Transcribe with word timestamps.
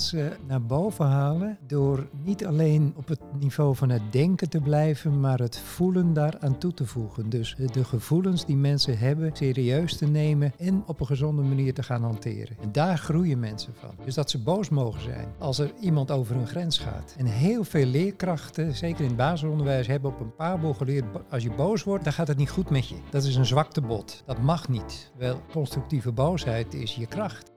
mensen 0.00 0.36
naar 0.46 0.62
boven 0.62 1.06
halen 1.06 1.58
door 1.66 2.06
niet 2.24 2.46
alleen 2.46 2.92
op 2.96 3.08
het 3.08 3.20
niveau 3.38 3.76
van 3.76 3.90
het 3.90 4.02
denken 4.10 4.48
te 4.48 4.60
blijven, 4.60 5.20
maar 5.20 5.38
het 5.38 5.58
voelen 5.58 6.12
daaraan 6.12 6.58
toe 6.58 6.74
te 6.74 6.86
voegen. 6.86 7.30
Dus 7.30 7.56
de 7.72 7.84
gevoelens 7.84 8.44
die 8.44 8.56
mensen 8.56 8.98
hebben 8.98 9.30
serieus 9.32 9.96
te 9.96 10.06
nemen 10.06 10.52
en 10.58 10.82
op 10.86 11.00
een 11.00 11.06
gezonde 11.06 11.42
manier 11.42 11.74
te 11.74 11.82
gaan 11.82 12.02
hanteren. 12.02 12.56
En 12.62 12.72
daar 12.72 12.98
groeien 12.98 13.38
mensen 13.38 13.72
van. 13.74 13.90
Dus 14.04 14.14
dat 14.14 14.30
ze 14.30 14.38
boos 14.38 14.68
mogen 14.68 15.02
zijn 15.02 15.26
als 15.38 15.58
er 15.58 15.72
iemand 15.80 16.10
over 16.10 16.34
hun 16.34 16.46
grens 16.46 16.78
gaat. 16.78 17.14
En 17.18 17.26
heel 17.26 17.64
veel 17.64 17.86
leerkrachten, 17.86 18.76
zeker 18.76 19.00
in 19.00 19.06
het 19.06 19.16
basisonderwijs, 19.16 19.86
hebben 19.86 20.10
op 20.10 20.20
een 20.20 20.34
paar 20.34 20.58
geleerd, 20.74 21.04
als 21.30 21.42
je 21.42 21.50
boos 21.50 21.84
wordt, 21.84 22.04
dan 22.04 22.12
gaat 22.12 22.28
het 22.28 22.36
niet 22.36 22.50
goed 22.50 22.70
met 22.70 22.88
je. 22.88 22.96
Dat 23.10 23.24
is 23.24 23.36
een 23.36 23.46
zwaktebod. 23.46 24.22
Dat 24.26 24.38
mag 24.38 24.68
niet. 24.68 25.10
Wel, 25.16 25.40
constructieve 25.52 26.12
boosheid 26.12 26.74
is 26.74 26.94
je 26.94 27.06
kracht. 27.06 27.50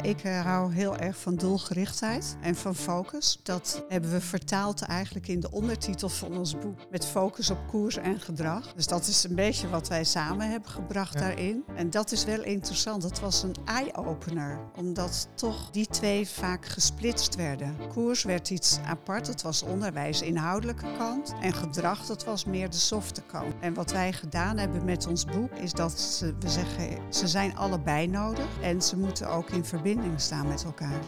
Ik 0.00 0.24
uh, 0.24 0.40
hou 0.40 0.72
heel 0.72 0.96
erg 0.96 1.16
van 1.16 1.34
doelgerichtheid 1.34 2.36
en 2.40 2.54
van 2.54 2.74
focus. 2.74 3.40
Dat 3.42 3.84
hebben 3.88 4.10
we 4.10 4.20
vertaald 4.20 4.82
eigenlijk 4.82 5.28
in 5.28 5.40
de 5.40 5.50
ondertitel 5.50 6.08
van 6.08 6.36
ons 6.36 6.58
boek 6.58 6.78
met 6.90 7.06
focus 7.06 7.50
op 7.50 7.58
koers 7.68 7.96
en 7.96 8.20
gedrag. 8.20 8.72
Dus 8.74 8.86
dat 8.86 9.06
is 9.06 9.24
een 9.24 9.34
beetje 9.34 9.68
wat 9.68 9.88
wij 9.88 10.04
samen 10.04 10.50
hebben 10.50 10.70
gebracht 10.70 11.18
daarin. 11.18 11.64
En 11.76 11.90
dat 11.90 12.12
is 12.12 12.24
wel 12.24 12.42
interessant. 12.42 13.02
Dat 13.02 13.20
was 13.20 13.42
een 13.42 13.54
eye-opener, 13.64 14.58
omdat 14.76 15.28
toch 15.34 15.70
die 15.70 15.86
twee 15.86 16.28
vaak 16.28 16.66
gesplitst 16.66 17.34
werden. 17.34 17.76
Koers 17.88 18.22
werd 18.22 18.50
iets 18.50 18.78
apart, 18.84 19.26
dat 19.26 19.42
was 19.42 19.62
onderwijs 19.62 20.22
inhoudelijke 20.22 20.86
kant. 20.98 21.34
En 21.40 21.52
gedrag, 21.52 22.06
dat 22.06 22.24
was 22.24 22.44
meer 22.44 22.70
de 22.70 22.76
softe 22.76 23.22
kant. 23.22 23.54
En 23.60 23.74
wat 23.74 23.92
wij 23.92 24.12
gedaan 24.12 24.58
hebben 24.58 24.84
met 24.84 25.06
ons 25.06 25.24
boek 25.24 25.52
is 25.52 25.72
dat 25.72 26.00
ze, 26.00 26.34
we 26.40 26.48
zeggen, 26.48 26.98
ze 27.10 27.28
zijn 27.28 27.56
allebei 27.56 28.06
nodig 28.06 28.60
en 28.62 28.82
ze 28.82 28.96
moeten 28.96 29.28
ook 29.28 29.50
in 29.50 29.64
verbinding 29.64 29.80
verbinding 29.82 30.20
staan 30.20 30.48
met 30.48 30.64
elkaar. 30.64 31.00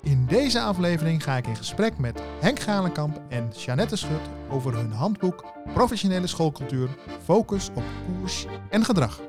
In 0.00 0.26
deze 0.26 0.60
aflevering 0.60 1.22
ga 1.22 1.36
ik 1.36 1.46
in 1.46 1.56
gesprek 1.56 1.98
met 1.98 2.22
Henk 2.40 2.60
Galenkamp 2.60 3.20
en 3.28 3.48
Jeannette 3.56 3.96
Schut 3.96 4.20
over 4.50 4.76
hun 4.76 4.92
handboek 4.92 5.44
Professionele 5.74 6.26
schoolcultuur, 6.26 6.88
focus 7.22 7.68
op 7.74 7.82
koers 8.06 8.46
en 8.70 8.84
gedrag. 8.84 9.20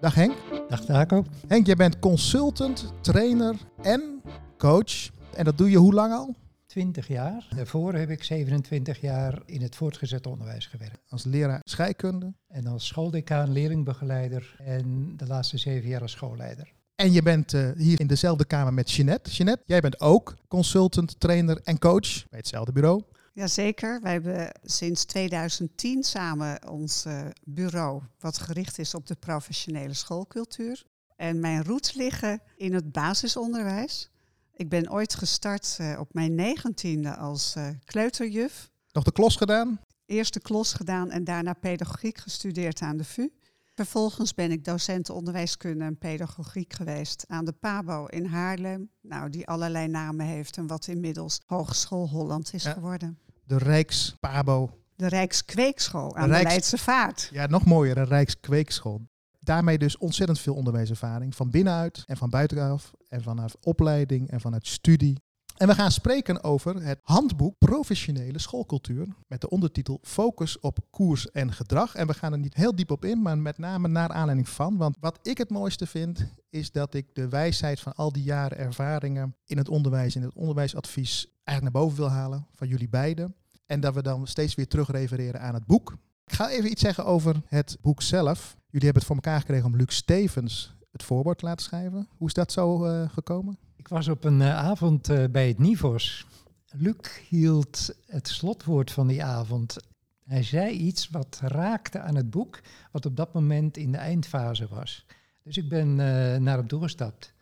Dag 0.00 0.14
Henk. 0.14 0.34
Dag 0.68 0.84
Taco. 0.84 1.24
Henk, 1.48 1.66
jij 1.66 1.76
bent 1.76 1.98
consultant, 1.98 2.92
trainer 3.00 3.54
en 3.82 4.22
coach. 4.58 5.10
En 5.34 5.44
dat 5.44 5.58
doe 5.58 5.70
je 5.70 5.76
hoe 5.76 5.94
lang 5.94 6.12
al? 6.12 6.34
20 6.76 7.08
jaar. 7.08 7.46
Daarvoor 7.56 7.94
heb 7.94 8.10
ik 8.10 8.24
27 8.24 9.00
jaar 9.00 9.42
in 9.46 9.62
het 9.62 9.76
voortgezet 9.76 10.26
onderwijs 10.26 10.66
gewerkt. 10.66 11.00
Als 11.08 11.24
leraar 11.24 11.60
scheikunde? 11.62 12.34
En 12.48 12.66
als 12.66 12.86
schooldecaan, 12.86 13.52
leerlingbegeleider 13.52 14.56
en 14.58 15.16
de 15.16 15.26
laatste 15.26 15.58
zeven 15.58 15.88
jaar 15.88 16.00
als 16.00 16.10
schoolleider. 16.10 16.72
En 16.94 17.12
je 17.12 17.22
bent 17.22 17.52
uh, 17.52 17.70
hier 17.76 18.00
in 18.00 18.06
dezelfde 18.06 18.44
kamer 18.44 18.74
met 18.74 18.90
Jeanette. 18.90 19.30
Jeanette, 19.30 19.62
jij 19.66 19.80
bent 19.80 20.00
ook 20.00 20.36
consultant, 20.48 21.20
trainer 21.20 21.60
en 21.64 21.78
coach 21.78 22.28
bij 22.28 22.38
hetzelfde 22.38 22.72
bureau. 22.72 23.02
Jazeker, 23.32 24.00
wij 24.02 24.12
hebben 24.12 24.50
sinds 24.62 25.04
2010 25.04 26.02
samen 26.02 26.68
ons 26.68 27.06
uh, 27.06 27.20
bureau 27.44 28.02
wat 28.18 28.38
gericht 28.38 28.78
is 28.78 28.94
op 28.94 29.06
de 29.06 29.14
professionele 29.14 29.94
schoolcultuur. 29.94 30.84
En 31.16 31.40
mijn 31.40 31.64
roots 31.64 31.92
liggen 31.92 32.42
in 32.56 32.74
het 32.74 32.92
basisonderwijs. 32.92 34.10
Ik 34.56 34.68
ben 34.68 34.90
ooit 34.90 35.14
gestart 35.14 35.78
uh, 35.80 35.96
op 35.98 36.14
mijn 36.14 36.34
negentiende 36.34 37.16
als 37.16 37.54
uh, 37.58 37.68
kleuterjuf. 37.84 38.70
Nog 38.92 39.04
de 39.04 39.12
klos 39.12 39.36
gedaan? 39.36 39.80
Eerst 40.06 40.34
de 40.34 40.40
klos 40.40 40.72
gedaan 40.72 41.10
en 41.10 41.24
daarna 41.24 41.52
pedagogiek 41.52 42.18
gestudeerd 42.18 42.80
aan 42.80 42.96
de 42.96 43.04
VU. 43.04 43.28
Vervolgens 43.74 44.34
ben 44.34 44.50
ik 44.50 44.64
docent 44.64 45.10
onderwijskunde 45.10 45.84
en 45.84 45.98
pedagogiek 45.98 46.72
geweest 46.72 47.24
aan 47.28 47.44
de 47.44 47.52
PABO 47.52 48.06
in 48.06 48.24
Haarlem. 48.24 48.90
Nou, 49.00 49.30
die 49.30 49.46
allerlei 49.46 49.88
namen 49.88 50.26
heeft 50.26 50.56
en 50.56 50.66
wat 50.66 50.86
inmiddels 50.86 51.40
Hogeschool 51.46 52.08
Holland 52.08 52.52
is 52.54 52.64
geworden. 52.66 53.18
De 53.44 53.58
Rijks-PABO. 53.58 54.70
De 54.94 55.08
Rijkskweekschool 55.08 56.16
aan 56.16 56.28
de, 56.28 56.34
Rijks... 56.34 56.42
de 56.42 56.48
Leidse 56.48 56.78
Vaart. 56.78 57.28
Ja, 57.32 57.46
nog 57.46 57.64
mooier, 57.64 57.98
een 57.98 58.04
Rijkskweekschool 58.04 59.06
daarmee 59.46 59.78
dus 59.78 59.98
ontzettend 59.98 60.38
veel 60.40 60.54
onderwijservaring. 60.54 61.34
Van 61.34 61.50
binnenuit 61.50 62.02
en 62.06 62.16
van 62.16 62.30
buitenaf. 62.30 62.92
En 63.08 63.22
vanuit 63.22 63.56
opleiding 63.60 64.30
en 64.30 64.40
vanuit 64.40 64.66
studie. 64.66 65.24
En 65.56 65.68
we 65.68 65.74
gaan 65.74 65.90
spreken 65.90 66.42
over 66.44 66.82
het 66.82 66.98
handboek 67.02 67.58
Professionele 67.58 68.38
Schoolcultuur. 68.38 69.06
Met 69.26 69.40
de 69.40 69.48
ondertitel 69.48 69.98
Focus 70.02 70.60
op 70.60 70.78
koers 70.90 71.30
en 71.30 71.52
gedrag. 71.52 71.94
En 71.94 72.06
we 72.06 72.14
gaan 72.14 72.32
er 72.32 72.38
niet 72.38 72.54
heel 72.54 72.74
diep 72.74 72.90
op 72.90 73.04
in, 73.04 73.22
maar 73.22 73.38
met 73.38 73.58
name 73.58 73.88
naar 73.88 74.08
aanleiding 74.08 74.48
van. 74.48 74.76
Want 74.76 74.96
wat 75.00 75.18
ik 75.22 75.38
het 75.38 75.50
mooiste 75.50 75.86
vind, 75.86 76.26
is 76.50 76.70
dat 76.70 76.94
ik 76.94 77.14
de 77.14 77.28
wijsheid 77.28 77.80
van 77.80 77.94
al 77.94 78.12
die 78.12 78.22
jaren 78.22 78.58
ervaringen 78.58 79.36
in 79.44 79.58
het 79.58 79.68
onderwijs, 79.68 80.16
in 80.16 80.22
het 80.22 80.34
onderwijsadvies, 80.34 81.26
eigenlijk 81.44 81.74
naar 81.74 81.82
boven 81.82 81.98
wil 81.98 82.10
halen 82.10 82.46
van 82.52 82.68
jullie 82.68 82.88
beiden. 82.88 83.34
En 83.66 83.80
dat 83.80 83.94
we 83.94 84.02
dan 84.02 84.26
steeds 84.26 84.54
weer 84.54 84.68
terugrefereren 84.68 85.40
aan 85.40 85.54
het 85.54 85.66
boek. 85.66 85.96
Ik 86.26 86.32
ga 86.32 86.50
even 86.50 86.70
iets 86.70 86.80
zeggen 86.80 87.04
over 87.04 87.42
het 87.46 87.78
boek 87.80 88.02
zelf. 88.02 88.56
Jullie 88.70 88.84
hebben 88.84 88.94
het 88.94 89.04
voor 89.04 89.14
elkaar 89.14 89.40
gekregen 89.40 89.66
om 89.66 89.76
Luc 89.76 89.94
Stevens 89.94 90.76
het 90.92 91.02
voorwoord 91.02 91.38
te 91.38 91.44
laten 91.44 91.64
schrijven. 91.64 92.08
Hoe 92.16 92.26
is 92.26 92.34
dat 92.34 92.52
zo 92.52 92.86
uh, 92.86 93.08
gekomen? 93.10 93.58
Ik 93.76 93.88
was 93.88 94.08
op 94.08 94.24
een 94.24 94.40
uh, 94.40 94.56
avond 94.56 95.08
uh, 95.08 95.24
bij 95.30 95.48
het 95.48 95.58
Nivos. 95.58 96.26
Luc 96.70 96.96
hield 97.28 97.94
het 98.06 98.28
slotwoord 98.28 98.90
van 98.90 99.06
die 99.06 99.24
avond. 99.24 99.76
Hij 100.24 100.42
zei 100.42 100.70
iets 100.70 101.08
wat 101.08 101.38
raakte 101.42 102.00
aan 102.00 102.14
het 102.14 102.30
boek, 102.30 102.60
wat 102.92 103.06
op 103.06 103.16
dat 103.16 103.32
moment 103.32 103.76
in 103.76 103.92
de 103.92 103.98
eindfase 103.98 104.68
was. 104.68 105.06
Dus 105.42 105.56
ik 105.56 105.68
ben 105.68 105.94
naar 106.42 106.56
hem 106.56 106.68
toegestapt. 106.68 107.32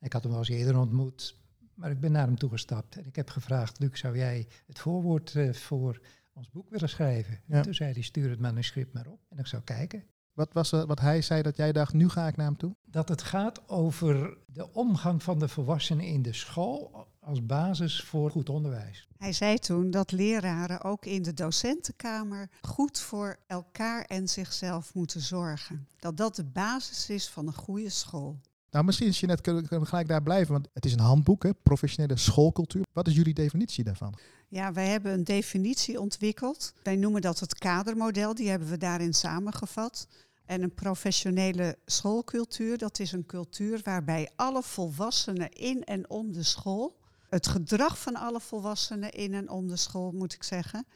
Ik 0.00 0.12
had 0.12 0.22
hem 0.22 0.32
al 0.32 0.38
eens 0.38 0.48
eerder 0.48 0.78
ontmoet, 0.78 1.36
maar 1.74 1.90
ik 1.90 2.00
ben 2.00 2.12
naar 2.12 2.26
hem 2.26 2.38
toegestapt. 2.38 2.96
En 2.96 3.06
ik 3.06 3.16
heb 3.16 3.30
gevraagd, 3.30 3.78
Luc, 3.78 3.98
zou 3.98 4.16
jij 4.16 4.46
het 4.66 4.78
voorwoord 4.78 5.36
voor 5.52 6.00
ons 6.34 6.50
boek 6.50 6.70
willen 6.70 6.88
schrijven? 6.88 7.40
Ja. 7.46 7.56
En 7.56 7.62
toen 7.62 7.74
zei 7.74 7.92
hij, 7.92 8.02
stuur 8.02 8.30
het 8.30 8.40
manuscript 8.40 8.92
maar 8.92 9.06
op 9.06 9.20
en 9.28 9.38
ik 9.38 9.46
zou 9.46 9.62
kijken. 9.62 10.04
Wat 10.32 10.52
was 10.52 10.72
er, 10.72 10.86
wat 10.86 11.00
hij 11.00 11.22
zei 11.22 11.42
dat 11.42 11.56
jij 11.56 11.72
dacht, 11.72 11.92
nu 11.92 12.08
ga 12.08 12.26
ik 12.26 12.36
naar 12.36 12.46
hem 12.46 12.56
toe? 12.56 12.76
Dat 12.84 13.08
het 13.08 13.22
gaat 13.22 13.68
over 13.68 14.38
de 14.46 14.72
omgang 14.72 15.22
van 15.22 15.38
de 15.38 15.48
volwassenen 15.48 16.06
in 16.06 16.22
de 16.22 16.32
school 16.32 17.06
als 17.20 17.46
basis 17.46 18.02
voor 18.02 18.30
goed 18.30 18.48
onderwijs. 18.48 19.08
Hij 19.16 19.32
zei 19.32 19.58
toen 19.58 19.90
dat 19.90 20.12
leraren 20.12 20.82
ook 20.82 21.04
in 21.06 21.22
de 21.22 21.34
docentenkamer 21.34 22.50
goed 22.60 22.98
voor 22.98 23.36
elkaar 23.46 24.04
en 24.04 24.28
zichzelf 24.28 24.94
moeten 24.94 25.20
zorgen. 25.20 25.88
Dat 25.98 26.16
dat 26.16 26.36
de 26.36 26.44
basis 26.44 27.10
is 27.10 27.28
van 27.28 27.46
een 27.46 27.54
goede 27.54 27.90
school. 27.90 28.40
Nou, 28.74 28.86
misschien 28.86 29.08
is 29.08 29.20
je 29.20 29.26
net 29.26 29.40
kunnen 29.40 29.64
we 29.68 29.86
gelijk 29.86 30.08
daar 30.08 30.22
blijven, 30.22 30.52
want 30.52 30.68
het 30.72 30.84
is 30.84 30.92
een 30.92 30.98
handboek, 31.00 31.42
hè, 31.42 31.54
professionele 31.54 32.18
schoolcultuur. 32.18 32.84
Wat 32.92 33.06
is 33.06 33.14
jullie 33.14 33.34
definitie 33.34 33.84
daarvan? 33.84 34.14
Ja, 34.48 34.72
wij 34.72 34.86
hebben 34.86 35.12
een 35.12 35.24
definitie 35.24 36.00
ontwikkeld. 36.00 36.72
Wij 36.82 36.96
noemen 36.96 37.20
dat 37.20 37.40
het 37.40 37.54
kadermodel, 37.54 38.34
die 38.34 38.48
hebben 38.48 38.68
we 38.68 38.76
daarin 38.76 39.14
samengevat. 39.14 40.08
En 40.44 40.62
een 40.62 40.74
professionele 40.74 41.78
schoolcultuur, 41.84 42.78
dat 42.78 42.98
is 42.98 43.12
een 43.12 43.26
cultuur 43.26 43.80
waarbij 43.82 44.30
alle 44.36 44.62
volwassenen 44.62 45.50
in 45.50 45.84
en 45.84 46.10
om 46.10 46.32
de 46.32 46.42
school, 46.42 46.96
het 47.28 47.46
gedrag 47.46 47.98
van 47.98 48.16
alle 48.16 48.40
volwassenen 48.40 49.10
in 49.10 49.34
en 49.34 49.50
om 49.50 49.68
de 49.68 49.76
school, 49.76 50.12
moet 50.12 50.32
ik 50.32 50.42
zeggen, 50.42 50.86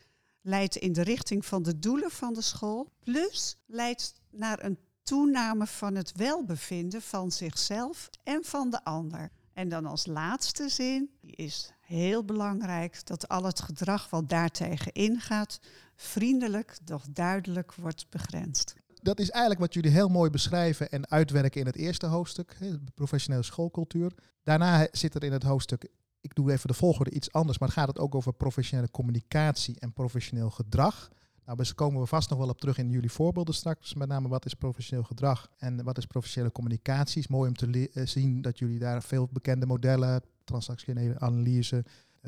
leidt 0.41 0.77
in 0.77 0.93
de 0.93 1.03
richting 1.03 1.47
van 1.47 1.63
de 1.63 1.79
doelen 1.79 2.11
van 2.11 2.35
de 2.35 2.43
school, 2.43 2.93
plus 3.05 3.57
leidt 3.67 4.15
naar 4.31 4.65
een 4.65 4.79
toename 5.09 5.67
van 5.67 5.95
het 5.95 6.13
welbevinden 6.17 7.03
van 7.03 7.33
zichzelf 7.33 8.11
en 8.23 8.45
van 8.45 8.71
de 8.71 8.85
ander. 8.85 9.31
En 9.53 9.69
dan 9.69 9.87
als 9.87 10.07
laatste 10.07 10.69
zin, 10.69 11.11
is 11.23 11.73
heel 11.81 12.25
belangrijk, 12.25 13.07
dat 13.07 13.29
al 13.29 13.45
het 13.45 13.61
gedrag 13.61 14.11
wat 14.11 14.29
daartegen 14.29 14.93
ingaat, 14.93 15.61
vriendelijk, 15.97 16.79
doch 16.85 17.05
duidelijk 17.11 17.75
wordt 17.75 18.11
begrensd 18.11 18.75
dat 19.03 19.21
is 19.21 19.31
eigenlijk 19.31 19.61
wat 19.61 19.75
jullie 19.75 19.91
heel 19.91 20.09
mooi 20.09 20.31
beschrijven 20.31 20.91
en 20.91 21.11
uitwerken 21.11 21.61
in 21.61 21.67
het 21.67 21.77
eerste 21.77 22.07
hoofdstuk, 22.07 22.57
professionele 22.95 23.43
schoolcultuur. 23.43 24.13
Daarna 24.43 24.89
zit 24.93 25.15
er 25.15 25.25
in 25.25 25.33
het 25.33 25.43
hoofdstuk, 25.43 25.89
ik 26.21 26.35
doe 26.35 26.53
even 26.53 26.69
de 26.69 26.75
volgorde 26.75 27.11
iets 27.11 27.33
anders, 27.33 27.59
maar 27.59 27.69
gaat 27.69 27.89
het 27.89 27.99
ook 27.99 28.15
over 28.15 28.33
professionele 28.33 28.91
communicatie 28.91 29.81
en 29.81 29.93
professioneel 29.93 30.51
gedrag. 30.51 31.11
Nou, 31.49 31.61
daar 31.61 31.75
komen 31.75 32.01
we 32.01 32.07
vast 32.07 32.31
nog 32.31 32.39
wel 32.39 32.49
op 32.49 32.61
terug 32.61 32.79
in 32.79 32.91
jullie 32.91 33.11
voorbeelden 33.11 33.55
straks. 33.55 33.95
Met 33.95 34.09
name 34.09 34.29
wat 34.29 34.45
is 34.45 34.55
professioneel 34.55 35.05
gedrag 35.05 35.51
en 35.59 35.85
wat 35.85 35.99
is 35.99 36.07
professionele 36.07 36.53
communicatie. 36.53 37.21
Het 37.21 37.31
is 37.31 37.37
mooi 37.37 37.49
om 37.49 37.57
te 37.57 37.91
eh, 37.93 38.07
zien 38.07 38.43
dat 38.43 38.59
jullie 38.59 38.79
daar 38.79 39.03
veel 39.03 39.29
bekende 39.33 39.67
modellen, 39.67 40.23
transactionele 40.45 41.19
analyse, 41.19 41.85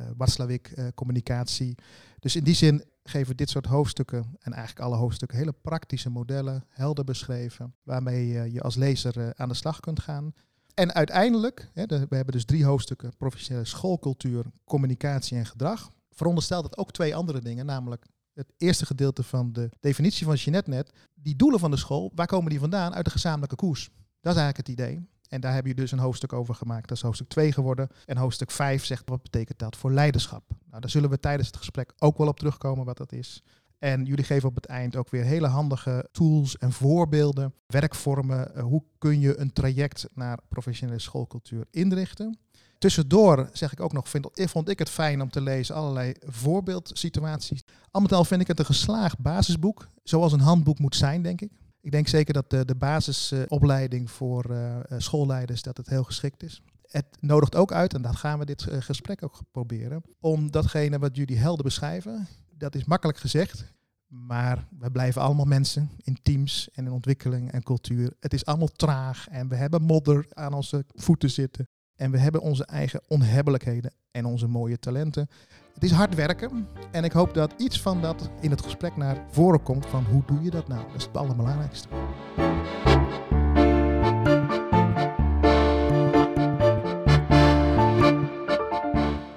uh, 0.07 0.87
communicatie. 0.95 1.75
Dus 2.19 2.37
in 2.37 2.45
die 2.45 2.55
zin 2.55 2.85
geven 3.03 3.37
dit 3.37 3.51
soort 3.51 3.67
hoofdstukken 3.67 4.37
en 4.39 4.53
eigenlijk 4.53 4.87
alle 4.87 4.97
hoofdstukken 4.97 5.39
hele 5.39 5.55
praktische 5.63 6.11
modellen, 6.11 6.65
helder 6.69 7.05
beschreven, 7.05 7.75
waarmee 7.83 8.53
je 8.53 8.61
als 8.61 8.77
lezer 8.77 9.35
aan 9.37 9.49
de 9.49 9.55
slag 9.55 9.81
kunt 9.81 10.01
gaan. 10.01 10.33
En 10.75 10.93
uiteindelijk, 10.95 11.71
we 11.75 12.17
hebben 12.17 12.33
dus 12.33 12.45
drie 12.45 12.65
hoofdstukken, 12.65 13.17
professionele 13.17 13.65
schoolcultuur, 13.65 14.45
communicatie 14.65 15.37
en 15.37 15.47
gedrag 15.47 15.91
veronderstelt 16.11 16.65
het 16.65 16.77
ook 16.77 16.93
twee 16.93 17.17
andere 17.17 17.41
dingen, 17.41 17.67
namelijk 17.67 18.07
het 18.41 18.53
eerste 18.57 18.87
gedeelte 18.87 19.23
van 19.23 19.53
de 19.53 19.71
definitie 19.81 20.27
van 20.27 20.35
Jeanette 20.35 20.71
net, 20.71 20.93
die 21.15 21.37
doelen 21.37 21.61
van 21.61 21.71
de 21.71 21.77
school, 21.77 22.13
waar 22.15 22.27
komen 22.27 22.51
die 22.51 22.59
vandaan? 22.59 22.95
Uit 22.95 23.05
de 23.05 23.11
gezamenlijke 23.11 23.57
koers. 23.57 23.91
Dat 24.21 24.35
is 24.35 24.41
eigenlijk 24.41 24.57
het 24.57 24.69
idee. 24.69 25.09
En 25.29 25.41
daar 25.41 25.55
heb 25.55 25.67
je 25.67 25.75
dus 25.75 25.93
een 25.93 25.99
hoofdstuk 25.99 26.33
over 26.33 26.55
gemaakt. 26.55 26.89
Dat 26.89 26.97
is 26.97 27.03
hoofdstuk 27.03 27.29
2 27.29 27.53
geworden. 27.53 27.89
En 28.07 28.17
hoofdstuk 28.17 28.51
5 28.51 28.85
zegt 28.85 29.09
wat 29.09 29.23
betekent 29.23 29.59
dat 29.59 29.77
voor 29.77 29.93
leiderschap. 29.93 30.43
Nou, 30.69 30.81
daar 30.81 30.91
zullen 30.91 31.11
we 31.11 31.21
tijdens 31.21 31.47
het 31.47 31.57
gesprek 31.57 31.93
ook 31.99 32.19
wel 32.19 32.29
op 32.29 32.39
terugkomen 32.39 32.85
wat 32.85 32.97
dat 32.97 33.13
is. 33.13 33.43
En 33.79 34.05
jullie 34.05 34.25
geven 34.25 34.49
op 34.49 34.55
het 34.55 34.67
eind 34.67 34.97
ook 34.97 35.11
weer 35.11 35.25
hele 35.25 35.47
handige 35.47 36.09
tools 36.13 36.59
en 36.59 36.73
voorbeelden, 36.73 37.55
werkvormen. 37.67 38.55
Eh, 38.55 38.63
hoe 38.63 38.83
kun 38.99 39.21
je 39.21 39.39
een 39.39 39.53
traject 39.53 40.09
naar 40.15 40.39
professionele 40.49 40.99
schoolcultuur 40.99 41.67
inrichten? 41.71 42.39
Tussendoor 42.81 43.51
zeg 43.53 43.73
ik 43.73 43.81
ook 43.81 43.93
nog, 43.93 44.09
vind, 44.09 44.29
vond 44.33 44.69
ik 44.69 44.79
het 44.79 44.91
fijn 44.91 45.23
om 45.23 45.31
te 45.31 45.41
lezen 45.41 45.75
allerlei 45.75 46.15
voorbeeldsituaties. 46.21 47.63
Al 47.91 48.01
met 48.01 48.13
al 48.13 48.25
vind 48.25 48.41
ik 48.41 48.47
het 48.47 48.59
een 48.59 48.65
geslaagd 48.65 49.19
basisboek, 49.19 49.89
zoals 50.03 50.33
een 50.33 50.41
handboek 50.41 50.79
moet 50.79 50.97
zijn, 50.97 51.23
denk 51.23 51.41
ik. 51.41 51.53
Ik 51.81 51.91
denk 51.91 52.09
zeker 52.09 52.35
dat 52.35 52.51
de, 52.51 52.75
basisopleiding 52.79 54.11
voor 54.11 54.51
uh, 54.51 54.77
schoolleiders 54.97 55.63
dat 55.63 55.77
het 55.77 55.89
heel 55.89 56.05
geschikt 56.05 56.43
is. 56.43 56.63
Het 56.87 57.07
nodigt 57.21 57.57
ook 57.57 57.73
uit, 57.73 57.95
en 57.95 58.03
dat 58.03 58.17
gaan 58.17 58.39
we 58.39 58.45
dit 58.45 58.67
gesprek 58.71 59.25
ook 59.25 59.39
proberen, 59.51 60.03
om 60.21 60.51
datgene 60.51 60.99
wat 60.99 61.17
jullie 61.17 61.39
helder 61.39 61.65
beschrijven, 61.65 62.29
dat 62.51 62.75
is 62.75 62.85
makkelijk 62.85 63.19
gezegd, 63.19 63.65
maar 64.07 64.67
we 64.79 64.91
blijven 64.91 65.23
allemaal 65.23 65.45
mensen 65.45 65.91
in 65.97 66.19
teams 66.23 66.69
en 66.73 66.87
in 66.87 66.93
ontwikkeling 66.93 67.53
en 67.53 67.63
cultuur. 67.63 68.17
Het 68.21 68.33
is 68.33 68.45
allemaal 68.45 68.73
traag 68.77 69.29
en 69.29 69.49
we 69.49 69.57
hebben 69.57 69.83
modder 69.83 70.27
aan 70.31 70.53
onze 70.53 70.85
voeten 70.95 71.31
zitten. 71.31 71.69
En 72.01 72.11
we 72.11 72.19
hebben 72.19 72.41
onze 72.41 72.65
eigen 72.65 73.03
onhebbelijkheden 73.09 73.93
en 74.11 74.25
onze 74.25 74.47
mooie 74.47 74.79
talenten. 74.79 75.29
Het 75.75 75.85
is 75.85 75.91
hard 75.91 76.15
werken 76.15 76.69
en 76.91 77.05
ik 77.05 77.13
hoop 77.13 77.35
dat 77.35 77.55
iets 77.57 77.81
van 77.83 78.01
dat 78.01 78.31
in 78.41 78.51
het 78.51 78.63
gesprek 78.63 78.97
naar 78.97 79.25
voren 79.31 79.63
komt 79.63 79.87
van 79.87 80.05
hoe 80.05 80.23
doe 80.27 80.43
je 80.43 80.51
dat 80.51 80.69
nou? 80.69 80.87
Dat 80.87 80.97
is 80.97 81.05
het 81.05 81.17
allerbelangrijkste. 81.17 81.89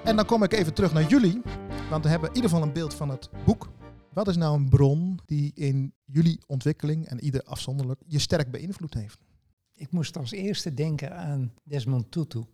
En 0.04 0.16
dan 0.16 0.26
kom 0.26 0.42
ik 0.42 0.52
even 0.52 0.74
terug 0.74 0.92
naar 0.92 1.08
jullie, 1.08 1.42
want 1.90 2.04
we 2.04 2.10
hebben 2.10 2.28
in 2.28 2.34
ieder 2.34 2.50
geval 2.50 2.66
een 2.66 2.72
beeld 2.72 2.94
van 2.94 3.08
het 3.08 3.30
boek. 3.44 3.70
Wat 4.12 4.28
is 4.28 4.36
nou 4.36 4.56
een 4.56 4.68
bron 4.68 5.18
die 5.24 5.52
in 5.54 5.94
jullie 6.04 6.42
ontwikkeling 6.46 7.06
en 7.06 7.20
ieder 7.20 7.42
afzonderlijk 7.42 8.00
je 8.06 8.18
sterk 8.18 8.50
beïnvloed 8.50 8.94
heeft? 8.94 9.18
Ik 9.74 9.90
moest 9.90 10.16
als 10.16 10.30
eerste 10.30 10.74
denken 10.74 11.16
aan 11.16 11.52
Desmond 11.62 12.10
Tutu. 12.10 12.44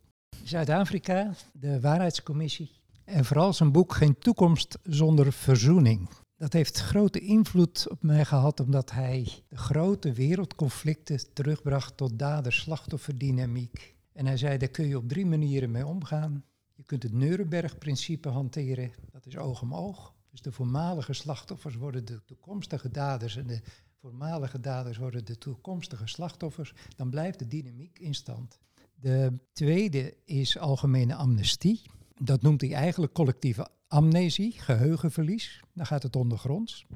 Zuid-Afrika, 0.51 1.35
de 1.53 1.81
Waarheidscommissie 1.81 2.71
en 3.05 3.25
vooral 3.25 3.53
zijn 3.53 3.73
boek 3.73 3.95
Geen 3.95 4.19
toekomst 4.19 4.79
zonder 4.83 5.33
verzoening. 5.33 6.09
Dat 6.37 6.53
heeft 6.53 6.79
grote 6.79 7.21
invloed 7.21 7.89
op 7.89 8.03
mij 8.03 8.25
gehad 8.25 8.61
omdat 8.61 8.91
hij 8.91 9.29
de 9.49 9.57
grote 9.57 10.13
wereldconflicten 10.13 11.33
terugbracht 11.33 11.97
tot 11.97 12.19
dader-slachtofferdynamiek. 12.19 13.95
En 14.13 14.27
hij 14.27 14.37
zei, 14.37 14.59
daar 14.59 14.69
kun 14.69 14.87
je 14.87 14.97
op 14.97 15.09
drie 15.09 15.27
manieren 15.27 15.71
mee 15.71 15.87
omgaan. 15.87 16.45
Je 16.75 16.83
kunt 16.83 17.03
het 17.03 17.13
Nuremberg-principe 17.13 18.29
hanteren, 18.29 18.93
dat 19.11 19.27
is 19.27 19.37
oog 19.37 19.63
om 19.63 19.75
oog. 19.75 20.15
Dus 20.31 20.43
de 20.43 20.53
voormalige 20.53 21.13
slachtoffers 21.13 21.77
worden 21.77 22.05
de 22.05 22.25
toekomstige 22.25 22.91
daders 22.91 23.37
en 23.37 23.47
de 23.47 23.61
voormalige 24.01 24.61
daders 24.61 24.99
worden 24.99 25.25
de 25.25 25.39
toekomstige 25.39 26.07
slachtoffers. 26.07 26.75
Dan 26.97 27.11
blijft 27.11 27.39
de 27.39 27.47
dynamiek 27.47 27.99
in 27.99 28.15
stand. 28.15 28.59
De 29.01 29.39
tweede 29.53 30.17
is 30.25 30.59
algemene 30.59 31.15
amnestie. 31.15 31.83
Dat 32.15 32.43
noemt 32.43 32.61
hij 32.61 32.73
eigenlijk 32.73 33.13
collectieve 33.13 33.69
amnesie, 33.89 34.53
geheugenverlies. 34.53 35.63
Dan 35.75 35.87
gaat 35.87 36.03
het 36.03 36.17
ondergronds. 36.17 36.87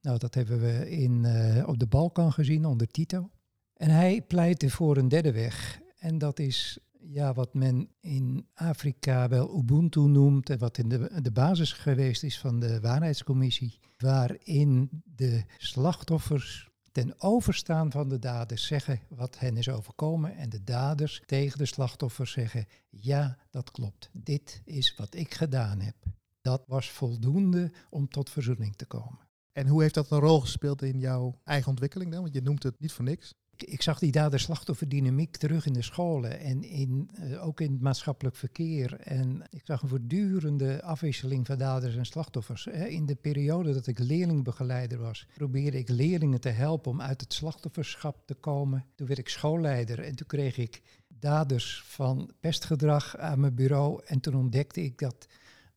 Nou, 0.00 0.18
dat 0.18 0.34
hebben 0.34 0.60
we 0.60 0.90
in, 0.90 1.24
uh, 1.24 1.68
op 1.68 1.78
de 1.78 1.86
Balkan 1.86 2.32
gezien 2.32 2.64
onder 2.64 2.86
Tito. 2.86 3.30
En 3.74 3.90
hij 3.90 4.22
pleitte 4.22 4.70
voor 4.70 4.96
een 4.96 5.08
derde 5.08 5.32
weg. 5.32 5.80
En 5.98 6.18
dat 6.18 6.38
is 6.38 6.78
ja, 7.00 7.32
wat 7.32 7.54
men 7.54 7.88
in 8.00 8.46
Afrika 8.54 9.28
wel 9.28 9.58
Ubuntu 9.58 10.00
noemt 10.00 10.50
en 10.50 10.58
wat 10.58 10.78
in 10.78 10.88
de, 10.88 11.20
de 11.22 11.32
basis 11.32 11.72
geweest 11.72 12.22
is 12.22 12.38
van 12.38 12.60
de 12.60 12.80
waarheidscommissie, 12.80 13.78
waarin 13.96 15.02
de 15.04 15.44
slachtoffers 15.58 16.70
ten 16.94 17.20
overstaan 17.20 17.90
van 17.90 18.08
de 18.08 18.18
daders 18.18 18.66
zeggen 18.66 19.00
wat 19.08 19.38
hen 19.38 19.56
is 19.56 19.68
overkomen 19.68 20.36
en 20.36 20.48
de 20.48 20.64
daders 20.64 21.22
tegen 21.26 21.58
de 21.58 21.66
slachtoffers 21.66 22.32
zeggen 22.32 22.66
ja, 22.88 23.38
dat 23.50 23.70
klopt, 23.70 24.10
dit 24.12 24.62
is 24.64 24.94
wat 24.96 25.14
ik 25.14 25.34
gedaan 25.34 25.80
heb. 25.80 25.96
Dat 26.40 26.64
was 26.66 26.90
voldoende 26.90 27.72
om 27.90 28.08
tot 28.08 28.30
verzoening 28.30 28.76
te 28.76 28.86
komen. 28.86 29.28
En 29.52 29.66
hoe 29.66 29.82
heeft 29.82 29.94
dat 29.94 30.10
een 30.10 30.18
rol 30.18 30.40
gespeeld 30.40 30.82
in 30.82 30.98
jouw 30.98 31.40
eigen 31.44 31.68
ontwikkeling 31.68 32.10
dan? 32.10 32.22
Want 32.22 32.34
je 32.34 32.42
noemt 32.42 32.62
het 32.62 32.80
niet 32.80 32.92
voor 32.92 33.04
niks 33.04 33.34
ik 33.62 33.82
zag 33.82 33.98
die 33.98 34.12
dader-slachtofferdynamiek 34.12 35.36
terug 35.36 35.66
in 35.66 35.72
de 35.72 35.82
scholen 35.82 36.40
en 36.40 36.62
in, 36.62 37.10
uh, 37.20 37.46
ook 37.46 37.60
in 37.60 37.72
het 37.72 37.80
maatschappelijk 37.80 38.36
verkeer. 38.36 39.00
En 39.00 39.42
ik 39.50 39.62
zag 39.64 39.82
een 39.82 39.88
voortdurende 39.88 40.82
afwisseling 40.82 41.46
van 41.46 41.58
daders 41.58 41.96
en 41.96 42.06
slachtoffers. 42.06 42.66
In 42.66 43.06
de 43.06 43.14
periode 43.14 43.72
dat 43.72 43.86
ik 43.86 43.98
leerlingbegeleider 43.98 44.98
was, 44.98 45.26
probeerde 45.34 45.78
ik 45.78 45.88
leerlingen 45.88 46.40
te 46.40 46.48
helpen 46.48 46.90
om 46.90 47.00
uit 47.00 47.20
het 47.20 47.32
slachtofferschap 47.32 48.26
te 48.26 48.34
komen. 48.34 48.84
Toen 48.94 49.06
werd 49.06 49.18
ik 49.18 49.28
schoolleider 49.28 50.00
en 50.00 50.16
toen 50.16 50.26
kreeg 50.26 50.56
ik 50.56 50.82
daders 51.08 51.82
van 51.86 52.30
pestgedrag 52.40 53.16
aan 53.16 53.40
mijn 53.40 53.54
bureau. 53.54 54.00
En 54.04 54.20
toen 54.20 54.34
ontdekte 54.34 54.82
ik 54.82 54.98
dat, 54.98 55.26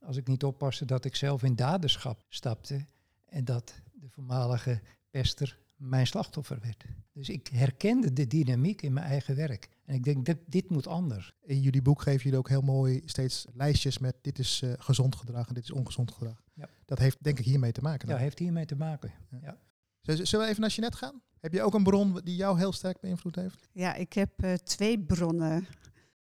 als 0.01 0.17
ik 0.17 0.27
niet 0.27 0.43
oppaste, 0.43 0.85
dat 0.85 1.05
ik 1.05 1.15
zelf 1.15 1.43
in 1.43 1.55
daderschap 1.55 2.25
stapte. 2.29 2.85
En 3.25 3.45
dat 3.45 3.73
de 3.93 4.09
voormalige 4.09 4.81
pester 5.09 5.59
mijn 5.77 6.07
slachtoffer 6.07 6.59
werd. 6.61 6.85
Dus 7.13 7.29
ik 7.29 7.47
herkende 7.47 8.13
de 8.13 8.27
dynamiek 8.27 8.81
in 8.81 8.93
mijn 8.93 9.05
eigen 9.05 9.35
werk. 9.35 9.69
En 9.85 9.95
ik 9.95 10.03
denk, 10.03 10.25
dit, 10.25 10.37
dit 10.45 10.69
moet 10.69 10.87
anders. 10.87 11.33
In 11.41 11.61
jullie 11.61 11.81
boek 11.81 12.01
geven 12.01 12.23
jullie 12.23 12.37
ook 12.37 12.49
heel 12.49 12.61
mooi 12.61 13.01
steeds 13.05 13.45
lijstjes 13.53 13.97
met 13.97 14.15
dit 14.21 14.39
is 14.39 14.61
uh, 14.63 14.73
gezond 14.77 15.15
gedrag 15.15 15.47
en 15.47 15.53
dit 15.53 15.63
is 15.63 15.71
ongezond 15.71 16.11
gedrag. 16.11 16.43
Ja. 16.53 16.69
Dat 16.85 16.99
heeft 16.99 17.23
denk 17.23 17.39
ik 17.39 17.45
hiermee 17.45 17.71
te 17.71 17.81
maken. 17.81 18.09
Ja, 18.09 18.17
heeft 18.17 18.39
hiermee 18.39 18.65
te 18.65 18.75
maken. 18.75 19.11
Ja. 19.41 19.57
Zullen 20.01 20.45
we 20.45 20.51
even 20.51 20.61
naar 20.61 20.69
Jeanette 20.69 20.97
gaan? 20.97 21.21
Heb 21.39 21.53
je 21.53 21.61
ook 21.61 21.73
een 21.73 21.83
bron 21.83 22.21
die 22.23 22.35
jou 22.35 22.57
heel 22.57 22.71
sterk 22.71 22.99
beïnvloed 22.99 23.35
heeft? 23.35 23.69
Ja, 23.71 23.93
ik 23.93 24.13
heb 24.13 24.43
uh, 24.43 24.53
twee 24.53 24.99
bronnen. 24.99 25.67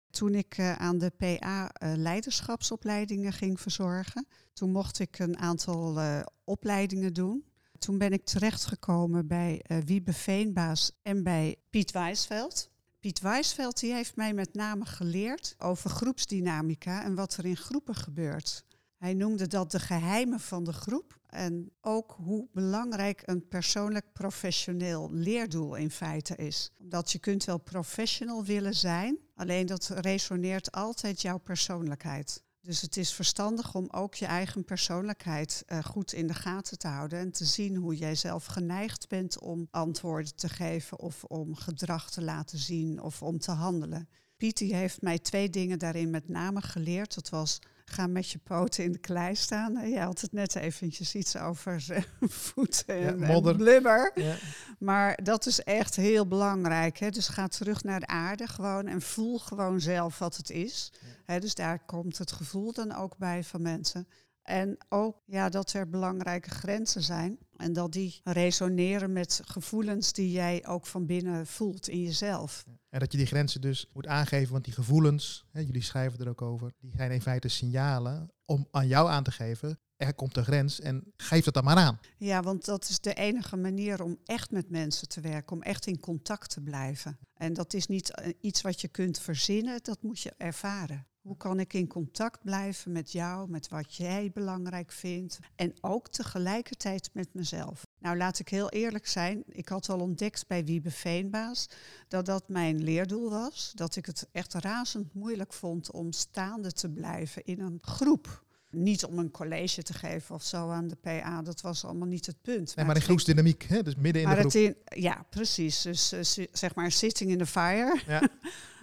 Toen 0.10 0.36
ik 0.36 0.58
uh, 0.58 0.75
aan 0.75 0.98
de 0.98 1.10
PA 1.10 1.72
leiderschapsopleidingen 1.79 3.34
ging 3.34 3.60
verzorgen, 3.60 4.27
toen 4.53 4.72
mocht 4.72 5.00
ik 5.00 5.20
een 5.20 5.38
aantal 5.38 6.00
opleidingen 6.43 7.13
doen. 7.13 7.43
Toen 7.86 7.98
ben 7.98 8.13
ik 8.13 8.25
terechtgekomen 8.25 9.27
bij 9.27 9.62
uh, 9.68 9.77
Wiebe 9.86 10.13
Veenbaas 10.13 10.92
en 11.01 11.24
bij 11.24 11.56
Piet 11.70 11.92
Wijsveld. 11.92 12.70
Piet 13.00 13.20
Wijsveld 13.20 13.80
die 13.80 13.94
heeft 13.94 14.15
mij 14.15 14.34
met 14.34 14.54
name 14.54 14.86
geleerd 14.86 15.56
over 15.58 15.89
groepsdynamica 15.89 17.04
en 17.04 17.15
wat 17.15 17.38
er 17.38 17.46
in 17.46 17.58
groepen 17.58 17.96
gebeurt. 17.96 18.65
Hij 18.98 19.13
noemde 19.13 19.48
dat 19.48 19.72
de 19.72 19.80
geheimen 19.80 20.39
van 20.39 20.63
de 20.63 20.74
groep 20.74 21.20
en 21.27 21.72
ook 21.82 22.15
hoe 22.18 22.48
belangrijk 22.51 23.22
een 23.25 23.48
persoonlijk 23.48 24.13
professioneel 24.13 25.10
leerdoel 25.12 25.75
in 25.75 25.92
feite 25.92 26.36
is. 26.36 26.72
Omdat 26.77 27.12
je 27.12 27.20
kunt 27.20 27.46
wel 27.46 27.58
professional 27.58 28.46
willen 28.46 28.75
zijn, 28.75 29.18
alleen 29.36 29.65
dat 29.65 29.88
resoneert 29.88 30.72
altijd 30.72 31.22
jouw 31.22 31.38
persoonlijkheid. 31.38 32.44
Dus 32.65 32.81
het 32.81 32.98
is 32.98 33.13
verstandig 33.13 33.75
om 33.75 33.88
ook 33.91 34.15
je 34.15 34.25
eigen 34.25 34.63
persoonlijkheid 34.63 35.63
uh, 35.67 35.84
goed 35.84 36.13
in 36.13 36.27
de 36.27 36.34
gaten 36.34 36.77
te 36.77 36.88
houden 36.88 37.19
en 37.19 37.31
te 37.31 37.45
zien 37.45 37.75
hoe 37.75 37.95
jij 37.95 38.15
zelf 38.15 38.45
geneigd 38.45 39.07
bent 39.07 39.39
om 39.39 39.67
antwoorden 39.72 40.36
te 40.36 40.50
geven 40.50 41.00
of 41.00 41.24
om 41.24 41.55
gedrag 41.55 42.12
te 42.12 42.22
laten 42.22 42.57
zien 42.57 43.01
of 43.01 43.22
om 43.22 43.39
te 43.39 43.51
handelen. 43.51 44.10
Pietie 44.38 44.75
heeft 44.75 45.01
mij 45.01 45.19
twee 45.19 45.50
dingen 45.50 45.79
daarin 45.79 46.10
met 46.10 46.27
name 46.27 46.62
geleerd. 46.62 47.15
Dat 47.15 47.29
was 47.29 47.60
ga 47.86 48.08
met 48.08 48.30
je 48.30 48.38
poten 48.38 48.84
in 48.84 48.92
de 48.92 48.98
klei 48.98 49.36
staan. 49.36 49.89
Je 49.89 50.00
had 50.00 50.22
het 50.22 50.32
net 50.32 50.56
eventjes 50.56 51.15
iets 51.15 51.38
over 51.38 52.06
voeten 52.20 52.96
en, 52.96 53.20
ja, 53.20 53.27
en 53.27 53.58
blubber. 53.58 54.12
Ja. 54.15 54.36
Maar 54.80 55.20
dat 55.24 55.46
is 55.46 55.63
echt 55.63 55.96
heel 55.96 56.27
belangrijk. 56.27 56.98
Hè? 56.98 57.10
Dus 57.10 57.27
ga 57.27 57.48
terug 57.48 57.84
naar 57.84 58.00
de 58.00 58.08
aarde 58.08 58.48
gewoon 58.48 58.88
en 58.88 59.01
voel 59.01 59.39
gewoon 59.39 59.82
zelf 59.82 60.20
wat 60.20 60.38
het 60.38 60.50
is. 60.50 60.92
Hè? 61.25 61.39
Dus 61.39 61.56
daar 61.56 61.80
komt 61.86 62.18
het 62.18 62.32
gevoel 62.32 62.74
dan 62.74 62.96
ook 62.96 63.18
bij 63.18 63.44
van 63.44 63.62
mensen. 63.62 64.08
En 64.46 64.77
ook 64.89 65.18
ja, 65.25 65.50
dat 65.50 65.74
er 65.74 65.89
belangrijke 65.89 66.50
grenzen 66.50 67.01
zijn. 67.01 67.38
En 67.58 67.74
dat 67.74 67.92
die 67.92 68.22
resoneren 68.24 69.13
met 69.13 69.42
gevoelens 69.46 70.13
die 70.13 70.32
jij 70.32 70.65
ook 70.68 70.86
van 70.86 71.06
binnen 71.06 71.48
voelt 71.48 71.88
in 71.88 72.01
jezelf. 72.01 72.65
En 72.96 73.02
dat 73.02 73.12
je 73.12 73.18
die 73.18 73.28
grenzen 73.28 73.62
dus 73.62 73.90
moet 73.94 74.08
aangeven, 74.08 74.52
want 74.52 74.64
die 74.64 74.74
gevoelens, 74.74 75.46
hè, 75.52 75.60
jullie 75.60 75.82
schrijven 75.82 76.20
er 76.20 76.30
ook 76.30 76.42
over, 76.42 76.74
die 76.80 76.92
zijn 76.96 77.12
in 77.12 77.22
feite 77.22 77.48
signalen 77.48 78.32
om 78.46 78.68
aan 78.72 78.88
jou 78.88 79.10
aan 79.10 79.24
te 79.24 79.32
geven, 79.32 79.80
er 79.96 80.14
komt 80.14 80.38
een 80.38 80.44
grens 80.44 80.80
en 80.80 81.14
geef 81.18 81.44
dat 81.44 81.54
dan 81.54 81.64
maar 81.64 81.78
aan. 81.78 82.00
Ja, 82.18 82.42
want 82.42 82.66
dat 82.66 82.90
is 82.90 83.00
de 83.00 83.14
enige 83.14 83.56
manier 83.56 84.04
om 84.04 84.18
echt 84.25 84.52
met 84.52 84.70
mensen 84.70 85.08
te 85.08 85.22
werken, 85.22 85.56
om 85.56 85.62
echt 85.62 85.88
in 85.88 86.00
contact 86.00 86.50
te 86.50 86.62
blijven. 86.62 87.18
En 87.34 87.54
dat 87.54 87.74
is 87.74 87.88
niet 87.88 88.12
eh, 88.12 88.34
iets 88.42 88.62
wat 88.62 88.82
je 88.82 88.88
kunt 88.88 89.20
verzinnen, 89.20 89.80
dat 89.84 90.02
moet 90.02 90.20
je 90.20 90.34
ervaren. 90.38 91.08
Hoe 91.22 91.38
kan 91.38 91.60
ik 91.60 91.74
in 91.74 91.88
contact 91.88 92.44
blijven 92.44 92.92
met 92.92 93.12
jou, 93.12 93.50
met 93.50 93.68
wat 93.68 93.96
jij 93.96 94.32
belangrijk 94.34 94.92
vindt 94.92 95.40
en 95.56 95.74
ook 95.82 96.10
tegelijkertijd 96.10 97.10
met 97.14 97.34
mezelf? 97.34 97.85
Nou, 98.05 98.17
laat 98.17 98.39
ik 98.39 98.50
heel 98.50 98.69
eerlijk 98.69 99.07
zijn. 99.07 99.43
Ik 99.47 99.69
had 99.69 99.89
al 99.89 100.00
ontdekt 100.00 100.47
bij 100.47 100.65
Wiebe 100.65 100.91
Veenbaas 100.91 101.69
dat 102.07 102.25
dat 102.25 102.50
mijn 102.50 102.83
leerdoel 102.83 103.29
was. 103.29 103.71
Dat 103.75 103.95
ik 103.95 104.05
het 104.05 104.27
echt 104.31 104.53
razend 104.53 105.13
moeilijk 105.13 105.53
vond 105.53 105.91
om 105.91 106.12
staande 106.12 106.71
te 106.71 106.89
blijven 106.89 107.43
in 107.45 107.59
een 107.59 107.77
groep. 107.81 108.43
Niet 108.69 109.05
om 109.05 109.19
een 109.19 109.31
college 109.31 109.83
te 109.83 109.93
geven 109.93 110.35
of 110.35 110.43
zo 110.43 110.69
aan 110.69 110.88
de 110.88 110.95
PA, 110.95 111.41
dat 111.41 111.62
was 111.62 111.85
allemaal 111.85 112.07
niet 112.07 112.25
het 112.25 112.41
punt. 112.41 112.75
Nee, 112.75 112.85
maar 112.85 112.95
in 112.95 113.01
groepsdynamiek, 113.01 113.63
hè? 113.63 113.83
dus 113.83 113.95
midden 113.95 114.21
in 114.21 114.27
maar 114.27 114.41
de 114.41 114.50
groep. 114.50 114.62
In, 114.62 115.01
ja, 115.01 115.25
precies. 115.29 115.81
Dus 115.81 116.13
uh, 116.13 116.47
zeg 116.51 116.75
maar 116.75 116.91
sitting 116.91 117.31
in 117.31 117.38
the 117.38 117.45
fire. 117.45 118.01
Ja. 118.07 118.29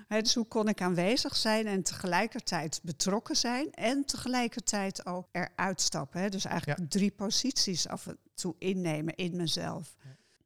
dus 0.20 0.34
hoe 0.34 0.46
kon 0.46 0.68
ik 0.68 0.80
aanwezig 0.80 1.36
zijn 1.36 1.66
en 1.66 1.82
tegelijkertijd 1.82 2.80
betrokken 2.82 3.36
zijn 3.36 3.72
en 3.72 4.04
tegelijkertijd 4.04 5.06
ook 5.06 5.28
eruit 5.32 5.80
stappen. 5.80 6.30
Dus 6.30 6.44
eigenlijk 6.44 6.78
ja. 6.78 6.86
drie 6.88 7.10
posities 7.10 7.88
af 7.88 8.06
toe 8.42 8.54
innemen 8.58 9.14
in 9.14 9.36
mezelf. 9.36 9.96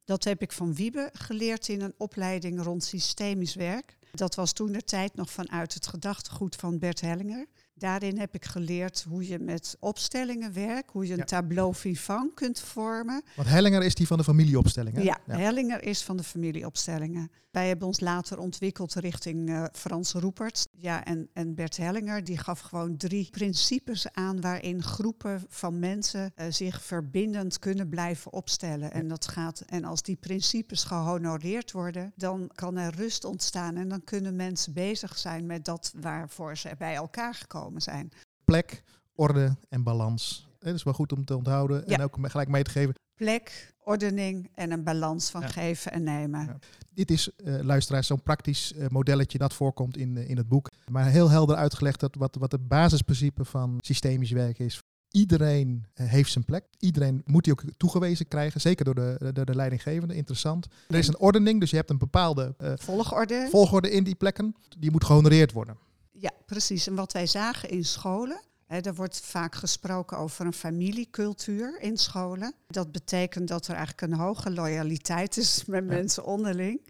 Dat 0.03 0.23
heb 0.23 0.41
ik 0.41 0.51
van 0.51 0.73
Wiebe 0.73 1.09
geleerd 1.13 1.67
in 1.67 1.81
een 1.81 1.93
opleiding 1.97 2.61
rond 2.61 2.83
systemisch 2.83 3.55
werk. 3.55 3.97
Dat 4.11 4.35
was 4.35 4.53
toen 4.53 4.71
de 4.71 4.83
tijd 4.83 5.15
nog 5.15 5.31
vanuit 5.31 5.73
het 5.73 5.87
gedachtegoed 5.87 6.55
van 6.55 6.79
Bert 6.79 7.01
Hellinger. 7.01 7.47
Daarin 7.77 8.17
heb 8.17 8.33
ik 8.33 8.45
geleerd 8.45 9.05
hoe 9.09 9.27
je 9.27 9.39
met 9.39 9.75
opstellingen 9.79 10.53
werkt, 10.53 10.91
hoe 10.91 11.05
je 11.05 11.11
een 11.11 11.17
ja. 11.17 11.23
tableau 11.23 11.75
vivant 11.75 12.33
kunt 12.33 12.59
vormen. 12.59 13.23
Want 13.35 13.47
Hellinger 13.47 13.83
is 13.83 13.95
die 13.95 14.07
van 14.07 14.17
de 14.17 14.23
familieopstellingen? 14.23 15.03
Ja, 15.03 15.17
ja, 15.25 15.37
Hellinger 15.37 15.83
is 15.83 16.03
van 16.03 16.17
de 16.17 16.23
familieopstellingen. 16.23 17.31
Wij 17.51 17.67
hebben 17.67 17.87
ons 17.87 17.99
later 17.99 18.39
ontwikkeld 18.39 18.93
richting 18.93 19.49
uh, 19.49 19.63
Frans 19.71 20.13
Roepert. 20.13 20.67
Ja, 20.71 21.05
en, 21.05 21.29
en 21.33 21.55
Bert 21.55 21.77
Hellinger 21.77 22.23
die 22.23 22.37
gaf 22.37 22.59
gewoon 22.59 22.97
drie 22.97 23.27
principes 23.31 24.07
aan 24.11 24.41
waarin 24.41 24.83
groepen 24.83 25.43
van 25.49 25.79
mensen 25.79 26.33
uh, 26.35 26.45
zich 26.49 26.81
verbindend 26.81 27.59
kunnen 27.59 27.89
blijven 27.89 28.33
opstellen. 28.33 28.91
En, 28.91 29.07
dat 29.07 29.27
gaat, 29.27 29.59
en 29.59 29.83
als 29.83 30.01
die 30.01 30.15
principes 30.15 30.83
gehonoreerd 30.83 31.71
worden, 31.71 32.13
dan 32.15 32.51
kan 32.55 32.77
er 32.77 32.95
rust 32.95 33.25
ontstaan 33.25 33.75
en 33.75 33.87
dan 33.87 34.03
kunnen 34.03 34.35
mensen 34.35 34.73
bezig 34.73 35.17
zijn 35.17 35.45
met 35.45 35.65
dat 35.65 35.93
waarvoor 35.95 36.57
ze 36.57 36.71
bij 36.77 36.95
elkaar 36.95 37.33
gekomen 37.67 37.81
zijn. 37.81 38.11
Plek, 38.45 38.83
orde 39.15 39.55
en 39.69 39.83
balans. 39.83 40.47
Dat 40.59 40.75
is 40.75 40.83
wel 40.83 40.93
goed 40.93 41.11
om 41.11 41.25
te 41.25 41.35
onthouden 41.35 41.83
ja. 41.87 41.97
en 41.97 42.03
ook 42.03 42.17
gelijk 42.21 42.49
mee 42.49 42.63
te 42.63 42.71
geven. 42.71 42.95
Plek, 43.15 43.73
ordening 43.83 44.49
en 44.53 44.71
een 44.71 44.83
balans 44.83 45.29
van 45.29 45.41
ja. 45.41 45.47
geven 45.47 45.91
en 45.91 46.03
nemen. 46.03 46.45
Ja. 46.45 46.59
Dit 46.93 47.11
is, 47.11 47.29
uh, 47.37 47.59
luisteraars, 47.61 48.07
zo'n 48.07 48.23
praktisch 48.23 48.73
uh, 48.75 48.87
modelletje 48.87 49.37
dat 49.37 49.53
voorkomt 49.53 49.97
in, 49.97 50.15
uh, 50.15 50.29
in 50.29 50.37
het 50.37 50.47
boek. 50.47 50.69
Maar 50.91 51.05
heel 51.05 51.29
helder 51.29 51.55
uitgelegd 51.55 51.99
dat 51.99 52.15
wat, 52.15 52.35
wat 52.35 52.51
de 52.51 52.59
basisprincipe 52.59 53.45
van 53.45 53.77
systemisch 53.77 54.31
werken 54.31 54.65
is. 54.65 54.81
Iedereen 55.11 55.85
heeft 55.93 56.31
zijn 56.31 56.45
plek. 56.45 56.65
Iedereen 56.79 57.21
moet 57.25 57.43
die 57.43 57.53
ook 57.53 57.63
toegewezen 57.77 58.27
krijgen. 58.27 58.61
Zeker 58.61 58.85
door 58.85 58.95
de, 58.95 59.31
door 59.33 59.45
de 59.45 59.55
leidinggevende. 59.55 60.15
Interessant. 60.15 60.67
Er 60.87 60.95
is 60.97 61.07
een 61.07 61.19
ordening, 61.19 61.59
dus 61.59 61.69
je 61.69 61.75
hebt 61.75 61.89
een 61.89 61.97
bepaalde 61.97 62.55
volgorde. 62.75 63.47
volgorde 63.49 63.91
in 63.91 64.03
die 64.03 64.15
plekken. 64.15 64.55
Die 64.77 64.91
moet 64.91 65.03
gehonoreerd 65.03 65.51
worden. 65.51 65.77
Ja, 66.19 66.31
precies. 66.45 66.87
En 66.87 66.95
wat 66.95 67.13
wij 67.13 67.27
zagen 67.27 67.69
in 67.69 67.85
scholen, 67.85 68.41
He, 68.67 68.79
er 68.79 68.95
wordt 68.95 69.21
vaak 69.21 69.55
gesproken 69.55 70.17
over 70.17 70.45
een 70.45 70.53
familiecultuur 70.53 71.81
in 71.81 71.97
scholen. 71.97 72.53
Dat 72.67 72.91
betekent 72.91 73.47
dat 73.47 73.67
er 73.67 73.75
eigenlijk 73.75 74.01
een 74.01 74.19
hoge 74.19 74.51
loyaliteit 74.51 75.37
is 75.37 75.65
met 75.65 75.83
ja. 75.83 75.89
mensen 75.89 76.25
onderling. 76.25 76.81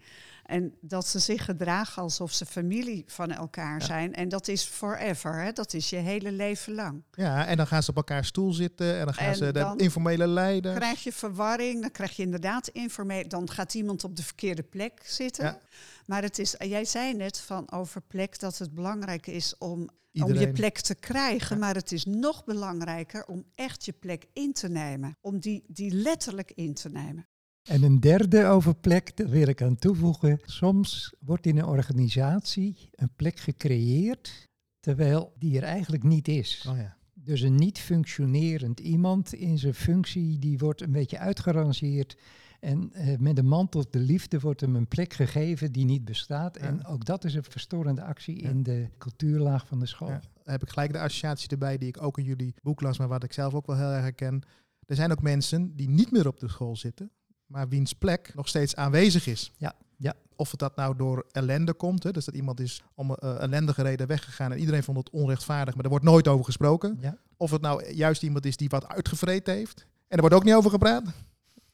En 0.48 0.74
dat 0.80 1.06
ze 1.06 1.18
zich 1.18 1.44
gedragen 1.44 2.02
alsof 2.02 2.32
ze 2.32 2.46
familie 2.46 3.04
van 3.06 3.30
elkaar 3.30 3.78
ja. 3.78 3.84
zijn. 3.84 4.14
En 4.14 4.28
dat 4.28 4.48
is 4.48 4.62
forever, 4.62 5.42
hè? 5.42 5.52
dat 5.52 5.74
is 5.74 5.90
je 5.90 5.96
hele 5.96 6.32
leven 6.32 6.74
lang. 6.74 7.02
Ja, 7.10 7.46
en 7.46 7.56
dan 7.56 7.66
gaan 7.66 7.82
ze 7.82 7.90
op 7.90 7.96
elkaar 7.96 8.24
stoel 8.24 8.52
zitten 8.52 8.98
en 8.98 9.04
dan 9.04 9.14
gaan 9.14 9.28
en 9.28 9.36
ze 9.36 9.52
de 9.52 9.74
informele 9.76 10.26
leiders. 10.26 10.74
Dan 10.74 10.82
krijg 10.82 11.02
je 11.02 11.12
verwarring, 11.12 11.80
dan 11.80 11.90
krijg 11.90 12.16
je 12.16 12.22
inderdaad 12.22 12.68
informeel. 12.68 13.28
Dan 13.28 13.50
gaat 13.50 13.74
iemand 13.74 14.04
op 14.04 14.16
de 14.16 14.22
verkeerde 14.22 14.62
plek 14.62 15.00
zitten. 15.04 15.44
Ja. 15.44 15.60
Maar 16.06 16.22
het 16.22 16.38
is, 16.38 16.54
jij 16.58 16.84
zei 16.84 17.14
net 17.14 17.40
van 17.40 17.70
over 17.70 18.00
plek 18.00 18.38
dat 18.38 18.58
het 18.58 18.74
belangrijk 18.74 19.26
is 19.26 19.58
om, 19.58 19.88
om 20.12 20.34
je 20.34 20.52
plek 20.52 20.78
te 20.78 20.94
krijgen. 20.94 21.56
Ja. 21.56 21.60
Maar 21.60 21.74
het 21.74 21.92
is 21.92 22.04
nog 22.04 22.44
belangrijker 22.44 23.26
om 23.26 23.44
echt 23.54 23.84
je 23.84 23.92
plek 23.92 24.26
in 24.32 24.52
te 24.52 24.68
nemen. 24.68 25.16
Om 25.20 25.38
die, 25.38 25.64
die 25.66 25.90
letterlijk 25.90 26.52
in 26.54 26.74
te 26.74 26.88
nemen. 26.88 27.28
En 27.68 27.82
een 27.82 28.00
derde 28.00 28.44
over 28.44 28.74
plek, 28.74 29.16
daar 29.16 29.28
wil 29.28 29.48
ik 29.48 29.62
aan 29.62 29.76
toevoegen. 29.76 30.38
Soms 30.44 31.14
wordt 31.20 31.46
in 31.46 31.58
een 31.58 31.64
organisatie 31.64 32.90
een 32.94 33.10
plek 33.16 33.38
gecreëerd, 33.38 34.48
terwijl 34.80 35.32
die 35.38 35.56
er 35.56 35.62
eigenlijk 35.62 36.02
niet 36.02 36.28
is. 36.28 36.66
Oh 36.68 36.76
ja. 36.76 36.96
Dus 37.14 37.40
een 37.40 37.54
niet 37.54 37.78
functionerend 37.78 38.80
iemand 38.80 39.34
in 39.34 39.58
zijn 39.58 39.74
functie, 39.74 40.38
die 40.38 40.58
wordt 40.58 40.82
een 40.82 40.92
beetje 40.92 41.18
uitgerangeerd. 41.18 42.16
En 42.60 42.92
uh, 42.94 43.16
met 43.18 43.36
de 43.36 43.42
mantel 43.42 43.84
de 43.90 43.98
liefde 43.98 44.40
wordt 44.40 44.60
hem 44.60 44.76
een 44.76 44.88
plek 44.88 45.12
gegeven 45.12 45.72
die 45.72 45.84
niet 45.84 46.04
bestaat. 46.04 46.58
Ja. 46.60 46.66
En 46.66 46.86
ook 46.86 47.04
dat 47.04 47.24
is 47.24 47.34
een 47.34 47.44
verstorende 47.44 48.02
actie 48.02 48.42
ja. 48.42 48.48
in 48.48 48.62
de 48.62 48.88
cultuurlaag 48.98 49.66
van 49.66 49.78
de 49.78 49.86
school. 49.86 50.08
Ja. 50.08 50.20
Dan 50.20 50.52
heb 50.52 50.62
ik 50.62 50.68
gelijk 50.68 50.92
de 50.92 51.00
associatie 51.00 51.48
erbij 51.48 51.78
die 51.78 51.88
ik 51.88 52.02
ook 52.02 52.18
in 52.18 52.24
jullie 52.24 52.54
boek 52.62 52.80
las, 52.80 52.98
maar 52.98 53.08
wat 53.08 53.24
ik 53.24 53.32
zelf 53.32 53.54
ook 53.54 53.66
wel 53.66 53.76
heel 53.76 53.92
erg 53.92 54.02
herken. 54.02 54.42
Er 54.86 54.96
zijn 54.96 55.10
ook 55.10 55.22
mensen 55.22 55.76
die 55.76 55.88
niet 55.88 56.10
meer 56.10 56.26
op 56.26 56.40
de 56.40 56.48
school 56.48 56.76
zitten, 56.76 57.10
maar 57.48 57.68
wiens 57.68 57.92
plek 57.92 58.32
nog 58.34 58.48
steeds 58.48 58.76
aanwezig 58.76 59.26
is. 59.26 59.52
Ja, 59.56 59.74
ja. 59.96 60.14
Of 60.36 60.50
het 60.50 60.60
dat 60.60 60.76
nou 60.76 60.96
door 60.96 61.26
ellende 61.32 61.72
komt, 61.72 62.02
hè, 62.02 62.10
dus 62.10 62.24
dat 62.24 62.34
iemand 62.34 62.60
is 62.60 62.82
om 62.94 63.10
uh, 63.10 63.42
ellendige 63.42 63.82
reden 63.82 64.06
weggegaan 64.06 64.52
en 64.52 64.58
iedereen 64.58 64.82
vond 64.82 64.98
het 64.98 65.10
onrechtvaardig, 65.10 65.74
maar 65.74 65.84
er 65.84 65.90
wordt 65.90 66.04
nooit 66.04 66.28
over 66.28 66.44
gesproken. 66.44 66.98
Ja. 67.00 67.18
Of 67.36 67.50
het 67.50 67.60
nou 67.60 67.92
juist 67.92 68.22
iemand 68.22 68.46
is 68.46 68.56
die 68.56 68.68
wat 68.68 68.88
uitgevreten 68.88 69.54
heeft 69.54 69.86
en 70.08 70.16
er 70.16 70.20
wordt 70.20 70.34
ook 70.34 70.44
niet 70.44 70.54
over 70.54 70.70
gepraat. 70.70 71.04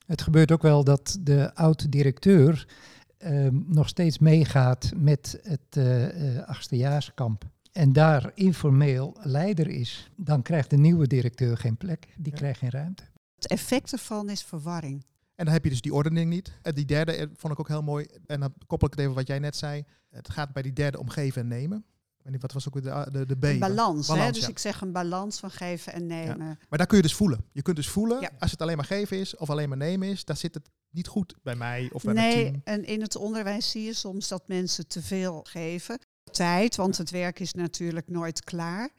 Het 0.06 0.22
gebeurt 0.22 0.52
ook 0.52 0.62
wel 0.62 0.84
dat 0.84 1.18
de 1.20 1.54
oud-directeur 1.54 2.66
uh, 3.18 3.48
nog 3.50 3.88
steeds 3.88 4.18
meegaat 4.18 4.92
met 4.96 5.40
het 5.42 5.76
uh, 5.76 6.34
uh, 6.34 6.42
achtstejaarskamp 6.42 7.44
en 7.72 7.92
daar 7.92 8.30
informeel 8.34 9.16
leider 9.22 9.68
is, 9.68 10.10
dan 10.16 10.42
krijgt 10.42 10.70
de 10.70 10.76
nieuwe 10.76 11.06
directeur 11.06 11.56
geen 11.56 11.76
plek, 11.76 12.08
die 12.16 12.32
ja. 12.32 12.38
krijgt 12.38 12.58
geen 12.58 12.70
ruimte. 12.70 13.02
Het 13.34 13.46
effect 13.46 13.92
ervan 13.92 14.30
is 14.30 14.42
verwarring. 14.42 15.04
En 15.34 15.44
dan 15.44 15.54
heb 15.54 15.64
je 15.64 15.70
dus 15.70 15.80
die 15.80 15.94
ordening 15.94 16.30
niet. 16.30 16.52
En 16.62 16.74
die 16.74 16.84
derde 16.84 17.30
vond 17.36 17.52
ik 17.52 17.60
ook 17.60 17.68
heel 17.68 17.82
mooi. 17.82 18.06
En 18.26 18.40
dan 18.40 18.54
koppel 18.66 18.86
ik 18.86 18.92
het 18.92 19.02
even 19.02 19.14
wat 19.14 19.26
jij 19.26 19.38
net 19.38 19.56
zei. 19.56 19.84
Het 20.10 20.30
gaat 20.30 20.52
bij 20.52 20.62
die 20.62 20.72
derde 20.72 20.98
om 20.98 21.08
geven 21.08 21.42
en 21.42 21.48
nemen. 21.48 21.84
Wat 22.38 22.52
was 22.52 22.66
ook 22.66 22.82
de, 22.82 23.08
de, 23.10 23.26
de 23.26 23.36
B? 23.36 23.44
Een 23.44 23.58
balans. 23.58 24.06
balans 24.06 24.26
hè? 24.26 24.32
Dus 24.32 24.42
ja. 24.42 24.48
ik 24.48 24.58
zeg 24.58 24.80
een 24.80 24.92
balans 24.92 25.38
van 25.38 25.50
geven 25.50 25.92
en 25.92 26.06
nemen. 26.06 26.46
Ja. 26.46 26.56
Maar 26.68 26.78
daar 26.78 26.86
kun 26.86 26.96
je 26.96 27.02
dus 27.02 27.14
voelen. 27.14 27.44
Je 27.52 27.62
kunt 27.62 27.76
dus 27.76 27.88
voelen, 27.88 28.20
ja. 28.20 28.30
als 28.38 28.50
het 28.50 28.62
alleen 28.62 28.76
maar 28.76 28.84
geven 28.84 29.18
is 29.18 29.36
of 29.36 29.50
alleen 29.50 29.68
maar 29.68 29.78
nemen 29.78 30.08
is, 30.08 30.24
dan 30.24 30.36
zit 30.36 30.54
het 30.54 30.70
niet 30.90 31.06
goed 31.08 31.34
bij 31.42 31.54
mij 31.54 31.90
of 31.92 32.02
bij 32.02 32.14
nee, 32.14 32.34
mijn 32.34 32.62
team. 32.62 32.62
en 32.64 32.84
in 32.84 33.00
het 33.00 33.16
onderwijs 33.16 33.70
zie 33.70 33.82
je 33.82 33.94
soms 33.94 34.28
dat 34.28 34.48
mensen 34.48 34.88
te 34.88 35.02
veel 35.02 35.44
geven. 35.48 35.98
Tijd, 36.30 36.76
want 36.76 36.98
het 36.98 37.10
werk 37.10 37.40
is 37.40 37.52
natuurlijk 37.52 38.08
nooit 38.08 38.44
klaar. 38.44 38.90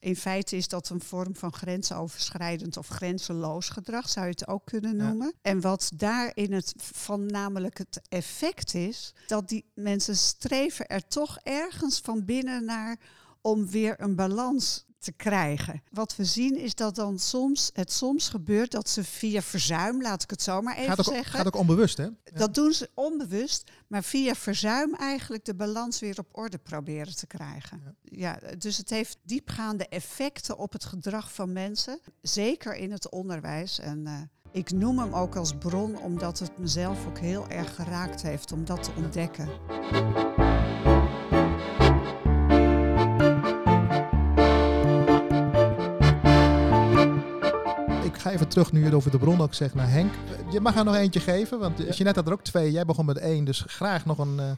In 0.00 0.16
feite 0.16 0.56
is 0.56 0.68
dat 0.68 0.88
een 0.88 1.00
vorm 1.00 1.36
van 1.36 1.52
grensoverschrijdend 1.52 2.76
of 2.76 2.88
grenzeloos 2.88 3.68
gedrag, 3.68 4.08
zou 4.08 4.26
je 4.26 4.32
het 4.32 4.48
ook 4.48 4.64
kunnen 4.64 4.96
noemen. 4.96 5.26
Ja. 5.26 5.50
En 5.50 5.60
wat 5.60 5.90
daarin 5.94 6.52
het 6.52 6.74
van 6.76 7.26
namelijk 7.26 7.78
het 7.78 8.00
effect 8.08 8.74
is, 8.74 9.14
dat 9.26 9.48
die 9.48 9.64
mensen 9.74 10.16
streven 10.16 10.86
er 10.86 11.08
toch 11.08 11.38
ergens 11.42 12.00
van 12.00 12.24
binnen 12.24 12.64
naar 12.64 12.96
om 13.40 13.68
weer 13.68 14.00
een 14.00 14.14
balans 14.14 14.86
te 14.98 15.12
krijgen. 15.12 15.82
Wat 15.90 16.16
we 16.16 16.24
zien 16.24 16.58
is 16.58 16.74
dat 16.74 16.94
dan 16.94 17.18
soms 17.18 17.70
het 17.72 17.92
soms 17.92 18.28
gebeurt 18.28 18.70
dat 18.70 18.88
ze 18.88 19.04
via 19.04 19.42
verzuim, 19.42 20.02
laat 20.02 20.22
ik 20.22 20.30
het 20.30 20.42
zo 20.42 20.62
maar 20.62 20.76
even 20.76 20.88
gaat 20.88 20.98
ook, 20.98 21.14
zeggen. 21.14 21.36
Gaat 21.36 21.46
ook 21.46 21.56
onbewust, 21.56 21.96
hè? 21.96 22.02
Ja. 22.04 22.12
Dat 22.34 22.54
doen 22.54 22.72
ze 22.72 22.90
onbewust, 22.94 23.70
maar 23.86 24.04
via 24.04 24.34
verzuim 24.34 24.94
eigenlijk 24.94 25.44
de 25.44 25.54
balans 25.54 26.00
weer 26.00 26.18
op 26.18 26.28
orde 26.32 26.58
proberen 26.58 27.16
te 27.16 27.26
krijgen. 27.26 27.96
Ja. 28.02 28.38
ja, 28.42 28.56
dus 28.56 28.76
het 28.76 28.90
heeft 28.90 29.18
diepgaande 29.22 29.88
effecten 29.88 30.58
op 30.58 30.72
het 30.72 30.84
gedrag 30.84 31.32
van 31.32 31.52
mensen, 31.52 32.00
zeker 32.22 32.74
in 32.74 32.92
het 32.92 33.10
onderwijs. 33.10 33.78
En 33.78 34.06
uh, 34.06 34.12
ik 34.52 34.70
noem 34.70 34.98
hem 34.98 35.14
ook 35.14 35.36
als 35.36 35.54
bron 35.58 35.98
omdat 35.98 36.38
het 36.38 36.58
mezelf 36.58 37.06
ook 37.06 37.18
heel 37.18 37.48
erg 37.48 37.74
geraakt 37.74 38.22
heeft 38.22 38.52
om 38.52 38.64
dat 38.64 38.82
te 38.82 38.90
ontdekken. 38.96 39.48
Ga 48.28 48.34
even 48.34 48.48
terug 48.48 48.72
nu 48.72 48.84
je 48.84 48.94
over 48.94 49.10
de 49.10 49.18
bron 49.18 49.40
ook 49.40 49.54
zegt 49.54 49.74
naar 49.74 49.90
Henk. 49.90 50.12
Je 50.50 50.60
mag 50.60 50.76
er 50.76 50.84
nog 50.84 50.94
eentje 50.94 51.20
geven, 51.20 51.58
want 51.58 51.96
je 51.96 52.04
net 52.04 52.16
had 52.16 52.26
er 52.26 52.32
ook 52.32 52.42
twee. 52.42 52.72
Jij 52.72 52.84
begon 52.84 53.06
met 53.06 53.18
één, 53.18 53.44
dus 53.44 53.64
graag 53.66 54.06
nog 54.06 54.18
een... 54.18 54.36
Uh... 54.36 54.50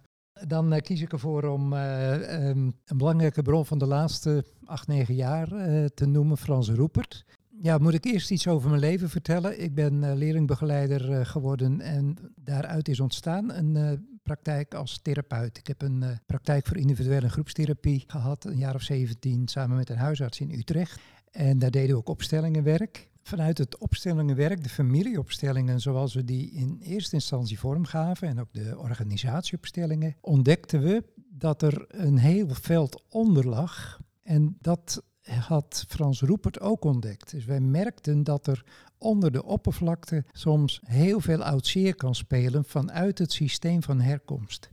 Dan 0.47 0.75
uh, 0.75 0.81
kies 0.81 1.01
ik 1.01 1.13
ervoor 1.13 1.45
om 1.45 1.73
uh, 1.73 2.49
um, 2.49 2.75
een 2.85 2.97
belangrijke 2.97 3.43
bron 3.43 3.67
van 3.67 3.79
de 3.79 3.87
laatste 3.87 4.45
acht, 4.65 4.87
negen 4.87 5.15
jaar 5.15 5.49
te 5.95 6.07
noemen, 6.07 6.37
Frans 6.37 6.71
Roepert. 6.71 7.25
Ja, 7.49 7.79
moet 7.79 7.95
ik 7.95 8.05
eerst 8.05 8.31
iets 8.31 8.49
over 8.49 8.69
mijn 8.69 8.81
leven 8.81 9.09
vertellen? 9.09 9.63
Ik 9.63 9.75
ben 9.75 10.17
leerlingbegeleider 10.17 11.27
geworden 11.27 11.81
en 11.81 12.17
daaruit 12.35 12.89
is 12.89 13.01
ontstaan 13.01 13.53
een 13.53 14.07
praktijk 14.23 14.75
als 14.75 14.99
therapeut. 15.03 15.59
Ik 15.59 15.67
heb 15.67 15.83
een 15.83 16.05
praktijk 16.27 16.67
voor 16.67 16.77
individuele 16.77 17.29
groepstherapie 17.29 18.05
gehad, 18.07 18.45
een 18.45 18.59
jaar 18.59 18.75
of 18.75 18.83
17, 18.83 19.49
samen 19.49 19.77
met 19.77 19.91
een 19.91 19.97
huisarts 19.97 20.41
in 20.41 20.51
Utrecht. 20.51 21.01
En 21.31 21.59
daar 21.59 21.71
deden 21.71 21.91
we 21.91 21.97
ook 21.97 22.09
opstellingenwerk. 22.09 23.11
Vanuit 23.31 23.59
het 23.59 23.79
opstellingenwerk, 23.79 24.63
de 24.63 24.69
familieopstellingen 24.69 25.81
zoals 25.81 26.15
we 26.15 26.25
die 26.25 26.51
in 26.51 26.79
eerste 26.81 27.15
instantie 27.15 27.59
vormgaven 27.59 28.29
en 28.29 28.41
ook 28.41 28.53
de 28.53 28.79
organisatieopstellingen, 28.79 30.17
ontdekten 30.21 30.81
we 30.81 31.05
dat 31.29 31.63
er 31.63 31.85
een 31.89 32.19
heel 32.19 32.49
veld 32.49 33.03
onder 33.09 33.47
lag. 33.47 34.01
En 34.23 34.57
dat 34.61 35.03
had 35.23 35.85
Frans 35.89 36.21
Roepert 36.21 36.61
ook 36.61 36.85
ontdekt. 36.85 37.31
Dus 37.31 37.45
wij 37.45 37.61
merkten 37.61 38.25
dat 38.25 38.47
er 38.47 38.65
onder 38.99 39.33
de 39.33 39.45
oppervlakte 39.45 40.25
soms 40.33 40.81
heel 40.85 41.21
veel 41.21 41.43
oud 41.43 41.67
zeer 41.67 41.95
kan 41.95 42.15
spelen 42.15 42.65
vanuit 42.65 43.19
het 43.19 43.33
systeem 43.33 43.83
van 43.83 44.01
herkomst. 44.01 44.71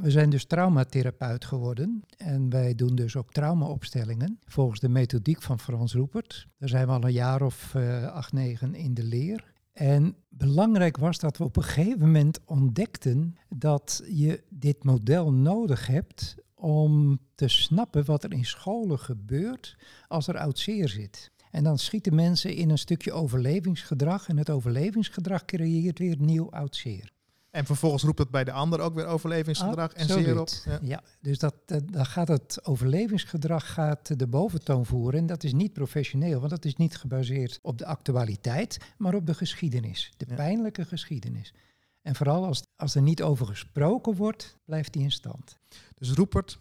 We 0.00 0.10
zijn 0.10 0.30
dus 0.30 0.44
traumatherapeut 0.44 1.44
geworden 1.44 2.02
en 2.16 2.50
wij 2.50 2.74
doen 2.74 2.94
dus 2.94 3.16
ook 3.16 3.32
traumaopstellingen 3.32 4.38
volgens 4.44 4.80
de 4.80 4.88
methodiek 4.88 5.42
van 5.42 5.60
Frans 5.60 5.94
Roepert. 5.94 6.46
Daar 6.58 6.68
zijn 6.68 6.86
we 6.86 6.92
al 6.92 7.04
een 7.04 7.12
jaar 7.12 7.42
of 7.42 7.74
uh, 7.76 8.06
acht, 8.06 8.32
negen 8.32 8.74
in 8.74 8.94
de 8.94 9.04
leer. 9.04 9.52
En 9.72 10.16
belangrijk 10.28 10.96
was 10.96 11.18
dat 11.18 11.36
we 11.36 11.44
op 11.44 11.56
een 11.56 11.62
gegeven 11.62 11.98
moment 11.98 12.40
ontdekten 12.44 13.36
dat 13.48 14.02
je 14.06 14.42
dit 14.48 14.84
model 14.84 15.32
nodig 15.32 15.86
hebt 15.86 16.34
om 16.54 17.18
te 17.34 17.48
snappen 17.48 18.04
wat 18.04 18.24
er 18.24 18.32
in 18.32 18.44
scholen 18.44 18.98
gebeurt 18.98 19.76
als 20.08 20.28
er 20.28 20.38
oud 20.38 20.58
zeer 20.58 20.88
zit. 20.88 21.30
En 21.50 21.64
dan 21.64 21.78
schieten 21.78 22.14
mensen 22.14 22.54
in 22.54 22.70
een 22.70 22.78
stukje 22.78 23.12
overlevingsgedrag 23.12 24.28
en 24.28 24.36
het 24.36 24.50
overlevingsgedrag 24.50 25.44
creëert 25.44 25.98
weer 25.98 26.16
nieuw 26.18 26.50
oud 26.50 26.76
zeer. 26.76 27.12
En 27.54 27.66
vervolgens 27.66 28.02
roept 28.02 28.18
het 28.18 28.30
bij 28.30 28.44
de 28.44 28.52
ander 28.52 28.80
ook 28.80 28.94
weer 28.94 29.06
overlevingsgedrag 29.06 29.92
en 29.92 30.06
zeer 30.06 30.40
op. 30.40 30.48
Ja, 30.64 30.78
ja 30.82 31.02
dus 31.20 31.38
dat, 31.38 31.54
dan 31.66 32.06
gaat 32.06 32.28
het 32.28 32.66
overlevingsgedrag 32.66 33.72
gaat 33.72 34.18
de 34.18 34.26
boventoon 34.26 34.86
voeren. 34.86 35.20
En 35.20 35.26
dat 35.26 35.44
is 35.44 35.52
niet 35.52 35.72
professioneel, 35.72 36.38
want 36.38 36.50
dat 36.50 36.64
is 36.64 36.76
niet 36.76 36.96
gebaseerd 36.96 37.58
op 37.62 37.78
de 37.78 37.86
actualiteit, 37.86 38.78
maar 38.98 39.14
op 39.14 39.26
de 39.26 39.34
geschiedenis. 39.34 40.12
De 40.16 40.26
pijnlijke 40.34 40.84
geschiedenis. 40.84 41.54
En 42.02 42.14
vooral 42.14 42.44
als, 42.44 42.62
als 42.76 42.94
er 42.94 43.02
niet 43.02 43.22
over 43.22 43.46
gesproken 43.46 44.14
wordt, 44.14 44.56
blijft 44.64 44.92
die 44.92 45.02
in 45.02 45.12
stand. 45.12 45.58
Dus 45.94 46.10
Roepert. 46.10 46.58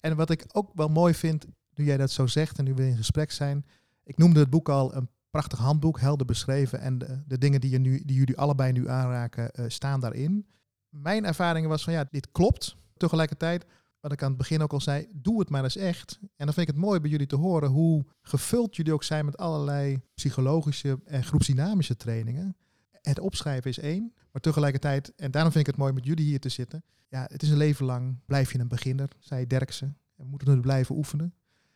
En 0.00 0.16
wat 0.16 0.30
ik 0.30 0.44
ook 0.52 0.70
wel 0.74 0.88
mooi 0.88 1.14
vind, 1.14 1.46
nu 1.74 1.84
jij 1.84 1.96
dat 1.96 2.10
zo 2.10 2.26
zegt 2.26 2.58
en 2.58 2.64
nu 2.64 2.74
we 2.74 2.86
in 2.86 2.96
gesprek 2.96 3.30
zijn. 3.30 3.66
Ik 4.02 4.18
noemde 4.18 4.40
het 4.40 4.50
boek 4.50 4.68
al 4.68 4.94
een 4.94 5.08
prachtig 5.30 5.58
handboek, 5.58 6.00
helder 6.00 6.26
beschreven. 6.26 6.80
En 6.80 6.98
de, 6.98 7.22
de 7.26 7.38
dingen 7.38 7.60
die, 7.60 7.70
je 7.70 7.78
nu, 7.78 8.02
die 8.04 8.16
jullie 8.16 8.36
allebei 8.36 8.72
nu 8.72 8.88
aanraken, 8.88 9.50
uh, 9.54 9.64
staan 9.68 10.00
daarin. 10.00 10.46
Mijn 10.88 11.24
ervaring 11.24 11.66
was 11.66 11.84
van 11.84 11.92
ja, 11.92 12.04
dit 12.10 12.30
klopt. 12.32 12.76
Tegelijkertijd, 12.96 13.66
wat 14.00 14.12
ik 14.12 14.22
aan 14.22 14.28
het 14.28 14.38
begin 14.38 14.62
ook 14.62 14.72
al 14.72 14.80
zei, 14.80 15.06
doe 15.14 15.38
het 15.40 15.50
maar 15.50 15.64
eens 15.64 15.76
echt. 15.76 16.18
En 16.20 16.44
dan 16.44 16.54
vind 16.54 16.68
ik 16.68 16.74
het 16.74 16.84
mooi 16.84 17.00
bij 17.00 17.10
jullie 17.10 17.26
te 17.26 17.36
horen 17.36 17.70
hoe 17.70 18.06
gevuld 18.22 18.76
jullie 18.76 18.92
ook 18.92 19.02
zijn 19.02 19.24
met 19.24 19.36
allerlei 19.36 20.00
psychologische 20.14 21.00
en 21.04 21.24
groepsdynamische 21.24 21.96
trainingen. 21.96 22.56
Het 22.90 23.20
opschrijven 23.20 23.70
is 23.70 23.78
één, 23.78 24.12
maar 24.32 24.42
tegelijkertijd, 24.42 25.14
en 25.14 25.30
daarom 25.30 25.52
vind 25.52 25.66
ik 25.66 25.70
het 25.70 25.80
mooi 25.80 25.92
met 25.92 26.04
jullie 26.04 26.24
hier 26.24 26.40
te 26.40 26.48
zitten. 26.48 26.84
Ja, 27.08 27.26
het 27.30 27.42
is 27.42 27.50
een 27.50 27.56
leven 27.56 27.86
lang, 27.86 28.18
blijf 28.26 28.52
je 28.52 28.58
een 28.58 28.68
beginner, 28.68 29.08
zei 29.18 29.46
Derksen. 29.46 29.98
We 30.14 30.24
moeten 30.24 30.50
het 30.50 30.60
blijven 30.60 30.96
oefenen 30.96 31.34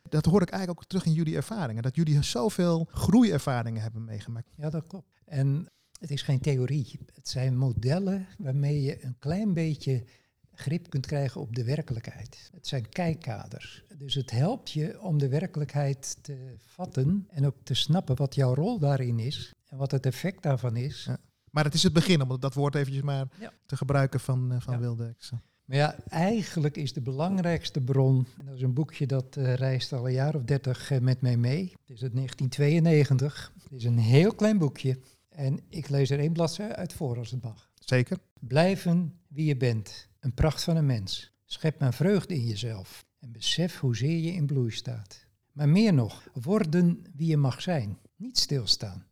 dat 0.09 0.25
hoor 0.25 0.41
ik 0.41 0.49
eigenlijk 0.49 0.79
ook 0.79 0.89
terug 0.89 1.05
in 1.05 1.13
jullie 1.13 1.35
ervaringen. 1.35 1.83
Dat 1.83 1.95
jullie 1.95 2.23
zoveel 2.23 2.87
groeiervaringen 2.91 3.81
hebben 3.81 4.05
meegemaakt. 4.05 4.49
Ja, 4.55 4.69
dat 4.69 4.87
klopt. 4.87 5.21
En 5.25 5.67
het 5.99 6.11
is 6.11 6.21
geen 6.21 6.39
theorie. 6.39 6.99
Het 7.13 7.27
zijn 7.29 7.57
modellen 7.57 8.27
waarmee 8.37 8.81
je 8.81 9.03
een 9.03 9.15
klein 9.19 9.53
beetje 9.53 10.03
grip 10.51 10.89
kunt 10.89 11.05
krijgen 11.05 11.41
op 11.41 11.55
de 11.55 11.63
werkelijkheid. 11.63 12.49
Het 12.53 12.67
zijn 12.67 12.89
kijkkaders. 12.89 13.83
Dus 13.97 14.13
het 14.13 14.31
helpt 14.31 14.71
je 14.71 15.01
om 15.01 15.17
de 15.17 15.27
werkelijkheid 15.27 16.17
te 16.21 16.55
vatten 16.57 17.27
en 17.29 17.45
ook 17.45 17.55
te 17.63 17.73
snappen 17.73 18.15
wat 18.15 18.35
jouw 18.35 18.53
rol 18.53 18.79
daarin 18.79 19.19
is 19.19 19.53
en 19.65 19.77
wat 19.77 19.91
het 19.91 20.05
effect 20.05 20.43
daarvan 20.43 20.75
is. 20.75 21.03
Ja. 21.03 21.17
Maar 21.51 21.63
het 21.63 21.73
is 21.73 21.83
het 21.83 21.93
begin, 21.93 22.21
om 22.21 22.39
dat 22.39 22.53
woord 22.53 22.75
eventjes 22.75 23.03
maar 23.03 23.27
te 23.65 23.77
gebruiken 23.77 24.19
van, 24.19 24.53
uh, 24.53 24.59
van 24.59 24.73
ja. 24.73 24.79
Wildex. 24.79 25.31
Maar 25.65 25.77
ja, 25.77 25.95
eigenlijk 26.07 26.77
is 26.77 26.93
de 26.93 27.01
belangrijkste 27.01 27.81
bron, 27.81 28.27
dat 28.45 28.55
is 28.55 28.61
een 28.61 28.73
boekje 28.73 29.07
dat 29.07 29.35
uh, 29.37 29.53
reist 29.53 29.93
al 29.93 30.07
een 30.07 30.13
jaar 30.13 30.35
of 30.35 30.43
dertig 30.43 30.91
uh, 30.91 30.99
met 30.99 31.21
mij 31.21 31.37
mee. 31.37 31.61
Het 31.61 31.89
is 31.89 32.03
uit 32.03 32.15
1992. 32.15 33.53
Het 33.63 33.71
is 33.71 33.83
een 33.83 33.97
heel 33.97 34.33
klein 34.33 34.57
boekje 34.57 34.99
en 35.29 35.59
ik 35.69 35.89
lees 35.89 36.09
er 36.09 36.19
één 36.19 36.33
bladzijde 36.33 36.75
uit 36.75 36.93
voor 36.93 37.17
als 37.17 37.31
het 37.31 37.43
mag. 37.43 37.71
Zeker. 37.79 38.17
Blijven 38.39 39.19
wie 39.27 39.45
je 39.45 39.57
bent, 39.57 40.07
een 40.19 40.33
pracht 40.33 40.63
van 40.63 40.75
een 40.75 40.85
mens. 40.85 41.31
Schep 41.45 41.79
maar 41.79 41.93
vreugde 41.93 42.35
in 42.35 42.45
jezelf 42.45 43.05
en 43.19 43.31
besef 43.31 43.79
hoezeer 43.79 44.17
je 44.17 44.33
in 44.33 44.45
bloei 44.45 44.71
staat. 44.71 45.25
Maar 45.51 45.69
meer 45.69 45.93
nog, 45.93 46.27
worden 46.33 47.03
wie 47.15 47.27
je 47.27 47.37
mag 47.37 47.61
zijn, 47.61 47.97
niet 48.15 48.37
stilstaan. 48.37 49.05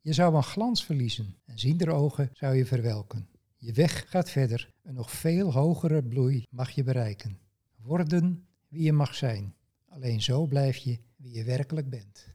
Je 0.00 0.12
zou 0.12 0.34
een 0.34 0.42
glans 0.42 0.84
verliezen 0.84 1.36
en 1.44 1.58
ziender 1.58 1.90
ogen 1.90 2.30
zou 2.32 2.54
je 2.56 2.66
verwelken. 2.66 3.28
Je 3.56 3.72
weg 3.72 4.04
gaat 4.08 4.30
verder. 4.30 4.72
Een 4.88 4.94
nog 4.94 5.10
veel 5.10 5.52
hogere 5.52 6.02
bloei 6.02 6.46
mag 6.50 6.70
je 6.70 6.82
bereiken. 6.82 7.38
Worden 7.76 8.46
wie 8.68 8.82
je 8.82 8.92
mag 8.92 9.14
zijn. 9.14 9.54
Alleen 9.88 10.22
zo 10.22 10.46
blijf 10.46 10.76
je 10.76 10.98
wie 11.16 11.32
je 11.32 11.44
werkelijk 11.44 11.90
bent. 11.90 12.26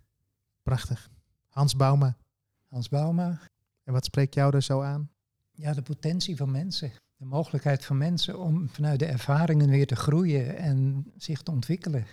Prachtig. 0.64 1.12
Hans 1.48 1.76
Bauma. 1.76 2.18
Hans 2.68 2.90
Bauma. 2.90 3.42
En 3.84 3.94
wat 3.94 4.06
spreekt 4.06 4.34
jou 4.34 4.56
er 4.56 4.62
zo 4.62 4.82
aan? 4.82 5.10
Ja, 5.52 5.74
de 5.74 5.82
potentie 5.82 6.36
van 6.36 6.52
mensen. 6.52 6.92
De 7.16 7.26
mogelijkheid 7.26 7.86
van 7.86 7.98
mensen 7.98 8.40
om 8.40 8.70
vanuit 8.70 9.00
de 9.00 9.06
ervaringen 9.06 9.70
weer 9.70 9.88
te 9.88 9.96
groeien 9.96 10.58
en 10.58 11.06
zich 11.18 11.42
te 11.42 11.52
ontwikkelen. 11.52 12.06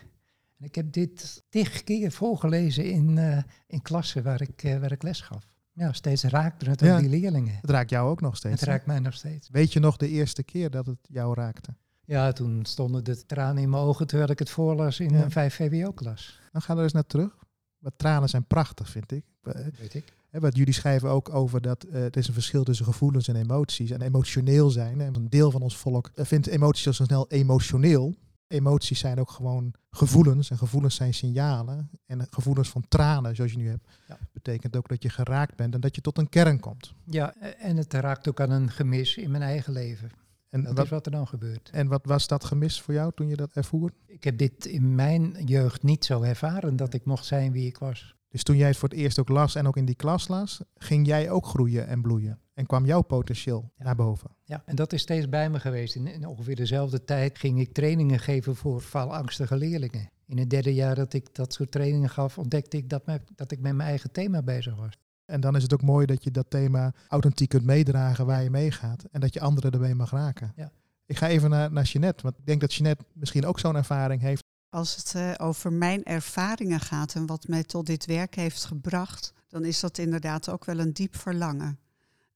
En 0.59 0.65
ik 0.65 0.75
heb 0.75 0.93
dit 0.93 1.43
tig 1.49 1.85
keer 1.85 2.13
voorgelezen 2.13 2.91
in, 2.91 3.17
uh, 3.17 3.43
in 3.67 3.83
klassen 3.83 4.23
waar 4.23 4.41
ik, 4.41 4.63
uh, 4.63 4.79
waar 4.79 4.93
ik 4.93 5.03
les 5.03 5.21
gaf. 5.21 5.47
Ja, 5.73 5.93
steeds 5.93 6.23
raakt 6.23 6.67
het 6.67 6.81
ja, 6.81 6.99
die 6.99 7.09
leerlingen. 7.09 7.59
Het 7.61 7.71
raakt 7.71 7.91
jou 7.91 8.11
ook 8.11 8.21
nog 8.21 8.37
steeds. 8.37 8.61
Het 8.61 8.69
raakt 8.69 8.87
mij 8.87 8.99
nog 8.99 9.15
steeds. 9.15 9.49
Weet 9.51 9.73
je 9.73 9.81
nog 9.81 9.97
de 9.97 10.09
eerste 10.09 10.43
keer 10.43 10.71
dat 10.71 10.87
het 10.87 10.99
jou 11.09 11.35
raakte? 11.35 11.75
Ja, 12.05 12.33
toen 12.33 12.65
stonden 12.65 13.05
de 13.05 13.27
tranen 13.27 13.63
in 13.63 13.71
mijn 13.71 13.83
ogen 13.83 14.07
terwijl 14.07 14.31
ik 14.31 14.39
het 14.39 14.51
voorlas 14.51 15.01
in 15.01 15.15
een 15.15 15.31
5 15.31 15.55
VWO-klas. 15.55 16.41
Dan 16.53 16.63
gaan 16.63 16.75
we 16.75 16.81
er 16.81 16.87
eens 16.87 16.95
naar 16.95 17.07
terug. 17.07 17.37
Wat 17.79 17.93
tranen 17.97 18.29
zijn 18.29 18.47
prachtig, 18.47 18.89
vind 18.89 19.13
ik. 19.13 19.25
Weet 19.43 19.95
ik. 19.95 20.13
Wat 20.31 20.57
jullie 20.57 20.75
schrijven 20.75 21.09
ook 21.09 21.35
over 21.35 21.61
dat 21.61 21.87
uh, 21.87 22.05
er 22.05 22.17
is 22.17 22.29
een 22.29 22.35
verschil 22.35 22.65
tussen 22.65 22.85
gevoelens 22.87 23.29
en 23.29 23.37
emoties. 23.37 23.91
En 23.91 24.01
emotioneel 24.01 24.71
zijn. 24.71 25.01
En 25.01 25.15
een 25.15 25.31
deel 25.31 25.51
van 25.51 25.63
ons 25.63 25.77
volk 25.77 26.11
vindt 26.15 26.47
emoties 26.47 26.87
al 26.87 26.93
zo 26.93 27.05
snel 27.05 27.29
emotioneel. 27.29 28.15
Emoties 28.51 28.99
zijn 28.99 29.21
ook 29.21 29.31
gewoon 29.31 29.75
gevoelens 29.91 30.51
en 30.51 30.59
gevoelens 30.59 30.95
zijn 30.95 31.15
signalen. 31.15 31.91
En 32.07 32.27
gevoelens 32.31 32.69
van 32.69 32.85
tranen, 32.89 33.37
zoals 33.37 33.53
je 33.53 33.59
nu 33.59 33.69
hebt, 33.69 33.89
ja. 34.09 34.19
betekent 34.33 34.77
ook 34.77 34.89
dat 34.89 35.03
je 35.03 35.09
geraakt 35.09 35.57
bent 35.57 35.75
en 35.75 35.81
dat 35.81 35.95
je 35.95 36.01
tot 36.01 36.19
een 36.19 36.29
kern 36.29 36.61
komt. 36.61 36.95
Ja, 37.05 37.35
en 37.35 37.77
het 37.77 37.93
raakt 37.93 38.29
ook 38.29 38.41
aan 38.41 38.51
een 38.51 38.71
gemis 38.71 39.17
in 39.17 39.31
mijn 39.31 39.43
eigen 39.43 39.73
leven. 39.73 40.11
En 40.49 40.63
dat 40.63 40.77
wat, 40.77 40.85
is 40.85 40.91
wat 40.91 41.07
er 41.07 41.13
dan 41.13 41.27
gebeurt. 41.27 41.71
En 41.73 41.89
wat 41.89 42.05
was 42.05 42.27
dat 42.27 42.45
gemis 42.45 42.81
voor 42.81 42.95
jou 42.95 43.13
toen 43.15 43.29
je 43.29 43.37
dat 43.37 43.53
ervoer? 43.53 43.91
Ik 44.07 44.25
heb 44.25 44.39
dit 44.39 44.67
in 44.67 44.95
mijn 44.95 45.45
jeugd 45.45 45.83
niet 45.83 46.05
zo 46.05 46.23
ervaren 46.23 46.77
dat 46.77 46.95
ik 46.95 47.05
mocht 47.05 47.25
zijn 47.25 47.53
wie 47.53 47.67
ik 47.67 47.79
was. 47.79 48.15
Dus 48.29 48.43
toen 48.43 48.57
jij 48.57 48.69
het 48.69 48.77
voor 48.77 48.89
het 48.89 48.99
eerst 48.99 49.19
ook 49.19 49.29
las 49.29 49.55
en 49.55 49.67
ook 49.67 49.77
in 49.77 49.85
die 49.85 49.95
klas 49.95 50.29
las, 50.29 50.61
ging 50.75 51.07
jij 51.07 51.31
ook 51.31 51.47
groeien 51.47 51.87
en 51.87 52.03
bloeien. 52.03 52.39
En 52.61 52.67
kwam 52.67 52.87
jouw 52.87 53.03
potentieel 53.03 53.71
naar 53.79 53.97
boven. 53.97 54.31
Ja, 54.45 54.63
en 54.67 54.77
dat 54.77 54.93
is 54.93 55.03
steeds 55.03 55.29
bij 55.29 55.51
me 55.51 55.61
geweest. 55.61 55.95
In, 55.95 56.07
in, 56.07 56.27
ongeveer 56.27 56.57
dezelfde 56.57 57.05
tijd 57.05 57.39
ging 57.39 57.61
ik 57.61 57.73
trainingen 57.73 58.19
geven 58.19 58.57
voor 58.57 58.81
faalangstige 58.81 59.57
leerlingen. 59.57 60.11
In 60.27 60.39
het 60.39 60.51
derde 60.51 60.75
jaar 60.75 60.95
dat 60.95 61.13
ik 61.13 61.35
dat 61.35 61.53
soort 61.53 61.71
trainingen 61.71 62.11
gaf, 62.11 62.39
ontdekte 62.39 62.77
ik 62.77 62.89
dat, 62.89 63.07
me, 63.07 63.21
dat 63.35 63.51
ik 63.51 63.61
met 63.61 63.75
mijn 63.75 63.89
eigen 63.89 64.11
thema 64.11 64.43
bezig 64.43 64.77
was. 64.77 64.99
En 65.25 65.41
dan 65.41 65.57
is 65.57 65.63
het 65.63 65.73
ook 65.73 65.83
mooi 65.83 66.07
dat 66.07 66.25
je 66.25 66.31
dat 66.31 66.51
thema 66.51 66.95
authentiek 67.09 67.49
kunt 67.49 67.65
meedragen 67.65 68.27
waar 68.27 68.43
je 68.43 68.51
meegaat. 68.51 69.05
En 69.11 69.21
dat 69.21 69.35
je 69.35 69.41
anderen 69.41 69.73
ermee 69.73 69.95
mag 69.95 70.11
raken. 70.11 70.53
Ja. 70.57 70.73
Ik 71.07 71.17
ga 71.17 71.29
even 71.29 71.51
naar, 71.51 71.73
naar 71.73 71.85
Jeanette, 71.85 72.23
want 72.23 72.39
ik 72.39 72.47
denk 72.47 72.61
dat 72.61 72.75
Jeanette 72.75 73.05
misschien 73.13 73.47
ook 73.47 73.59
zo'n 73.59 73.77
ervaring 73.77 74.21
heeft. 74.21 74.45
Als 74.69 74.97
het 74.97 75.15
uh, 75.17 75.33
over 75.37 75.73
mijn 75.73 76.05
ervaringen 76.05 76.81
gaat 76.81 77.15
en 77.15 77.27
wat 77.27 77.49
mij 77.49 77.65
tot 77.65 77.87
dit 77.87 78.07
werk 78.07 78.35
heeft 78.35 78.65
gebracht, 78.65 79.33
dan 79.49 79.65
is 79.65 79.81
dat 79.81 79.99
inderdaad 79.99 80.49
ook 80.49 80.65
wel 80.65 80.79
een 80.79 80.93
diep 80.93 81.17
verlangen. 81.17 81.79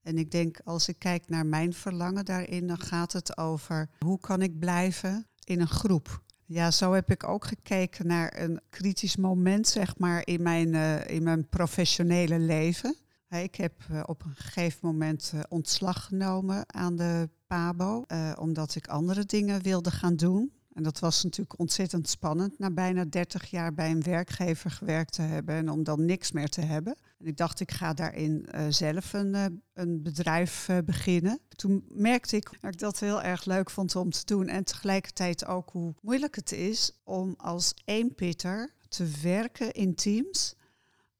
En 0.05 0.17
ik 0.17 0.31
denk, 0.31 0.59
als 0.63 0.87
ik 0.87 0.99
kijk 0.99 1.29
naar 1.29 1.45
mijn 1.45 1.73
verlangen 1.73 2.25
daarin, 2.25 2.67
dan 2.67 2.79
gaat 2.79 3.13
het 3.13 3.37
over 3.37 3.89
hoe 3.99 4.19
kan 4.19 4.41
ik 4.41 4.59
blijven 4.59 5.27
in 5.43 5.59
een 5.59 5.67
groep. 5.67 6.23
Ja, 6.45 6.71
zo 6.71 6.93
heb 6.93 7.11
ik 7.11 7.23
ook 7.23 7.45
gekeken 7.45 8.07
naar 8.07 8.41
een 8.41 8.61
kritisch 8.69 9.15
moment, 9.15 9.67
zeg 9.67 9.97
maar, 9.97 10.21
in 10.25 10.41
mijn, 10.41 10.73
uh, 10.73 11.07
in 11.07 11.23
mijn 11.23 11.47
professionele 11.49 12.39
leven. 12.39 12.95
Ik 13.29 13.55
heb 13.55 13.73
uh, 13.91 14.03
op 14.05 14.23
een 14.23 14.35
gegeven 14.35 14.79
moment 14.81 15.31
uh, 15.35 15.41
ontslag 15.49 16.05
genomen 16.05 16.63
aan 16.67 16.95
de 16.95 17.29
PABO, 17.47 18.05
omdat 18.39 18.75
ik 18.75 18.87
andere 18.87 19.25
dingen 19.25 19.61
wilde 19.61 19.91
gaan 19.91 20.15
doen. 20.15 20.51
En 20.75 20.83
dat 20.83 20.99
was 20.99 21.23
natuurlijk 21.23 21.59
ontzettend 21.59 22.09
spannend 22.09 22.59
na 22.59 22.71
bijna 22.71 23.05
30 23.05 23.49
jaar 23.49 23.73
bij 23.73 23.91
een 23.91 24.03
werkgever 24.03 24.71
gewerkt 24.71 25.13
te 25.13 25.21
hebben 25.21 25.55
en 25.55 25.69
om 25.69 25.83
dan 25.83 26.05
niks 26.05 26.31
meer 26.31 26.49
te 26.49 26.61
hebben. 26.61 26.97
En 27.17 27.25
ik 27.25 27.37
dacht, 27.37 27.59
ik 27.59 27.71
ga 27.71 27.93
daarin 27.93 28.47
uh, 28.55 28.65
zelf 28.69 29.13
een, 29.13 29.33
uh, 29.33 29.45
een 29.73 30.01
bedrijf 30.01 30.67
uh, 30.67 30.77
beginnen. 30.85 31.39
Toen 31.49 31.85
merkte 31.89 32.35
ik 32.35 32.49
dat 32.61 32.73
ik 32.73 32.79
dat 32.79 32.99
heel 32.99 33.21
erg 33.21 33.45
leuk 33.45 33.69
vond 33.69 33.95
om 33.95 34.09
te 34.09 34.25
doen 34.25 34.47
en 34.47 34.63
tegelijkertijd 34.63 35.45
ook 35.45 35.69
hoe 35.69 35.95
moeilijk 36.01 36.35
het 36.35 36.51
is 36.51 36.91
om 37.03 37.33
als 37.37 37.73
één 37.85 38.15
pitter 38.15 38.73
te 38.87 39.09
werken 39.21 39.71
in 39.71 39.95
teams. 39.95 40.55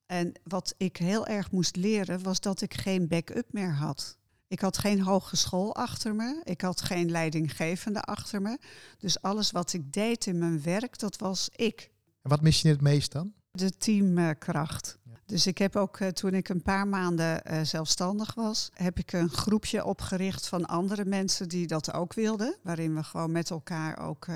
En 0.06 0.32
wat 0.44 0.74
ik 0.78 0.98
heel 0.98 1.28
erg 1.28 1.52
moest 1.52 1.76
leren 1.76 2.24
was 2.24 2.40
dat 2.40 2.62
ik 2.62 2.74
geen 2.74 3.08
backup 3.08 3.54
meer 3.54 3.74
had. 3.74 4.18
Ik 4.56 4.62
had 4.62 4.78
geen 4.78 5.02
hogeschool 5.02 5.76
achter 5.76 6.16
me. 6.16 6.42
Ik 6.44 6.62
had 6.62 6.82
geen 6.82 7.12
leidinggevende 7.12 8.02
achter 8.02 8.42
me. 8.42 8.58
Dus 8.98 9.22
alles 9.22 9.52
wat 9.52 9.74
ik 9.74 9.94
deed 9.94 10.26
in 10.26 10.38
mijn 10.38 10.64
werk, 10.64 11.00
dat 11.00 11.18
was 11.18 11.50
ik. 11.56 11.92
En 12.22 12.30
wat 12.30 12.42
mis 12.42 12.62
je 12.62 12.68
het 12.68 12.82
meest 12.82 13.12
dan? 13.12 13.34
De 13.52 13.78
teamkracht. 13.78 14.98
Dus 15.26 15.48
ik 15.48 15.58
heb 15.58 15.76
ook, 15.76 15.98
toen 15.98 16.34
ik 16.34 16.50
een 16.50 16.62
paar 16.62 16.88
maanden 16.88 17.66
zelfstandig 17.68 18.34
was, 18.34 18.70
heb 18.74 19.00
ik 19.00 19.14
een 19.14 19.30
groepje 19.30 19.86
opgericht 19.86 20.48
van 20.48 20.66
andere 20.66 21.06
mensen 21.06 21.50
die 21.50 21.68
dat 21.68 21.94
ook 21.94 22.14
wilden. 22.14 22.58
Waarin 22.64 22.96
we 22.96 23.04
gewoon 23.04 23.32
met 23.32 23.50
elkaar 23.50 24.00
ook 24.08 24.28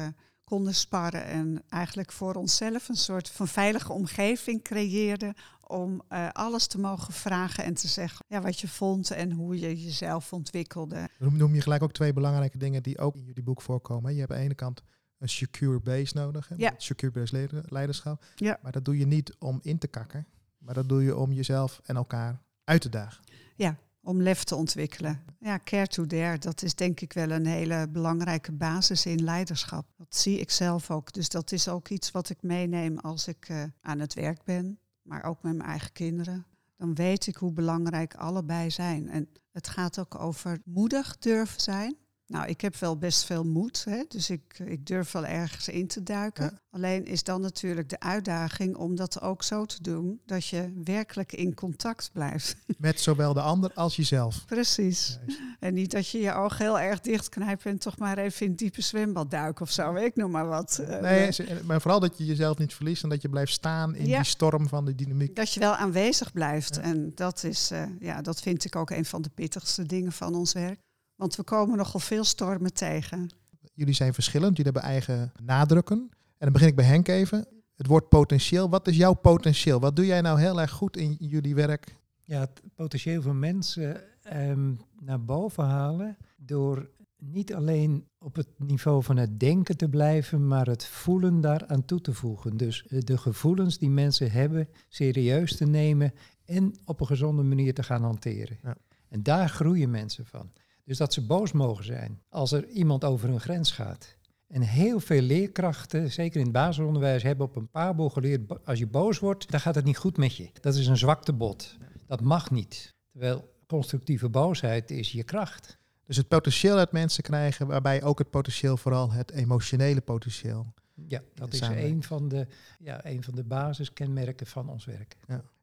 konden 0.43 0.75
sparren 0.75 1.25
en 1.25 1.63
eigenlijk 1.69 2.11
voor 2.11 2.33
onszelf 2.33 2.89
een 2.89 2.95
soort 2.95 3.29
van 3.29 3.47
veilige 3.47 3.93
omgeving 3.93 4.63
creëerden 4.63 5.33
om 5.69 6.01
uh, 6.09 6.29
alles 6.29 6.67
te 6.67 6.79
mogen 6.79 7.13
vragen 7.13 7.63
en 7.63 7.73
te 7.73 7.87
zeggen 7.87 8.25
ja, 8.27 8.41
wat 8.41 8.59
je 8.59 8.67
vond 8.67 9.11
en 9.11 9.31
hoe 9.31 9.59
je 9.59 9.83
jezelf 9.83 10.33
ontwikkelde. 10.33 11.09
Noem, 11.19 11.37
noem 11.37 11.55
je 11.55 11.61
gelijk 11.61 11.83
ook 11.83 11.91
twee 11.91 12.13
belangrijke 12.13 12.57
dingen 12.57 12.83
die 12.83 12.99
ook 12.99 13.15
in 13.15 13.23
jullie 13.23 13.43
boek 13.43 13.61
voorkomen. 13.61 14.13
Je 14.13 14.19
hebt 14.19 14.31
aan 14.31 14.37
de 14.37 14.43
ene 14.43 14.55
kant 14.55 14.83
een 15.17 15.29
secure 15.29 15.79
base 15.79 16.17
nodig, 16.17 16.47
hè, 16.47 16.55
ja. 16.57 16.73
secure 16.77 17.11
base 17.11 17.49
leiderschap. 17.67 18.25
Ja. 18.35 18.59
Maar 18.61 18.71
dat 18.71 18.85
doe 18.85 18.97
je 18.97 19.05
niet 19.05 19.35
om 19.39 19.59
in 19.61 19.77
te 19.77 19.87
kakken, 19.87 20.27
maar 20.57 20.73
dat 20.73 20.89
doe 20.89 21.03
je 21.03 21.15
om 21.15 21.31
jezelf 21.31 21.81
en 21.83 21.95
elkaar 21.95 22.41
uit 22.63 22.81
te 22.81 22.89
dagen. 22.89 23.23
Ja, 23.55 23.77
om 24.01 24.21
lef 24.21 24.43
te 24.43 24.55
ontwikkelen. 24.55 25.23
Ja, 25.39 25.59
care 25.63 25.87
to 25.87 26.05
dare, 26.05 26.37
dat 26.37 26.61
is 26.61 26.75
denk 26.75 26.99
ik 26.99 27.13
wel 27.13 27.31
een 27.31 27.45
hele 27.45 27.87
belangrijke 27.89 28.51
basis 28.51 29.05
in 29.05 29.23
leiderschap. 29.23 29.85
Dat 29.97 30.15
zie 30.15 30.39
ik 30.39 30.51
zelf 30.51 30.91
ook. 30.91 31.13
Dus 31.13 31.29
dat 31.29 31.51
is 31.51 31.67
ook 31.67 31.89
iets 31.89 32.11
wat 32.11 32.29
ik 32.29 32.41
meeneem 32.41 32.97
als 32.97 33.27
ik 33.27 33.49
uh, 33.49 33.63
aan 33.81 33.99
het 33.99 34.13
werk 34.13 34.43
ben, 34.43 34.79
maar 35.09 35.23
ook 35.23 35.41
met 35.41 35.55
mijn 35.55 35.69
eigen 35.69 35.91
kinderen. 35.91 36.45
Dan 36.77 36.95
weet 36.95 37.27
ik 37.27 37.35
hoe 37.35 37.51
belangrijk 37.51 38.15
allebei 38.15 38.71
zijn. 38.71 39.09
En 39.09 39.29
het 39.51 39.67
gaat 39.67 39.99
ook 39.99 40.19
over 40.19 40.61
moedig 40.65 41.17
durven 41.17 41.61
zijn. 41.61 41.97
Nou, 42.29 42.47
ik 42.47 42.61
heb 42.61 42.75
wel 42.75 42.97
best 42.97 43.23
veel 43.23 43.43
moed, 43.43 43.83
hè? 43.89 44.03
dus 44.07 44.29
ik, 44.29 44.59
ik 44.65 44.85
durf 44.85 45.11
wel 45.11 45.25
ergens 45.25 45.67
in 45.67 45.87
te 45.87 46.03
duiken. 46.03 46.43
Ja. 46.43 46.59
Alleen 46.71 47.05
is 47.05 47.23
dan 47.23 47.41
natuurlijk 47.41 47.89
de 47.89 47.99
uitdaging 47.99 48.75
om 48.75 48.95
dat 48.95 49.21
ook 49.21 49.43
zo 49.43 49.65
te 49.65 49.81
doen 49.81 50.19
dat 50.25 50.45
je 50.47 50.81
werkelijk 50.83 51.33
in 51.33 51.53
contact 51.53 52.09
blijft. 52.13 52.55
Met 52.77 52.99
zowel 52.99 53.33
de 53.33 53.41
ander 53.41 53.71
als 53.73 53.95
jezelf. 53.95 54.45
Precies. 54.45 55.19
Juist. 55.25 55.41
En 55.59 55.73
niet 55.73 55.91
dat 55.91 56.09
je 56.09 56.19
je 56.19 56.33
oog 56.33 56.57
heel 56.57 56.79
erg 56.79 56.99
dichtknijpt 56.99 57.65
en 57.65 57.77
toch 57.79 57.97
maar 57.97 58.17
even 58.17 58.45
in 58.45 58.49
het 58.51 58.59
diepe 58.59 58.81
zwembad 58.81 59.31
duikt 59.31 59.61
of 59.61 59.71
zo. 59.71 59.95
Ik 59.95 60.15
noem 60.15 60.31
maar 60.31 60.47
wat. 60.47 60.83
Nee, 61.01 61.31
maar 61.65 61.81
vooral 61.81 61.99
dat 61.99 62.17
je 62.17 62.25
jezelf 62.25 62.57
niet 62.57 62.73
verliest 62.73 63.03
en 63.03 63.09
dat 63.09 63.21
je 63.21 63.29
blijft 63.29 63.51
staan 63.51 63.95
in 63.95 64.07
Ja. 64.07 64.17
die 64.17 64.25
storm 64.25 64.67
van 64.67 64.85
de 64.85 64.95
dynamiek. 64.95 65.35
Dat 65.35 65.53
je 65.53 65.59
wel 65.59 65.75
aanwezig 65.75 66.31
blijft. 66.31 66.75
Ja. 66.75 66.81
En 66.81 67.11
dat 67.15 67.43
is, 67.43 67.71
eh, 67.71 67.83
ja, 67.99 68.21
dat 68.21 68.41
vind 68.41 68.65
ik 68.65 68.75
ook 68.75 68.89
een 68.89 69.05
van 69.05 69.21
de 69.21 69.29
pittigste 69.29 69.83
dingen 69.85 70.11
van 70.11 70.35
ons 70.35 70.53
werk. 70.53 70.79
Want 71.19 71.35
we 71.35 71.43
komen 71.43 71.77
nogal 71.77 71.99
veel 71.99 72.23
stormen 72.23 72.73
tegen. 72.73 73.29
Jullie 73.73 73.93
zijn 73.93 74.13
verschillend, 74.13 74.57
jullie 74.57 74.71
hebben 74.71 74.91
eigen 74.91 75.31
nadrukken. 75.43 75.97
En 76.09 76.37
dan 76.37 76.51
begin 76.51 76.67
ik 76.67 76.75
bij 76.75 76.85
Henk 76.85 77.07
even. 77.07 77.47
Het 77.75 77.87
woord 77.87 78.09
potentieel. 78.09 78.69
Wat 78.69 78.87
is 78.87 78.97
jouw 78.97 79.13
potentieel? 79.13 79.79
Wat 79.79 79.95
doe 79.95 80.05
jij 80.05 80.21
nou 80.21 80.39
heel 80.39 80.61
erg 80.61 80.71
goed 80.71 80.97
in 80.97 81.15
jullie 81.19 81.55
werk? 81.55 81.95
Ja, 82.23 82.39
het 82.39 82.61
potentieel 82.75 83.21
van 83.21 83.39
mensen 83.39 84.01
ehm, 84.23 84.73
naar 84.99 85.23
boven 85.23 85.63
halen 85.63 86.17
door 86.37 86.89
niet 87.17 87.53
alleen 87.53 88.07
op 88.17 88.35
het 88.35 88.47
niveau 88.57 89.03
van 89.03 89.17
het 89.17 89.39
denken 89.39 89.77
te 89.77 89.89
blijven, 89.89 90.47
maar 90.47 90.67
het 90.67 90.85
voelen 90.85 91.41
daaraan 91.41 91.85
toe 91.85 92.01
te 92.01 92.13
voegen. 92.13 92.57
Dus 92.57 92.87
eh, 92.87 92.99
de 92.99 93.17
gevoelens 93.17 93.77
die 93.77 93.89
mensen 93.89 94.31
hebben 94.31 94.69
serieus 94.87 95.55
te 95.55 95.65
nemen 95.65 96.13
en 96.45 96.75
op 96.85 96.99
een 96.99 97.07
gezonde 97.07 97.43
manier 97.43 97.73
te 97.73 97.83
gaan 97.83 98.03
hanteren. 98.03 98.57
Ja. 98.63 98.75
En 99.07 99.23
daar 99.23 99.49
groeien 99.49 99.89
mensen 99.89 100.25
van. 100.25 100.51
Dus 100.89 100.97
dat 100.97 101.13
ze 101.13 101.21
boos 101.21 101.51
mogen 101.51 101.85
zijn 101.85 102.21
als 102.29 102.51
er 102.51 102.67
iemand 102.67 103.03
over 103.03 103.29
een 103.29 103.39
grens 103.39 103.71
gaat. 103.71 104.15
En 104.47 104.61
heel 104.61 104.99
veel 104.99 105.21
leerkrachten, 105.21 106.11
zeker 106.11 106.39
in 106.39 106.43
het 106.43 106.53
basisonderwijs, 106.53 107.23
hebben 107.23 107.45
op 107.45 107.55
een 107.55 107.69
paarboel 107.69 108.09
geleerd, 108.09 108.65
als 108.65 108.79
je 108.79 108.87
boos 108.87 109.19
wordt, 109.19 109.51
dan 109.51 109.59
gaat 109.59 109.75
het 109.75 109.85
niet 109.85 109.97
goed 109.97 110.17
met 110.17 110.35
je. 110.35 110.49
Dat 110.61 110.75
is 110.75 110.87
een 110.87 110.97
zwaktebod. 110.97 111.77
Dat 112.07 112.21
mag 112.21 112.51
niet. 112.51 112.95
Terwijl 113.11 113.53
constructieve 113.67 114.29
boosheid 114.29 114.91
is 114.91 115.11
je 115.11 115.23
kracht. 115.23 115.77
Dus 116.05 116.17
het 116.17 116.27
potentieel 116.27 116.77
uit 116.77 116.91
mensen 116.91 117.23
krijgen, 117.23 117.67
waarbij 117.67 118.03
ook 118.03 118.19
het 118.19 118.29
potentieel, 118.29 118.77
vooral 118.77 119.11
het 119.11 119.31
emotionele 119.31 120.01
potentieel. 120.01 120.73
Ja, 121.07 121.21
dat 121.33 121.53
is 121.53 121.61
een 121.61 122.03
van, 122.03 122.27
de, 122.27 122.47
ja, 122.79 123.05
een 123.05 123.23
van 123.23 123.35
de 123.35 123.43
basiskenmerken 123.43 124.47
van 124.47 124.69
ons 124.69 124.85
werk. 124.85 125.15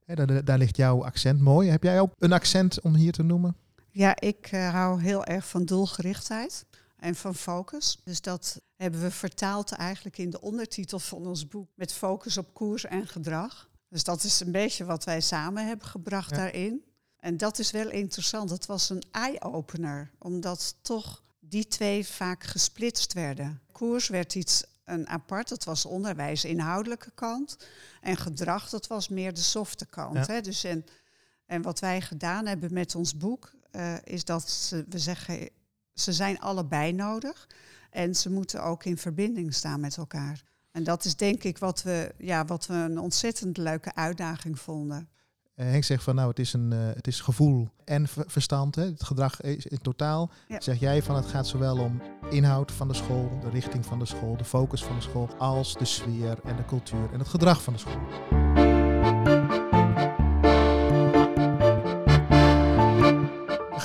Hè, 0.04 0.14
daar, 0.14 0.44
daar 0.44 0.58
ligt 0.58 0.76
jouw 0.76 1.04
accent 1.04 1.40
mooi. 1.40 1.70
Heb 1.70 1.82
jij 1.82 2.00
ook 2.00 2.12
een 2.18 2.32
accent 2.32 2.80
om 2.80 2.94
hier 2.94 3.12
te 3.12 3.22
noemen? 3.22 3.56
Ja, 3.96 4.20
ik 4.20 4.48
eh, 4.50 4.70
hou 4.70 5.00
heel 5.00 5.24
erg 5.24 5.48
van 5.48 5.64
doelgerichtheid 5.64 6.64
en 6.96 7.14
van 7.14 7.34
focus. 7.34 7.98
Dus 8.04 8.20
dat 8.20 8.60
hebben 8.76 9.00
we 9.00 9.10
vertaald 9.10 9.72
eigenlijk 9.72 10.18
in 10.18 10.30
de 10.30 10.40
ondertitel 10.40 10.98
van 10.98 11.26
ons 11.26 11.48
boek 11.48 11.68
met 11.74 11.92
focus 11.92 12.36
op 12.36 12.54
koers 12.54 12.84
en 12.84 13.06
gedrag. 13.06 13.68
Dus 13.88 14.04
dat 14.04 14.22
is 14.24 14.40
een 14.40 14.52
beetje 14.52 14.84
wat 14.84 15.04
wij 15.04 15.20
samen 15.20 15.66
hebben 15.66 15.86
gebracht 15.86 16.30
Ja. 16.30 16.36
daarin. 16.36 16.84
En 17.16 17.36
dat 17.36 17.58
is 17.58 17.70
wel 17.70 17.90
interessant. 17.90 18.50
Het 18.50 18.66
was 18.66 18.90
een 18.90 19.02
eye-opener, 19.10 20.10
omdat 20.18 20.76
toch 20.82 21.22
die 21.40 21.66
twee 21.66 22.06
vaak 22.06 22.44
gesplitst 22.44 23.12
werden. 23.12 23.60
Koers 23.72 24.08
werd 24.08 24.34
iets 24.34 24.64
een 24.84 25.08
apart, 25.08 25.48
dat 25.48 25.64
was 25.64 25.86
onderwijs, 25.86 26.44
inhoudelijke 26.44 27.10
kant. 27.10 27.56
En 28.00 28.16
gedrag, 28.16 28.68
dat 28.68 28.86
was 28.86 29.08
meer 29.08 29.34
de 29.34 29.40
softe 29.40 29.86
kant. 29.86 30.26
Ja. 30.26 30.32
Hè? 30.32 30.40
Dus 30.40 30.64
en, 30.64 30.84
en 31.46 31.62
wat 31.62 31.78
wij 31.80 32.00
gedaan 32.00 32.46
hebben 32.46 32.72
met 32.72 32.94
ons 32.94 33.16
boek, 33.16 33.54
eh, 33.76 33.94
is 34.04 34.24
dat 34.24 34.50
ze, 34.50 34.84
we 34.88 34.98
zeggen, 34.98 35.48
ze 35.94 36.12
zijn 36.12 36.40
allebei 36.40 36.92
nodig. 36.92 37.46
En 37.90 38.14
ze 38.14 38.30
moeten 38.30 38.62
ook 38.62 38.84
in 38.84 38.96
verbinding 38.98 39.54
staan 39.54 39.80
met 39.80 39.96
elkaar. 39.96 40.42
En 40.72 40.84
dat 40.84 41.04
is 41.04 41.16
denk 41.16 41.42
ik 41.44 41.58
wat 41.58 41.82
we, 41.82 42.14
ja, 42.18 42.44
wat 42.44 42.66
we 42.66 42.74
een 42.74 42.98
ontzettend 42.98 43.56
leuke 43.56 43.94
uitdaging 43.94 44.58
vonden. 44.58 45.08
Eh, 45.54 45.66
Henk 45.66 45.84
zegt 45.84 46.02
van 46.02 46.14
nou, 46.14 46.28
het 46.28 46.38
is, 46.38 46.52
een, 46.52 46.72
eh, 46.72 46.78
het 46.94 47.06
is 47.06 47.20
gevoel 47.20 47.68
en 47.84 48.08
ver- 48.08 48.24
verstand. 48.26 48.74
Hè? 48.74 48.84
Het 48.84 49.04
gedrag 49.04 49.40
is 49.40 49.66
in 49.66 49.80
totaal. 49.80 50.30
Ja. 50.48 50.60
Zeg 50.60 50.78
jij 50.80 51.02
van 51.02 51.16
het 51.16 51.26
gaat 51.26 51.46
zowel 51.46 51.78
om 51.78 52.02
inhoud 52.30 52.72
van 52.72 52.88
de 52.88 52.94
school, 52.94 53.38
de 53.40 53.50
richting 53.50 53.86
van 53.86 53.98
de 53.98 54.06
school, 54.06 54.36
de 54.36 54.44
focus 54.44 54.84
van 54.84 54.96
de 54.96 55.02
school, 55.02 55.28
als 55.38 55.74
de 55.74 55.84
sfeer 55.84 56.38
en 56.44 56.56
de 56.56 56.64
cultuur 56.64 57.12
en 57.12 57.18
het 57.18 57.28
gedrag 57.28 57.62
van 57.62 57.72
de 57.72 57.78
school. 57.78 58.65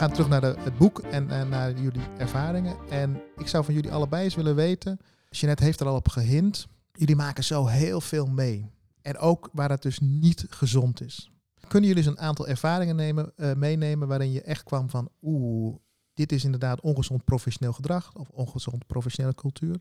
Gaan 0.02 0.12
terug 0.12 0.30
naar 0.30 0.42
het 0.42 0.78
boek 0.78 1.00
en, 1.00 1.30
en 1.30 1.50
naar 1.50 1.80
jullie 1.80 2.02
ervaringen. 2.18 2.78
En 2.90 3.22
ik 3.38 3.48
zou 3.48 3.64
van 3.64 3.74
jullie 3.74 3.92
allebei 3.92 4.24
eens 4.24 4.36
willen 4.36 4.56
weten, 4.56 5.00
Jeanette 5.30 5.64
heeft 5.64 5.80
er 5.80 5.88
al 5.88 5.96
op 5.96 6.08
gehind, 6.08 6.68
jullie 6.92 7.16
maken 7.16 7.44
zo 7.44 7.66
heel 7.66 8.02
veel 8.02 8.26
mee. 8.26 8.72
En 9.02 9.18
ook 9.18 9.50
waar 9.54 9.70
het 9.70 9.82
dus 9.82 10.00
niet 10.00 10.46
gezond 10.50 11.02
is. 11.02 11.32
Kunnen 11.68 11.90
jullie 11.90 12.04
eens 12.04 12.14
een 12.16 12.24
aantal 12.26 12.48
ervaringen 12.48 12.96
nemen, 12.96 13.32
eh, 13.36 13.54
meenemen 13.54 14.08
waarin 14.08 14.32
je 14.32 14.42
echt 14.42 14.64
kwam 14.64 14.90
van 14.90 15.10
oeh, 15.22 15.76
dit 16.14 16.32
is 16.32 16.44
inderdaad 16.44 16.82
ongezond 16.82 17.24
professioneel 17.24 17.74
gedrag 17.74 18.16
of 18.16 18.30
ongezond 18.30 18.88
professionele 18.88 19.36
cultuur. 19.36 19.80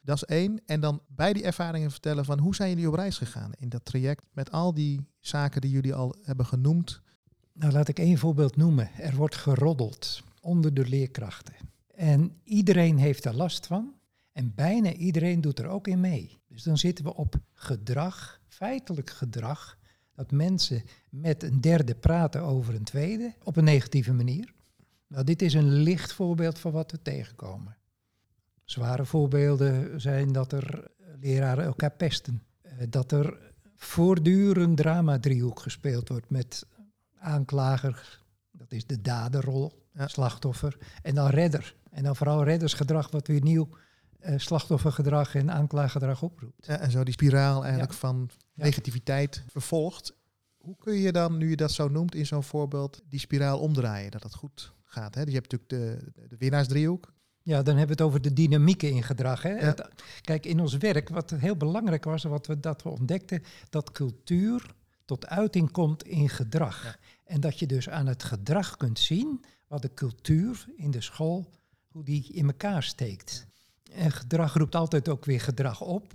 Dat 0.00 0.16
is 0.16 0.24
één. 0.24 0.60
En 0.66 0.80
dan 0.80 1.02
bij 1.08 1.32
die 1.32 1.44
ervaringen 1.44 1.90
vertellen 1.90 2.24
van 2.24 2.38
hoe 2.38 2.54
zijn 2.54 2.68
jullie 2.68 2.88
op 2.88 2.94
reis 2.94 3.18
gegaan 3.18 3.52
in 3.58 3.68
dat 3.68 3.84
traject 3.84 4.24
met 4.32 4.50
al 4.50 4.74
die 4.74 5.06
zaken 5.20 5.60
die 5.60 5.70
jullie 5.70 5.94
al 5.94 6.14
hebben 6.22 6.46
genoemd. 6.46 7.00
Nou, 7.52 7.72
laat 7.72 7.88
ik 7.88 7.98
één 7.98 8.18
voorbeeld 8.18 8.56
noemen. 8.56 8.90
Er 8.98 9.16
wordt 9.16 9.36
geroddeld 9.36 10.22
onder 10.40 10.74
de 10.74 10.88
leerkrachten. 10.88 11.54
En 11.94 12.36
iedereen 12.44 12.98
heeft 12.98 13.24
er 13.24 13.34
last 13.34 13.66
van. 13.66 13.94
En 14.32 14.54
bijna 14.54 14.92
iedereen 14.92 15.40
doet 15.40 15.58
er 15.58 15.66
ook 15.66 15.86
in 15.86 16.00
mee. 16.00 16.38
Dus 16.48 16.62
dan 16.62 16.78
zitten 16.78 17.04
we 17.04 17.14
op 17.14 17.34
gedrag, 17.52 18.40
feitelijk 18.48 19.10
gedrag, 19.10 19.78
dat 20.14 20.30
mensen 20.30 20.82
met 21.08 21.42
een 21.42 21.60
derde 21.60 21.94
praten 21.94 22.42
over 22.42 22.74
een 22.74 22.84
tweede 22.84 23.34
op 23.42 23.56
een 23.56 23.64
negatieve 23.64 24.12
manier. 24.12 24.52
Nou, 25.06 25.24
dit 25.24 25.42
is 25.42 25.54
een 25.54 25.72
licht 25.72 26.12
voorbeeld 26.12 26.58
van 26.58 26.72
wat 26.72 26.90
we 26.90 27.02
tegenkomen. 27.02 27.76
Zware 28.64 29.04
voorbeelden 29.04 30.00
zijn 30.00 30.32
dat 30.32 30.52
er 30.52 30.90
leraren 31.20 31.64
elkaar 31.64 31.92
pesten. 31.92 32.42
Eh, 32.62 32.72
Dat 32.88 33.12
er 33.12 33.52
voortdurend 33.76 34.76
drama-driehoek 34.76 35.60
gespeeld 35.60 36.08
wordt 36.08 36.30
met 36.30 36.66
aanklager, 37.22 38.20
dat 38.50 38.72
is 38.72 38.86
de 38.86 39.00
daderrol, 39.00 39.80
Ja. 39.94 40.06
slachtoffer, 40.08 40.76
en 41.02 41.14
dan 41.14 41.28
redder. 41.28 41.74
En 41.90 42.02
dan 42.02 42.16
vooral 42.16 42.44
reddersgedrag 42.44 43.10
wat 43.10 43.26
weer 43.26 43.42
nieuw 43.42 43.68
eh, 44.18 44.38
slachtoffergedrag 44.38 45.34
en 45.34 45.50
aanklaaggedrag 45.52 46.22
oproept. 46.22 46.66
Ja, 46.66 46.78
en 46.78 46.90
zo 46.90 47.04
die 47.04 47.12
spiraal 47.12 47.62
eigenlijk 47.62 47.92
Ja. 47.92 47.98
van 47.98 48.30
negativiteit 48.54 49.44
vervolgt. 49.48 50.14
Hoe 50.58 50.76
kun 50.78 50.94
je 50.94 51.12
dan, 51.12 51.36
nu 51.36 51.50
je 51.50 51.56
dat 51.56 51.70
zo 51.72 51.88
noemt 51.88 52.14
in 52.14 52.26
zo'n 52.26 52.42
voorbeeld, 52.42 53.02
die 53.08 53.18
spiraal 53.20 53.58
omdraaien, 53.58 54.10
dat 54.10 54.22
het 54.22 54.34
goed 54.34 54.72
gaat? 54.84 55.14
Hè? 55.14 55.24
Dus 55.24 55.32
je 55.34 55.38
hebt 55.40 55.52
natuurlijk 55.52 56.02
de, 56.14 56.26
de 56.28 56.36
winnaarsdriehoek. 56.38 57.12
Ja, 57.42 57.56
dan 57.62 57.76
hebben 57.76 57.96
we 57.96 58.02
het 58.02 58.10
over 58.10 58.22
de 58.22 58.32
dynamieken 58.32 58.90
in 58.90 59.02
gedrag. 59.02 59.42
Hè? 59.42 59.50
Ja. 59.50 59.56
Het- 59.64 59.88
kijk, 60.20 60.46
in 60.46 60.60
ons 60.60 60.76
werk, 60.76 61.08
wat 61.08 61.30
heel 61.30 61.56
belangrijk 61.56 62.04
was, 62.04 62.22
wat 62.22 62.46
we, 62.46 62.60
dat 62.60 62.82
we 62.82 62.88
ontdekten, 62.88 63.42
dat 63.70 63.92
cultuur 63.92 64.74
tot 65.04 65.26
uiting 65.26 65.70
komt 65.70 66.04
in 66.04 66.28
gedrag. 66.28 66.82
Ja. 66.82 66.96
En 67.24 67.40
dat 67.40 67.58
je 67.58 67.66
dus 67.66 67.88
aan 67.88 68.06
het 68.06 68.22
gedrag 68.22 68.76
kunt 68.76 68.98
zien 68.98 69.44
wat 69.66 69.82
de 69.82 69.94
cultuur 69.94 70.66
in 70.76 70.90
de 70.90 71.00
school, 71.00 71.50
hoe 71.88 72.04
die 72.04 72.32
in 72.32 72.46
elkaar 72.46 72.82
steekt. 72.82 73.46
En 73.92 74.12
gedrag 74.12 74.54
roept 74.54 74.74
altijd 74.74 75.08
ook 75.08 75.24
weer 75.24 75.40
gedrag 75.40 75.80
op. 75.80 76.12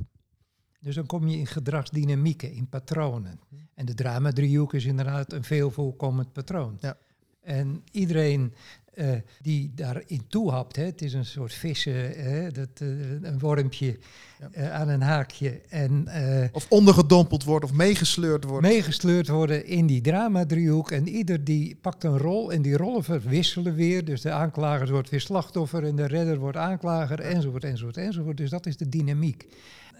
Dus 0.79 0.95
dan 0.95 1.05
kom 1.05 1.27
je 1.27 1.37
in 1.37 1.47
gedragsdynamieken, 1.47 2.51
in 2.51 2.69
patronen. 2.69 3.39
Hm. 3.49 3.55
En 3.73 3.85
de 3.85 3.93
dramadriehoek 3.93 4.73
is 4.73 4.85
inderdaad 4.85 5.33
een 5.33 5.43
veel 5.43 5.71
voorkomend 5.71 6.33
patroon. 6.33 6.77
Ja. 6.79 6.97
En 7.41 7.83
iedereen 7.91 8.53
eh, 8.97 9.07
die 9.41 9.71
daarin 9.75 10.21
toehapt, 10.27 10.75
hè, 10.75 10.83
het 10.83 11.01
is 11.01 11.13
een 11.13 11.25
soort 11.25 11.53
vissen, 11.53 11.93
hè, 12.23 12.51
dat, 12.51 12.69
eh, 12.73 12.87
een 13.21 13.39
wormpje 13.39 13.97
Ja. 14.39 14.49
eh, 14.51 14.73
aan 14.73 14.89
een 14.89 15.01
haakje. 15.01 15.61
En 15.69 16.07
Of 16.51 16.65
ondergedompeld 16.69 17.43
wordt 17.43 17.65
of 17.65 17.73
meegesleurd 17.73 18.43
wordt. 18.43 18.67
meegesleurd 18.67 19.27
worden 19.27 19.65
in 19.65 19.85
die 19.85 20.01
dramadriehoek. 20.01 20.91
En 20.91 21.07
ieder 21.07 21.43
die 21.43 21.75
pakt 21.81 22.03
een 22.03 22.17
rol 22.17 22.51
en 22.51 22.61
die 22.61 22.77
rollen 22.77 23.03
verwisselen 23.03 23.75
weer. 23.75 24.05
Dus 24.05 24.21
de 24.21 24.31
aanklager 24.31 24.91
wordt 24.91 25.09
weer 25.09 25.21
slachtoffer 25.21 25.83
en 25.83 25.95
de 25.95 26.07
redder 26.07 26.37
wordt 26.39 26.57
aanklager, 26.57 27.19
enzovoort, 27.19 27.63
enzovoort, 27.63 27.97
enzovoort. 27.97 28.37
Dus 28.37 28.49
dat 28.49 28.65
is 28.65 28.77
de 28.77 28.89
dynamiek. 28.89 29.47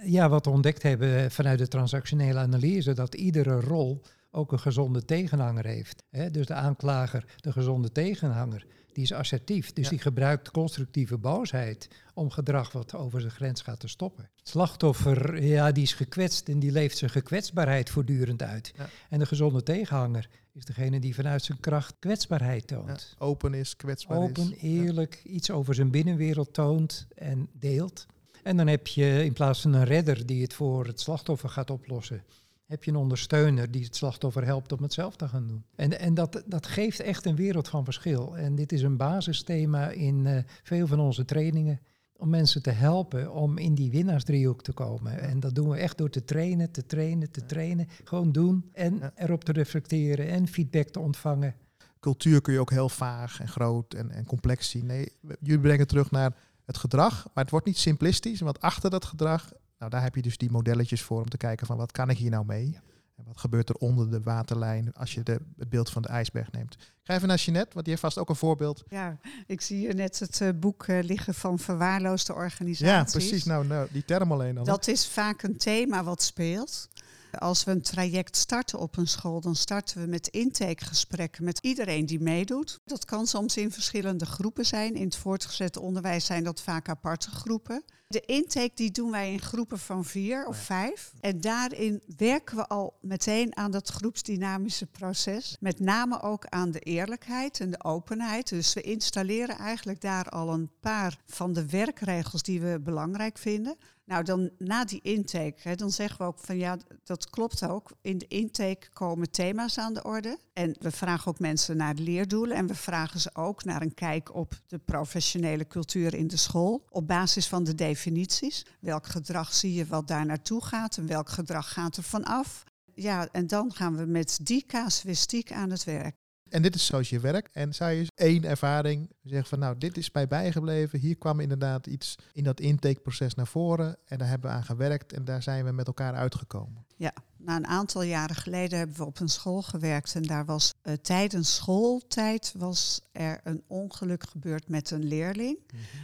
Ja, 0.06 0.30
wat 0.30 0.46
we 0.46 0.52
ontdekt 0.52 0.84
hebben 0.84 1.32
vanuit 1.32 1.60
de 1.60 1.68
transactionele 1.68 2.40
analyse, 2.40 2.94
dat 2.94 3.16
iedere 3.16 3.60
rol 3.60 4.02
ook 4.32 4.52
een 4.52 4.60
gezonde 4.60 5.06
tegenhanger 5.06 5.66
heeft. 5.66 6.04
Hè? 6.10 6.32
Dus 6.32 6.46
de 6.46 6.54
aanklager, 6.54 7.26
de 7.36 7.52
gezonde 7.52 7.92
tegenhanger, 7.92 8.66
die 8.94 9.04
is 9.04 9.14
assertief. 9.14 9.74
Dus 9.74 9.84
Ja. 9.84 9.90
die 9.90 10.00
gebruikt 10.00 10.52
constructieve 10.52 11.18
boosheid 11.18 11.88
om 12.14 12.30
gedrag 12.30 12.72
wat 12.72 12.96
over 12.96 13.22
zijn 13.22 13.34
grens 13.34 13.62
gaat 13.62 13.80
te 13.80 13.88
stoppen. 13.88 14.30
Het 14.36 14.50
slachtoffer, 14.50 15.44
ja, 15.44 15.72
die 15.72 15.84
is 15.84 15.94
gekwetst 15.94 16.50
en 16.50 16.60
die 16.60 16.72
leeft 16.72 16.98
zijn 16.98 17.12
gekwetsbaarheid 17.12 17.90
voortdurend 17.90 18.42
uit. 18.44 18.74
Ja. 18.78 18.90
En 19.10 19.20
de 19.20 19.26
gezonde 19.26 19.64
tegenhanger 19.64 20.30
is 20.54 20.66
degene 20.66 21.00
die 21.00 21.16
vanuit 21.16 21.44
zijn 21.44 21.60
kracht 21.60 21.96
kwetsbaarheid 22.00 22.68
toont. 22.68 23.16
Ja, 23.20 23.26
open 23.26 23.54
is, 23.54 23.76
kwetsbaar 23.76 24.18
Open, 24.18 24.52
is. 24.52 24.62
eerlijk, 24.62 25.22
iets 25.24 25.52
over 25.52 25.76
zijn 25.76 25.92
binnenwereld 25.92 26.54
toont 26.54 27.08
en 27.16 27.50
deelt. 27.54 28.06
En 28.44 28.58
dan 28.58 28.68
heb 28.68 28.88
je 28.88 29.24
in 29.26 29.34
plaats 29.34 29.62
van 29.62 29.74
een 29.74 29.84
redder 29.84 30.26
die 30.26 30.42
het 30.42 30.54
voor 30.54 30.86
het 30.86 31.00
slachtoffer 31.00 31.50
gaat 31.50 31.70
oplossen, 31.70 32.24
heb 32.68 32.84
je 32.84 32.92
een 32.92 32.98
ondersteuner 32.98 33.72
die 33.72 33.84
het 33.84 33.96
slachtoffer 33.96 34.46
helpt 34.46 34.72
om 34.72 34.84
het 34.84 34.94
zelf 34.94 35.16
te 35.16 35.28
gaan 35.28 35.48
doen. 35.48 35.64
En, 35.76 36.00
en 36.00 36.14
dat, 36.14 36.44
dat 36.46 36.68
geeft 36.68 37.00
echt 37.00 37.26
een 37.26 37.36
wereld 37.36 37.68
van 37.68 37.84
verschil. 37.84 38.38
En 38.38 38.56
dit 38.56 38.72
is 38.72 38.82
een 38.82 38.98
basisthema 38.98 39.90
in 39.90 40.26
eh, 40.26 40.44
veel 40.64 40.88
van 40.88 41.00
onze 41.00 41.26
trainingen. 41.26 41.80
Om 42.14 42.30
mensen 42.30 42.62
te 42.62 42.70
helpen 42.70 43.34
om 43.34 43.58
in 43.58 43.76
die 43.76 43.92
winnaarsdriehoek 43.92 44.64
te 44.64 44.74
komen. 44.74 45.20
En 45.20 45.40
dat 45.40 45.56
doen 45.56 45.70
we 45.70 45.78
echt 45.78 45.98
door 45.98 46.10
te 46.10 46.26
trainen, 46.26 46.72
te 46.72 46.86
trainen, 46.86 47.32
te 47.32 47.46
trainen. 47.46 47.88
Gewoon 48.04 48.32
doen 48.32 48.70
en 48.74 49.12
erop 49.16 49.44
te 49.44 49.52
reflecteren 49.52 50.28
en 50.28 50.48
feedback 50.48 50.88
te 50.88 51.00
ontvangen. 51.00 51.56
Cultuur 52.00 52.42
kun 52.42 52.54
je 52.54 52.60
ook 52.60 52.72
heel 52.72 52.90
vaag 52.90 53.40
en 53.40 53.48
groot 53.48 53.94
en, 53.94 54.12
en 54.12 54.26
complex 54.26 54.70
zien. 54.70 54.86
Nee, 54.86 55.14
jullie 55.40 55.60
brengen 55.60 55.88
terug 55.88 56.12
naar 56.12 56.36
het 56.66 56.78
gedrag, 56.78 57.26
maar 57.34 57.44
het 57.44 57.52
wordt 57.52 57.66
niet 57.66 57.78
simplistisch. 57.78 58.40
Want 58.40 58.62
achter 58.62 58.90
dat 58.90 59.06
gedrag, 59.06 59.52
nou 59.78 59.92
daar 59.92 60.04
heb 60.04 60.16
je 60.16 60.22
dus 60.22 60.38
die 60.38 60.52
modelletjes 60.52 61.02
voor 61.02 61.22
om 61.22 61.30
te 61.30 61.38
kijken 61.38 61.68
van 61.68 61.78
wat 61.78 61.92
kan 61.92 62.10
ik 62.10 62.18
hier 62.18 62.30
nou 62.30 62.46
mee? 62.46 62.72
Ja. 62.72 62.82
En 63.18 63.24
wat 63.26 63.38
gebeurt 63.38 63.70
er 63.70 63.76
onder 63.76 64.12
de 64.12 64.22
waterlijn 64.22 64.94
als 64.94 65.14
je 65.14 65.24
de, 65.24 65.40
het 65.58 65.70
beeld 65.70 65.90
van 65.90 66.02
de 66.02 66.08
ijsberg 66.08 66.52
neemt? 66.52 66.74
Ik 66.74 67.04
ga 67.04 67.14
even 67.14 67.28
naar 67.28 67.38
Jeanette, 67.38 67.74
want 67.74 67.86
die 67.86 67.94
heeft 67.94 68.06
vast 68.06 68.18
ook 68.18 68.30
een 68.30 68.36
voorbeeld. 68.36 68.84
Ja, 68.90 69.18
ik 69.48 69.62
zie 69.62 69.78
hier 69.78 69.96
net 69.96 70.20
het 70.20 70.42
eh, 70.42 70.50
boek 70.56 70.84
eh, 70.84 71.04
liggen 71.04 71.34
van 71.34 71.60
verwaarloosde 71.60 72.34
organisaties. 72.34 72.88
Ja, 72.88 73.04
precies. 73.20 73.44
Nou, 73.44 73.68
nou 73.68 73.88
die 73.92 74.06
term 74.06 74.32
alleen 74.32 74.58
al. 74.58 74.64
Dat 74.64 74.88
is 74.88 75.08
vaak 75.08 75.44
een 75.44 75.58
thema 75.58 76.04
wat 76.04 76.22
speelt. 76.22 76.88
Als 77.32 77.64
we 77.64 77.72
een 77.72 77.82
traject 77.82 78.36
starten 78.36 78.80
op 78.80 78.98
een 78.98 79.08
school, 79.08 79.42
dan 79.42 79.56
starten 79.56 80.02
we 80.02 80.08
met 80.08 80.28
intakegesprekken 80.28 81.44
met 81.44 81.60
iedereen 81.62 82.06
die 82.06 82.20
meedoet. 82.20 82.80
Dat 82.86 83.06
kan 83.06 83.28
soms 83.28 83.58
in 83.58 83.72
verschillende 83.72 84.26
groepen 84.26 84.66
zijn. 84.66 84.96
In 84.96 85.06
het 85.06 85.16
voortgezet 85.16 85.78
onderwijs 85.78 86.26
zijn 86.26 86.44
dat 86.44 86.62
vaak 86.62 86.90
aparte 86.90 87.30
groepen. 87.30 87.84
De 88.10 88.22
intake 88.26 88.72
die 88.74 88.92
doen 88.92 89.12
wij 89.12 89.32
in 89.32 89.42
groepen 89.42 89.80
van 89.80 90.06
vier 90.06 90.46
of 90.46 90.58
vijf. 90.58 91.14
En 91.20 91.42
daarin 91.42 92.02
werken 92.18 92.56
we 92.56 92.68
al 92.68 92.98
meteen 93.02 93.58
aan 93.58 93.72
dat 93.72 93.90
groepsdynamische 93.90 94.86
proces. 94.86 95.58
Met 95.60 95.80
name 95.80 96.22
ook 96.22 96.46
aan 96.46 96.72
de 96.72 96.80
eerlijkheid 96.80 97.60
en 97.60 97.72
de 97.72 97.84
openheid. 97.84 98.50
Dus 98.50 98.74
we 98.74 98.82
installeren 98.82 99.58
eigenlijk 99.58 100.02
daar 100.02 100.30
al 100.30 100.54
een 100.54 100.72
paar 100.80 101.18
van 101.26 101.54
de 101.54 101.70
werkregels 101.70 102.44
die 102.44 102.62
we 102.62 102.80
belangrijk 102.80 103.38
vinden. 103.38 103.78
Nou, 104.06 104.24
dan 104.24 104.50
na 104.58 104.86
die 104.86 105.02
intake, 105.02 105.60
hè, 105.62 105.76
dan 105.76 105.92
zeggen 105.92 106.18
we 106.18 106.24
ook 106.24 106.40
van 106.40 106.58
ja, 106.58 106.78
dat 107.04 107.30
klopt 107.30 107.68
ook. 107.68 107.92
In 108.02 108.18
de 108.18 108.28
intake 108.28 108.90
komen 108.94 109.32
thema's 109.32 109.78
aan 109.78 109.94
de 109.94 110.04
orde. 110.04 110.40
En 110.58 110.76
we 110.80 110.92
vragen 110.92 111.28
ook 111.28 111.40
mensen 111.40 111.78
naar 111.78 111.94
leerdoelen. 111.94 112.58
En 112.58 112.68
we 112.68 112.76
vragen 112.76 113.20
ze 113.20 113.30
ook 113.34 113.64
naar 113.64 113.82
een 113.82 113.94
kijk 113.94 114.36
op 114.36 114.60
de 114.68 114.78
professionele 114.78 115.68
cultuur 115.68 116.14
in 116.14 116.28
de 116.28 116.38
school. 116.38 116.86
Op 116.90 117.08
basis 117.08 117.48
van 117.48 117.64
de 117.64 117.76
definities. 117.76 118.66
Welk 118.80 119.08
gedrag 119.08 119.54
zie 119.54 119.74
je 119.74 119.86
wat 119.86 120.08
daar 120.08 120.26
naartoe 120.26 120.64
gaat 120.64 120.98
en 120.98 121.08
welk 121.08 121.30
gedrag 121.30 121.74
gaat 121.74 121.98
er 121.98 122.04
vanaf. 122.04 122.64
Ja, 122.94 123.28
en 123.32 123.48
dan 123.48 123.74
gaan 123.74 123.96
we 123.96 124.06
met 124.06 124.40
die 124.42 124.66
casuïstiek 124.66 125.52
aan 125.52 125.70
het 125.70 125.84
werk. 125.84 126.16
En 126.50 126.62
dit 126.62 126.76
is 126.76 126.86
zoals 126.86 127.10
je 127.10 127.20
werkt. 127.20 127.56
En 127.56 127.74
zou 127.74 127.92
je 127.92 128.08
één 128.16 128.44
ervaring 128.44 129.12
zeggen 129.24 129.50
van 129.50 129.60
nou, 129.60 129.78
dit 129.78 129.98
is 129.98 130.12
mij 130.12 130.28
bijgebleven. 130.28 131.00
Hier 131.00 131.18
kwam 131.18 131.40
inderdaad 131.40 131.88
iets 131.88 132.16
in 132.34 132.44
dat 132.44 132.60
intakeproces 132.60 133.36
naar 133.36 133.48
voren. 133.48 133.98
En 134.06 134.18
daar 134.18 134.28
hebben 134.28 134.50
we 134.50 134.56
aan 134.56 134.64
gewerkt 134.64 135.14
en 135.14 135.26
daar 135.26 135.44
zijn 135.44 135.66
we 135.66 135.72
met 135.72 135.88
elkaar 135.88 136.14
uitgekomen. 136.14 136.87
Ja, 137.00 137.14
na 137.38 137.56
een 137.56 137.68
aantal 137.68 138.02
jaren 138.02 138.36
geleden 138.36 138.78
hebben 138.78 138.98
we 138.98 139.06
op 139.06 139.20
een 139.20 139.30
school 139.30 139.62
gewerkt 139.62 140.16
en 140.16 140.24
daar 140.24 140.46
was 140.46 140.74
eh, 140.82 140.94
tijdens 140.94 141.56
schooltijd 141.56 142.54
was 142.58 143.02
er 143.12 143.40
een 143.44 143.64
ongeluk 143.68 144.30
gebeurd 144.30 144.68
met 144.68 144.92
een 144.92 145.04
leerling. 145.06 145.58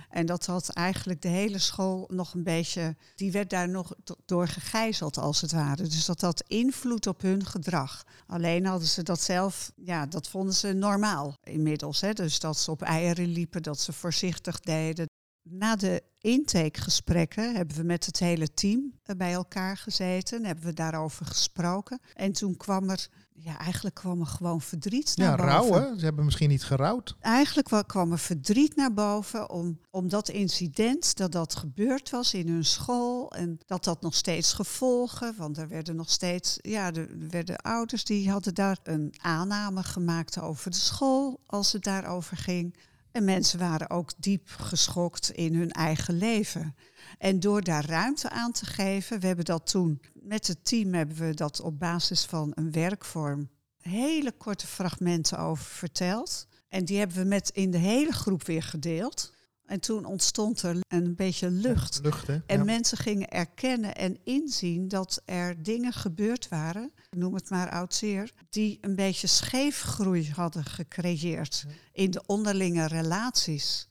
En 0.10 0.26
dat 0.26 0.46
had 0.46 0.70
eigenlijk 0.70 1.22
de 1.22 1.28
hele 1.28 1.60
school 1.60 2.10
nog 2.12 2.34
een 2.34 2.44
beetje, 2.44 2.96
die 3.16 3.32
werd 3.32 3.50
daar 3.50 3.70
nog 3.70 3.96
do- 4.04 4.16
door 4.26 4.48
gegijzeld 4.48 5.18
als 5.18 5.42
het 5.42 5.52
ware. 5.52 5.84
Dus 5.84 6.06
dat 6.06 6.22
had 6.22 6.44
invloed 6.48 7.08
op 7.08 7.22
hun 7.22 7.46
gedrag. 7.46 8.04
Alleen 8.28 8.66
hadden 8.66 8.88
ze 8.88 9.04
dat 9.04 9.22
zelf, 9.22 9.72
ja, 9.76 10.06
dat 10.06 10.28
vonden 10.28 10.54
ze 10.54 10.74
normaal 10.74 11.38
inmiddels. 11.44 12.02
Hè? 12.02 12.14
Dus 12.14 12.40
dat 12.40 12.58
ze 12.58 12.72
op 12.72 12.82
eieren 12.82 13.28
liepen, 13.28 13.64
dat 13.64 13.80
ze 13.80 13.94
voorzichtig 13.94 14.60
deden. 14.60 15.06
Na 15.42 15.76
de 15.76 16.04
intakegesprekken 16.24 17.56
hebben 17.56 17.76
we 17.76 17.84
met 17.84 18.06
het 18.06 18.20
hele 18.20 18.54
team 18.54 18.94
eh, 19.04 19.16
bij 19.16 19.34
elkaar 19.34 19.78
gezeten. 19.78 20.46
Hebben 20.46 20.66
we 20.66 20.74
daarover 20.74 21.26
gesproken. 21.26 22.00
En 22.14 22.32
toen 22.32 22.58
kwam 22.58 22.90
er, 22.90 23.08
ja, 23.34 23.58
eigenlijk 23.60 23.96
kwam 23.96 24.20
er 24.20 24.26
gewoon 24.26 24.62
verdriet 24.62 25.12
Ja, 25.16 25.24
naar 25.24 25.38
boven. 25.38 25.52
rouwen. 25.52 26.00
Ze 26.00 26.06
hebben 26.06 26.26
misschien 26.26 26.50
niet 26.50 26.64
gerouwd. 26.64 27.16
Eigenlijk 27.20 27.70
wa- 27.70 27.82
kwam 27.82 28.12
er 28.12 28.20
verdriet 28.20 28.76
naar 28.76 28.94
boven 28.94 29.50
om, 29.50 29.80
om 29.92 30.10
dat 30.10 30.30
incident, 30.30 31.18
dat 31.18 31.32
dat 31.32 31.56
gebeurd 31.56 32.10
was 32.10 32.34
in 32.34 32.48
hun 32.48 32.66
school. 32.66 33.32
En 33.32 33.60
dat 33.66 33.84
dat 33.84 34.02
nog 34.02 34.16
steeds 34.16 34.54
gevolgen, 34.54 35.34
want 35.38 35.58
er 35.58 35.68
werden 35.68 35.96
nog 35.96 36.10
steeds, 36.10 36.58
ja, 36.62 36.94
er 36.94 37.08
werden 37.30 37.56
ouders 37.58 38.04
die 38.04 38.30
hadden 38.32 38.54
daar 38.54 38.78
een 38.84 39.14
aanname 39.22 39.84
gemaakt 39.84 40.40
over 40.40 40.72
de 40.72 40.78
school 40.78 41.40
als 41.46 41.72
het 41.72 41.84
daarover 41.84 42.38
ging. 42.38 42.76
En 43.14 43.24
mensen 43.24 43.60
waren 43.60 43.90
ook 43.90 44.12
diep 44.18 44.50
geschokt 44.50 45.32
in 45.32 45.56
hun 45.56 45.72
eigen 45.72 46.18
leven. 46.18 46.76
En 47.18 47.40
door 47.40 47.62
daar 47.62 47.86
ruimte 47.86 48.30
aan 48.30 48.52
te 48.52 48.66
geven, 48.66 49.20
we 49.20 49.28
hebben 49.28 49.46
dat 49.46 49.68
toen 49.68 50.02
met 50.14 50.48
het 50.48 50.66
team 50.66 50.94
hebben 50.94 51.18
we 51.18 51.34
dat 51.34 51.62
op 51.62 51.80
basis 51.80 52.26
van 52.26 52.52
een 52.56 52.72
werkvorm 52.72 53.50
hele 53.84 54.32
korte 54.32 54.68
fragmenten 54.68 55.40
over 55.40 55.66
verteld. 55.66 56.48
En 56.68 56.86
die 56.86 56.98
hebben 56.98 57.18
we 57.18 57.24
met 57.24 57.50
in 57.50 57.72
de 57.72 57.78
hele 57.78 58.12
groep 58.12 58.44
weer 58.44 58.64
gedeeld. 58.64 59.33
En 59.74 59.80
toen 59.80 60.06
ontstond 60.06 60.62
er 60.62 60.78
een 60.88 61.16
beetje 61.16 61.50
lucht. 61.52 62.00
Lucht, 62.04 62.28
hè? 62.28 62.40
En 62.46 62.58
Ja. 62.58 62.64
mensen 62.64 62.98
gingen 62.98 63.30
erkennen 63.30 63.96
en 63.96 64.18
inzien 64.24 64.88
dat 64.88 65.22
er 65.26 65.64
dingen 65.64 65.94
gebeurd 65.94 66.48
waren, 66.48 66.92
noem 67.10 67.34
het 67.34 67.50
maar 67.50 67.70
oud 67.70 67.94
zeer, 67.94 68.32
die 68.50 68.78
een 68.82 68.96
beetje 68.96 69.28
scheefgroei 69.28 70.32
hadden 70.36 70.66
gecreëerd 70.66 71.66
in 71.92 72.12
de 72.12 72.24
onderlinge 72.26 72.88
relaties. 72.88 73.88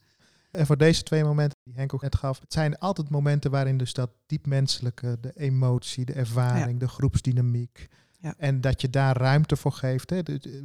En 0.51 0.65
voor 0.65 0.77
deze 0.77 1.03
twee 1.03 1.23
momenten 1.23 1.57
die 1.63 1.73
Henk 1.75 1.93
ook 1.93 2.01
net 2.01 2.15
gaf, 2.15 2.39
het 2.39 2.53
zijn 2.53 2.77
altijd 2.77 3.09
momenten 3.09 3.51
waarin 3.51 3.77
dus 3.77 3.93
dat 3.93 4.09
diep 4.25 4.45
menselijke, 4.45 5.17
de 5.21 5.31
emotie, 5.35 6.05
de 6.05 6.13
ervaring, 6.13 6.79
de 6.79 6.87
groepsdynamiek. 6.87 7.87
Ja. 8.19 8.33
En 8.37 8.61
dat 8.61 8.81
je 8.81 8.89
daar 8.89 9.17
ruimte 9.17 9.55
voor 9.55 9.71
geeft. 9.71 10.09
Hè. 10.09 10.21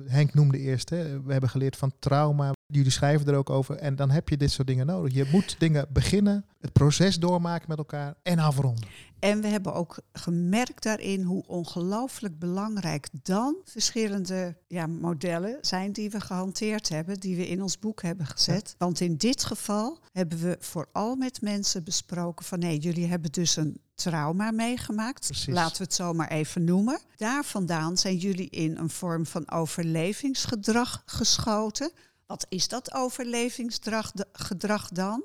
Henk 0.07 0.35
noemde 0.35 0.59
eerst, 0.59 0.90
hè, 0.90 1.22
we 1.22 1.33
hebben 1.33 1.50
geleerd 1.50 1.76
van 1.76 1.92
trauma. 1.98 2.52
Jullie 2.72 2.90
schrijven 2.90 3.26
er 3.26 3.35
ook 3.35 3.50
over. 3.50 3.76
En 3.76 3.96
dan 3.96 4.11
heb 4.11 4.28
je 4.28 4.37
dit 4.37 4.50
soort 4.50 4.66
dingen 4.66 4.87
nodig. 4.87 5.14
Je 5.14 5.28
moet 5.33 5.57
dingen 5.59 5.87
beginnen, 5.92 6.44
het 6.61 6.72
proces 6.72 7.18
doormaken 7.18 7.68
met 7.68 7.78
elkaar 7.78 8.14
en 8.22 8.38
afronden. 8.38 8.88
En 9.18 9.40
we 9.40 9.46
hebben 9.46 9.74
ook 9.74 9.98
gemerkt 10.12 10.83
daarin 10.83 11.22
hoe 11.22 11.46
ongelooflijk 11.46 12.38
belangrijk 12.38 13.09
dan 13.22 13.57
verschillende 13.64 14.57
ja, 14.66 14.87
modellen 14.87 15.59
zijn 15.61 15.92
die 15.92 16.11
we 16.11 16.20
gehanteerd 16.20 16.88
hebben, 16.88 17.20
die 17.20 17.37
we 17.37 17.48
in 17.48 17.62
ons 17.62 17.78
boek 17.78 18.02
hebben 18.02 18.26
gezet. 18.26 18.74
Want 18.78 19.00
in 19.00 19.16
dit 19.16 19.44
geval 19.44 19.98
hebben 20.12 20.38
we 20.38 20.57
vooral 20.61 21.16
met 21.16 21.40
mensen 21.40 21.85
besproken 21.85 22.44
van 22.44 22.59
nee, 22.59 22.78
jullie 22.78 23.07
hebben 23.07 23.33
dus 23.33 23.57
een 23.57 23.81
trauma 23.94 24.50
meegemaakt. 24.50 25.26
Precies. 25.26 25.54
Laten 25.54 25.76
we 25.76 25.83
het 25.83 25.94
zo 25.94 26.12
maar 26.12 26.31
even 26.31 26.64
noemen. 26.64 27.00
Daar 27.16 27.44
vandaan 27.44 27.96
zijn 27.96 28.16
jullie 28.16 28.50
in 28.50 28.76
een 28.76 28.90
vorm 28.90 29.26
van 29.26 29.50
overlevingsgedrag 29.50 31.02
geschoten. 31.07 31.92
Wat 32.28 32.46
is 32.48 32.68
dat 32.68 32.94
overlevingsgedrag 32.94 34.12
gedrag 34.32 34.88
dan? 34.88 35.24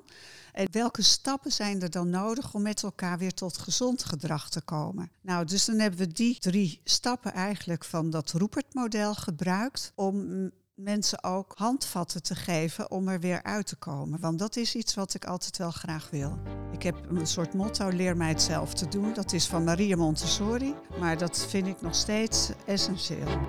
En 0.53 0.67
welke 0.71 1.01
stappen 1.01 1.51
zijn 1.51 1.81
er 1.81 1.89
dan 1.89 2.09
nodig 2.09 2.53
om 2.53 2.61
met 2.61 2.83
elkaar 2.83 3.17
weer 3.17 3.33
tot 3.33 3.57
gezond 3.57 4.03
gedrag 4.03 4.49
te 4.49 4.61
komen? 4.61 5.11
Nou, 5.21 5.45
dus 5.45 5.65
dan 5.65 5.79
hebben 5.79 5.99
we 5.99 6.07
die 6.07 6.39
drie 6.39 6.81
stappen 6.83 7.33
eigenlijk 7.33 7.83
van 7.85 8.09
dat 8.09 8.31
Roepert-model 8.31 9.13
gebruikt 9.13 9.91
om 9.95 10.51
mensen 10.75 11.23
ook 11.23 11.53
handvatten 11.55 12.23
te 12.23 12.35
geven 12.35 12.91
om 12.91 13.07
er 13.07 13.19
weer 13.19 13.43
uit 13.43 13.67
te 13.67 13.75
komen. 13.75 14.19
Want 14.19 14.39
dat 14.39 14.55
is 14.55 14.75
iets 14.75 14.93
wat 14.93 15.13
ik 15.13 15.25
altijd 15.25 15.57
wel 15.57 15.71
graag 15.71 16.09
wil. 16.09 16.39
Ik 16.71 16.83
heb 16.83 17.05
een 17.09 17.27
soort 17.27 17.53
motto, 17.53 17.89
leer 17.89 18.17
mij 18.17 18.29
het 18.29 18.41
zelf 18.41 18.73
te 18.73 18.87
doen. 18.87 19.13
Dat 19.13 19.33
is 19.33 19.47
van 19.47 19.63
Maria 19.63 19.95
Montessori, 19.95 20.75
maar 20.99 21.17
dat 21.17 21.45
vind 21.49 21.67
ik 21.67 21.81
nog 21.81 21.95
steeds 21.95 22.49
essentieel. 22.65 23.39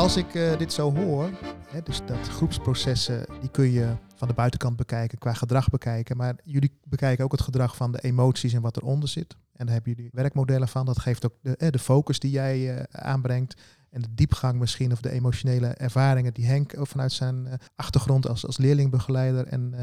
Als 0.00 0.16
ik 0.16 0.34
uh, 0.34 0.58
dit 0.58 0.72
zo 0.72 0.94
hoor, 0.94 1.30
hè, 1.70 1.82
dus 1.82 2.00
dat 2.06 2.28
groepsprocessen, 2.28 3.26
die 3.40 3.50
kun 3.50 3.70
je 3.70 3.96
van 4.14 4.28
de 4.28 4.34
buitenkant 4.34 4.76
bekijken, 4.76 5.18
qua 5.18 5.32
gedrag 5.32 5.68
bekijken. 5.68 6.16
Maar 6.16 6.36
jullie 6.44 6.78
bekijken 6.84 7.24
ook 7.24 7.32
het 7.32 7.40
gedrag 7.40 7.76
van 7.76 7.92
de 7.92 8.00
emoties 8.00 8.52
en 8.52 8.60
wat 8.60 8.76
eronder 8.76 9.08
zit. 9.08 9.36
En 9.52 9.66
daar 9.66 9.74
hebben 9.74 9.92
jullie 9.94 10.10
werkmodellen 10.12 10.68
van. 10.68 10.86
Dat 10.86 10.98
geeft 10.98 11.24
ook 11.24 11.34
de, 11.42 11.56
eh, 11.56 11.70
de 11.70 11.78
focus 11.78 12.18
die 12.18 12.30
jij 12.30 12.74
uh, 12.74 12.82
aanbrengt. 12.90 13.60
En 13.90 14.00
de 14.00 14.14
diepgang 14.14 14.58
misschien, 14.58 14.92
of 14.92 15.00
de 15.00 15.10
emotionele 15.10 15.66
ervaringen 15.66 16.34
die 16.34 16.46
Henk 16.46 16.74
vanuit 16.78 17.12
zijn 17.12 17.48
achtergrond 17.76 18.28
als, 18.28 18.46
als 18.46 18.58
leerlingbegeleider 18.58 19.46
en 19.46 19.74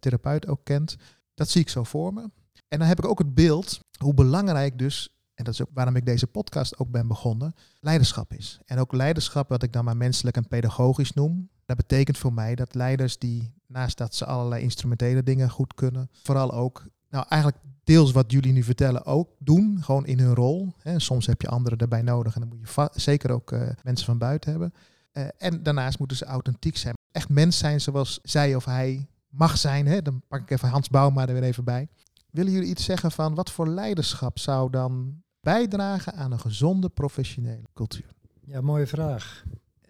therapeut 0.00 0.46
ook 0.48 0.60
kent. 0.64 0.96
Dat 1.34 1.48
zie 1.48 1.60
ik 1.60 1.68
zo 1.68 1.84
voor 1.84 2.12
me. 2.12 2.30
En 2.68 2.78
dan 2.78 2.88
heb 2.88 2.98
ik 2.98 3.06
ook 3.06 3.18
het 3.18 3.34
beeld 3.34 3.80
hoe 3.98 4.14
belangrijk 4.14 4.78
dus 4.78 5.15
en 5.36 5.44
dat 5.44 5.54
is 5.54 5.62
ook 5.62 5.70
waarom 5.72 5.96
ik 5.96 6.06
deze 6.06 6.26
podcast 6.26 6.78
ook 6.78 6.90
ben 6.90 7.06
begonnen, 7.08 7.54
leiderschap 7.80 8.32
is. 8.32 8.60
En 8.64 8.78
ook 8.78 8.92
leiderschap, 8.92 9.48
wat 9.48 9.62
ik 9.62 9.72
dan 9.72 9.84
maar 9.84 9.96
menselijk 9.96 10.36
en 10.36 10.48
pedagogisch 10.48 11.12
noem. 11.12 11.48
Dat 11.64 11.76
betekent 11.76 12.18
voor 12.18 12.32
mij 12.32 12.54
dat 12.54 12.74
leiders 12.74 13.18
die, 13.18 13.54
naast 13.66 13.98
dat 13.98 14.14
ze 14.14 14.24
allerlei 14.24 14.62
instrumentele 14.62 15.22
dingen 15.22 15.50
goed 15.50 15.74
kunnen, 15.74 16.10
vooral 16.22 16.52
ook, 16.52 16.86
nou 17.08 17.24
eigenlijk 17.28 17.62
deels 17.84 18.12
wat 18.12 18.32
jullie 18.32 18.52
nu 18.52 18.62
vertellen 18.62 19.04
ook 19.04 19.30
doen, 19.38 19.82
gewoon 19.82 20.06
in 20.06 20.18
hun 20.18 20.34
rol. 20.34 20.72
Soms 20.96 21.26
heb 21.26 21.42
je 21.42 21.48
anderen 21.48 21.78
erbij 21.78 22.02
nodig 22.02 22.34
en 22.34 22.40
dan 22.40 22.48
moet 22.48 22.68
je 22.74 23.00
zeker 23.00 23.30
ook 23.30 23.52
uh, 23.52 23.68
mensen 23.82 24.06
van 24.06 24.18
buiten 24.18 24.50
hebben. 24.50 24.74
Uh, 25.12 25.26
en 25.38 25.62
daarnaast 25.62 25.98
moeten 25.98 26.16
ze 26.16 26.24
authentiek 26.24 26.76
zijn. 26.76 26.94
Echt 27.10 27.28
mens 27.28 27.58
zijn 27.58 27.80
zoals 27.80 28.18
zij 28.22 28.54
of 28.54 28.64
hij 28.64 29.06
mag 29.28 29.58
zijn. 29.58 29.86
Hè. 29.86 30.02
Dan 30.02 30.22
pak 30.28 30.40
ik 30.40 30.50
even 30.50 30.68
Hans 30.68 30.88
Bouma 30.88 31.26
er 31.26 31.32
weer 31.32 31.42
even 31.42 31.64
bij. 31.64 31.88
Willen 32.30 32.52
jullie 32.52 32.68
iets 32.68 32.84
zeggen 32.84 33.12
van 33.12 33.34
wat 33.34 33.50
voor 33.50 33.68
leiderschap 33.68 34.38
zou 34.38 34.70
dan 34.70 35.22
bijdragen 35.46 36.14
aan 36.14 36.32
een 36.32 36.40
gezonde 36.40 36.88
professionele 36.88 37.68
cultuur? 37.74 38.10
Ja, 38.44 38.60
mooie 38.60 38.86
vraag. 38.86 39.44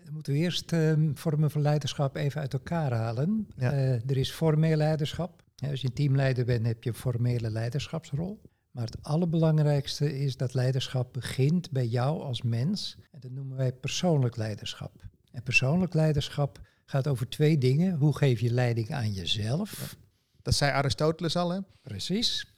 Dan 0.04 0.12
moeten 0.12 0.32
we 0.32 0.38
eerst 0.38 0.72
uh, 0.72 0.92
vormen 1.14 1.50
van 1.50 1.62
leiderschap 1.62 2.16
even 2.16 2.40
uit 2.40 2.52
elkaar 2.52 2.92
halen. 2.92 3.48
Ja. 3.56 3.72
Uh, 3.72 4.10
er 4.10 4.16
is 4.16 4.30
formeel 4.30 4.76
leiderschap. 4.76 5.42
Ja, 5.54 5.70
als 5.70 5.80
je 5.80 5.92
teamleider 5.92 6.44
bent, 6.44 6.66
heb 6.66 6.82
je 6.82 6.90
een 6.90 6.96
formele 6.96 7.50
leiderschapsrol. 7.50 8.40
Maar 8.70 8.84
het 8.84 9.02
allerbelangrijkste 9.02 10.18
is 10.18 10.36
dat 10.36 10.54
leiderschap 10.54 11.12
begint 11.12 11.70
bij 11.70 11.86
jou 11.86 12.22
als 12.22 12.42
mens. 12.42 12.96
En 13.10 13.20
dat 13.20 13.30
noemen 13.30 13.56
wij 13.56 13.72
persoonlijk 13.72 14.36
leiderschap. 14.36 15.04
En 15.32 15.42
persoonlijk 15.42 15.94
leiderschap 15.94 16.60
gaat 16.84 17.08
over 17.08 17.28
twee 17.28 17.58
dingen. 17.58 17.96
Hoe 17.96 18.16
geef 18.16 18.40
je 18.40 18.50
leiding 18.50 18.90
aan 18.90 19.12
jezelf? 19.12 19.96
Dat 20.42 20.54
zei 20.54 20.72
Aristoteles 20.72 21.36
al, 21.36 21.50
hè? 21.50 21.58
Precies. 21.82 22.55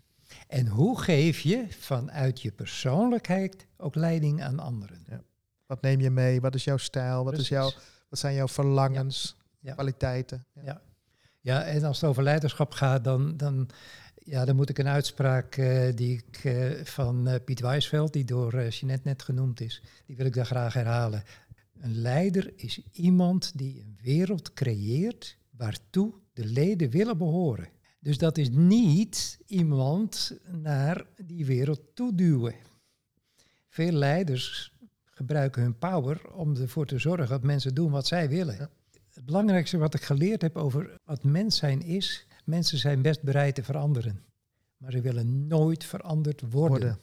En 0.48 0.66
hoe 0.66 1.00
geef 1.00 1.40
je 1.40 1.66
vanuit 1.68 2.40
je 2.40 2.52
persoonlijkheid 2.52 3.66
ook 3.76 3.94
leiding 3.94 4.42
aan 4.42 4.58
anderen? 4.58 5.04
Ja. 5.08 5.22
Wat 5.66 5.82
neem 5.82 6.00
je 6.00 6.10
mee? 6.10 6.40
Wat 6.40 6.54
is 6.54 6.64
jouw 6.64 6.76
stijl? 6.76 7.24
Wat, 7.24 7.38
is 7.38 7.48
jouw, 7.48 7.70
wat 8.08 8.18
zijn 8.18 8.34
jouw 8.34 8.48
verlangens, 8.48 9.36
Ja. 9.60 9.72
kwaliteiten? 9.72 10.44
Ja. 10.54 10.62
Ja. 10.64 10.80
ja, 11.40 11.62
en 11.62 11.84
als 11.84 12.00
het 12.00 12.10
over 12.10 12.22
leiderschap 12.22 12.72
gaat, 12.72 13.04
dan, 13.04 13.36
dan, 13.36 13.68
ja, 14.14 14.44
dan 14.44 14.56
moet 14.56 14.68
ik 14.68 14.78
een 14.78 14.88
uitspraak 14.88 15.56
uh, 15.56 15.88
die 15.94 16.16
ik 16.26 16.44
uh, 16.44 16.84
van 16.84 17.28
uh, 17.28 17.34
Piet 17.44 17.60
Wijsveld, 17.60 18.12
die 18.12 18.24
door 18.24 18.54
uh, 18.54 18.70
Jeanette 18.70 19.08
net 19.08 19.22
genoemd 19.22 19.60
is, 19.60 19.82
die 20.06 20.16
wil 20.16 20.26
ik 20.26 20.34
daar 20.34 20.46
graag 20.46 20.72
herhalen. 20.72 21.22
Een 21.80 21.94
leider 21.94 22.52
is 22.56 22.80
iemand 22.92 23.58
die 23.58 23.80
een 23.80 23.98
wereld 24.02 24.52
creëert 24.52 25.36
waartoe 25.50 26.12
de 26.32 26.44
leden 26.44 26.90
willen 26.90 27.18
behoren. 27.18 27.68
Dus 27.98 28.18
dat 28.18 28.38
is 28.38 28.50
niet 28.50 29.38
iemand 29.46 30.38
naar 30.62 31.06
die 31.26 31.46
wereld 31.46 31.80
toeduwen. 31.94 32.54
Veel 33.68 33.92
leiders 33.92 34.72
gebruiken 35.04 35.62
hun 35.62 35.78
power 35.78 36.32
om 36.32 36.56
ervoor 36.56 36.86
te 36.86 36.98
zorgen 36.98 37.28
dat 37.28 37.42
mensen 37.42 37.74
doen 37.74 37.90
wat 37.90 38.06
zij 38.06 38.28
willen. 38.28 38.56
Ja. 38.56 38.70
Het 39.12 39.24
belangrijkste 39.24 39.78
wat 39.78 39.94
ik 39.94 40.02
geleerd 40.02 40.42
heb 40.42 40.56
over 40.56 40.98
wat 41.04 41.24
mens 41.24 41.56
zijn 41.56 41.82
is, 41.82 42.26
mensen 42.44 42.78
zijn 42.78 43.02
best 43.02 43.22
bereid 43.22 43.54
te 43.54 43.62
veranderen. 43.62 44.22
Maar 44.76 44.92
ze 44.92 45.00
willen 45.00 45.46
nooit 45.46 45.84
veranderd 45.84 46.42
worden. 46.50 46.98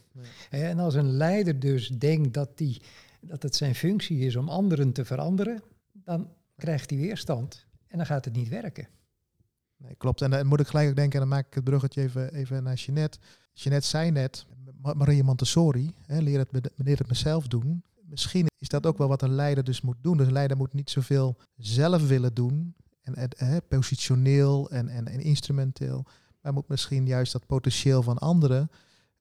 En 0.50 0.80
als 0.80 0.94
een 0.94 1.12
leider 1.12 1.60
dus 1.60 1.88
denkt 1.88 2.34
dat, 2.34 2.58
die, 2.58 2.82
dat 3.22 3.44
het 3.44 3.56
zijn 3.56 3.76
functie 3.76 4.20
is 4.20 4.36
om 4.36 4.50
anderen 4.50 4.92
te 4.92 5.06
veranderen, 5.06 5.62
dan 5.92 6.30
krijgt 6.56 6.90
hij 6.90 7.00
weerstand 7.00 7.66
en 7.88 7.98
dan 7.98 8.06
gaat 8.06 8.26
het 8.26 8.36
niet 8.36 8.50
werken. 8.50 8.88
Nee, 9.78 9.96
klopt. 9.96 10.22
En 10.22 10.32
dan 10.32 10.48
moet 10.48 10.60
ik 10.60 10.68
gelijk 10.68 10.90
ook 10.90 10.96
denken, 10.96 11.14
en 11.14 11.28
dan 11.28 11.38
maak 11.38 11.48
ik 11.48 11.54
het 11.54 11.64
bruggetje 11.64 12.02
even, 12.02 12.34
even 12.34 12.64
naar 12.64 12.76
Jeanette. 12.76 13.18
Jeanette 13.54 13.88
zei 13.88 14.12
net, 14.12 14.46
Maria 14.82 15.24
Montessori, 15.24 15.94
hè, 16.06 16.20
leer, 16.20 16.40
het, 16.40 16.70
het 16.76 17.08
mezelf 17.08 17.48
doen. 17.48 17.84
Misschien 18.02 18.48
is 18.60 18.68
dat 18.68 18.86
ook 18.86 18.98
wel 18.98 19.08
wat 19.08 19.22
een 19.22 19.36
leider 19.36 19.64
dus 19.64 19.82
moet 19.82 19.98
doen. 20.02 20.18
Dus 20.18 20.28
een 20.28 20.34
leider 20.34 20.58
moet 20.58 20.74
niet 20.74 20.90
zoveel 20.90 21.38
zelf 21.56 22.08
willen 22.08 22.34
doen, 22.34 22.76
en, 23.06 23.38
en 23.38 23.62
positioneel 23.68 24.70
en, 24.70 24.90
en, 24.90 25.08
en, 25.08 25.20
instrumenteel, 25.20 26.06
maar 26.42 26.54
moet 26.54 26.68
misschien 26.68 27.08
juist 27.08 27.32
dat 27.32 27.46
potentieel 27.46 28.04
van 28.04 28.18
anderen 28.18 28.70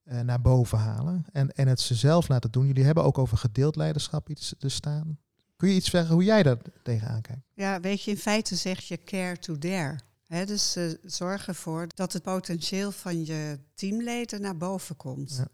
uh, 0.04 0.20
naar 0.20 0.40
boven 0.40 0.78
halen 0.78 1.24
en, 1.32 1.52
en 1.52 1.68
het 1.68 1.80
ze 1.80 1.94
zelf 1.94 2.28
laten 2.28 2.50
doen. 2.50 2.66
Jullie 2.66 2.84
hebben 2.84 3.04
ook 3.04 3.18
over 3.18 3.36
gedeeld 3.36 3.76
leiderschap 3.76 4.28
iets 4.28 4.54
te 4.58 4.68
staan. 4.68 5.18
Kun 5.56 5.68
je 5.68 5.74
iets 5.74 5.90
zeggen 5.90 6.14
hoe 6.14 6.24
jij 6.24 6.42
daar 6.42 6.58
tegenaan 6.82 7.20
kijkt? 7.20 7.42
Ja, 7.54 7.80
weet 7.80 8.02
je, 8.02 8.10
in 8.10 8.16
feite 8.16 8.56
zeg 8.56 8.80
je 8.80 9.04
care 9.04 9.38
to 9.38 9.58
dare. 9.58 9.98
He, 10.26 10.46
dus 10.46 10.76
uh, 10.76 10.92
zorg 11.02 11.46
ervoor 11.46 11.86
dat 11.94 12.12
het 12.12 12.22
potentieel 12.22 12.92
van 12.92 13.24
je 13.24 13.58
teamleden 13.74 14.40
naar 14.40 14.56
boven 14.56 14.96
komt. 14.96 15.36
Ja. 15.36 15.48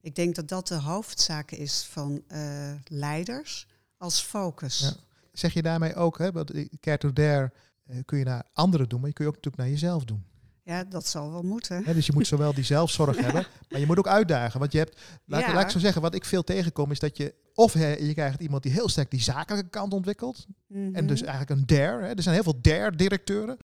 Ik 0.00 0.14
denk 0.14 0.34
dat 0.34 0.48
dat 0.48 0.68
de 0.68 0.80
hoofdzaak 0.80 1.50
is 1.50 1.84
van 1.90 2.22
uh, 2.28 2.72
leiders 2.84 3.66
als 3.96 4.20
focus. 4.20 4.78
Ja. 4.78 4.92
Zeg 5.32 5.52
je 5.52 5.62
daarmee 5.62 5.94
ook, 5.94 6.18
hè, 6.18 6.32
want 6.32 6.52
care 6.80 6.98
to 6.98 7.12
dare 7.12 7.52
uh, 7.86 7.96
kun 8.04 8.18
je 8.18 8.24
naar 8.24 8.46
anderen 8.52 8.88
doen, 8.88 9.00
maar 9.00 9.08
je 9.08 9.14
kun 9.14 9.24
je 9.24 9.30
ook 9.30 9.36
natuurlijk 9.36 9.62
naar 9.62 9.72
jezelf 9.72 10.04
doen. 10.04 10.24
Ja, 10.62 10.84
dat 10.84 11.06
zal 11.06 11.32
wel 11.32 11.42
moeten. 11.42 11.84
He, 11.84 11.94
dus 11.94 12.06
je 12.06 12.12
moet 12.12 12.26
zowel 12.26 12.54
die 12.54 12.64
zelfzorg 12.64 13.16
hebben, 13.24 13.46
maar 13.68 13.80
je 13.80 13.86
moet 13.86 13.98
ook 13.98 14.08
uitdagen. 14.08 14.60
Want 14.60 14.72
je 14.72 14.78
hebt, 14.78 15.00
laat, 15.24 15.40
ja. 15.40 15.54
laat 15.54 15.62
ik 15.62 15.70
zo 15.70 15.78
zeggen, 15.78 16.02
wat 16.02 16.14
ik 16.14 16.24
veel 16.24 16.44
tegenkom 16.44 16.90
is 16.90 16.98
dat 16.98 17.16
je 17.16 17.34
of 17.54 17.72
he, 17.72 17.88
je 17.88 18.14
krijgt 18.14 18.40
iemand 18.40 18.62
die 18.62 18.72
heel 18.72 18.88
sterk 18.88 19.10
die 19.10 19.20
zakelijke 19.20 19.70
kant 19.70 19.92
ontwikkelt. 19.92 20.46
Mm 20.66 20.86
-hmm. 20.86 20.94
En 20.94 21.06
dus 21.06 21.22
eigenlijk 21.22 21.50
een 21.50 21.66
dare. 21.66 22.06
Er 22.06 22.22
zijn 22.22 22.34
heel 22.34 22.44
veel 22.44 22.60
dare-directeuren. 22.60 23.56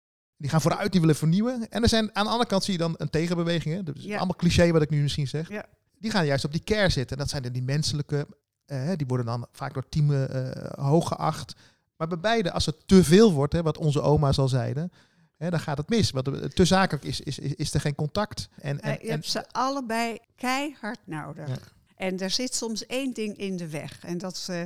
Die 0.41 0.49
gaan 0.49 0.61
vooruit, 0.61 0.91
die 0.91 1.01
willen 1.01 1.15
vernieuwen. 1.15 1.69
En 1.69 1.83
er 1.83 1.89
zijn 1.89 2.15
aan 2.15 2.23
de 2.23 2.31
andere 2.31 2.49
kant 2.49 2.63
zie 2.63 2.73
je 2.73 2.79
dan 2.79 2.95
een 2.97 3.09
tegenbeweging. 3.09 3.75
Hè? 3.75 3.83
Dat 3.83 3.95
is 3.95 4.03
ja. 4.03 4.17
allemaal 4.17 4.35
cliché 4.35 4.71
wat 4.71 4.81
ik 4.81 4.89
nu 4.89 5.01
misschien 5.01 5.27
zeg. 5.27 5.49
Ja. 5.49 5.65
Die 5.99 6.11
gaan 6.11 6.25
juist 6.25 6.45
op 6.45 6.51
die 6.51 6.63
care 6.63 6.89
zitten. 6.89 7.15
En 7.15 7.21
dat 7.21 7.29
zijn 7.29 7.43
dan 7.43 7.51
die 7.51 7.61
menselijke, 7.61 8.27
uh, 8.67 8.91
die 8.95 9.07
worden 9.07 9.25
dan 9.25 9.47
vaak 9.51 9.73
door 9.73 9.89
teamen 9.89 10.35
uh, 10.35 10.85
hoog 10.85 11.07
geacht. 11.07 11.55
Maar 11.97 12.07
bij 12.07 12.19
beide, 12.19 12.51
als 12.51 12.65
het 12.65 12.87
te 12.87 13.03
veel 13.03 13.33
wordt, 13.33 13.53
hè, 13.53 13.61
wat 13.61 13.77
onze 13.77 14.01
oma's 14.01 14.37
al 14.37 14.47
zeiden, 14.47 14.91
hè, 15.37 15.49
dan 15.49 15.59
gaat 15.59 15.77
het 15.77 15.89
mis. 15.89 16.11
Want 16.11 16.55
te 16.55 16.65
zakelijk 16.65 17.03
is, 17.05 17.21
is, 17.21 17.39
is, 17.39 17.53
is 17.53 17.73
er 17.73 17.81
geen 17.81 17.95
contact. 17.95 18.49
En, 18.55 18.81
en, 18.81 18.97
je 19.01 19.09
hebt 19.09 19.25
ze 19.25 19.45
allebei 19.51 20.17
keihard 20.35 20.99
nodig. 21.05 21.47
Ja. 21.47 21.57
En 21.95 22.19
er 22.19 22.29
zit 22.29 22.55
soms 22.55 22.85
één 22.85 23.13
ding 23.13 23.37
in 23.37 23.57
de 23.57 23.67
weg. 23.67 23.99
En 24.03 24.17
dat, 24.17 24.47
uh, 24.51 24.63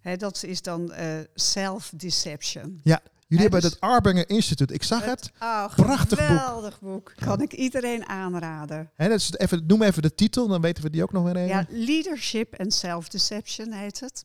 hè, 0.00 0.16
dat 0.16 0.42
is 0.42 0.62
dan 0.62 0.92
self-deception. 1.34 2.80
Ja, 2.82 3.00
Jullie 3.28 3.42
hebben 3.42 3.60
dus- 3.60 3.70
het 3.70 3.80
Arbinger 3.80 4.28
Instituut. 4.30 4.70
Ik 4.70 4.82
zag 4.82 5.04
het. 5.04 5.30
Oh, 5.40 5.74
Prachtig 5.74 6.18
boek. 6.18 6.26
geweldig 6.26 6.80
boek. 6.80 7.12
Kan 7.16 7.42
ik 7.42 7.52
iedereen 7.52 8.06
aanraden. 8.08 8.90
Hè, 8.94 9.08
dat 9.08 9.18
is 9.18 9.32
even, 9.36 9.64
noem 9.66 9.82
even 9.82 10.02
de 10.02 10.14
titel, 10.14 10.48
dan 10.48 10.60
weten 10.60 10.82
we 10.82 10.90
die 10.90 11.02
ook 11.02 11.12
nog 11.12 11.24
weer 11.24 11.36
even. 11.36 11.48
Ja, 11.48 11.66
Leadership 11.68 12.60
and 12.60 12.74
Self-Deception 12.74 13.72
heet 13.72 14.00
het. 14.00 14.24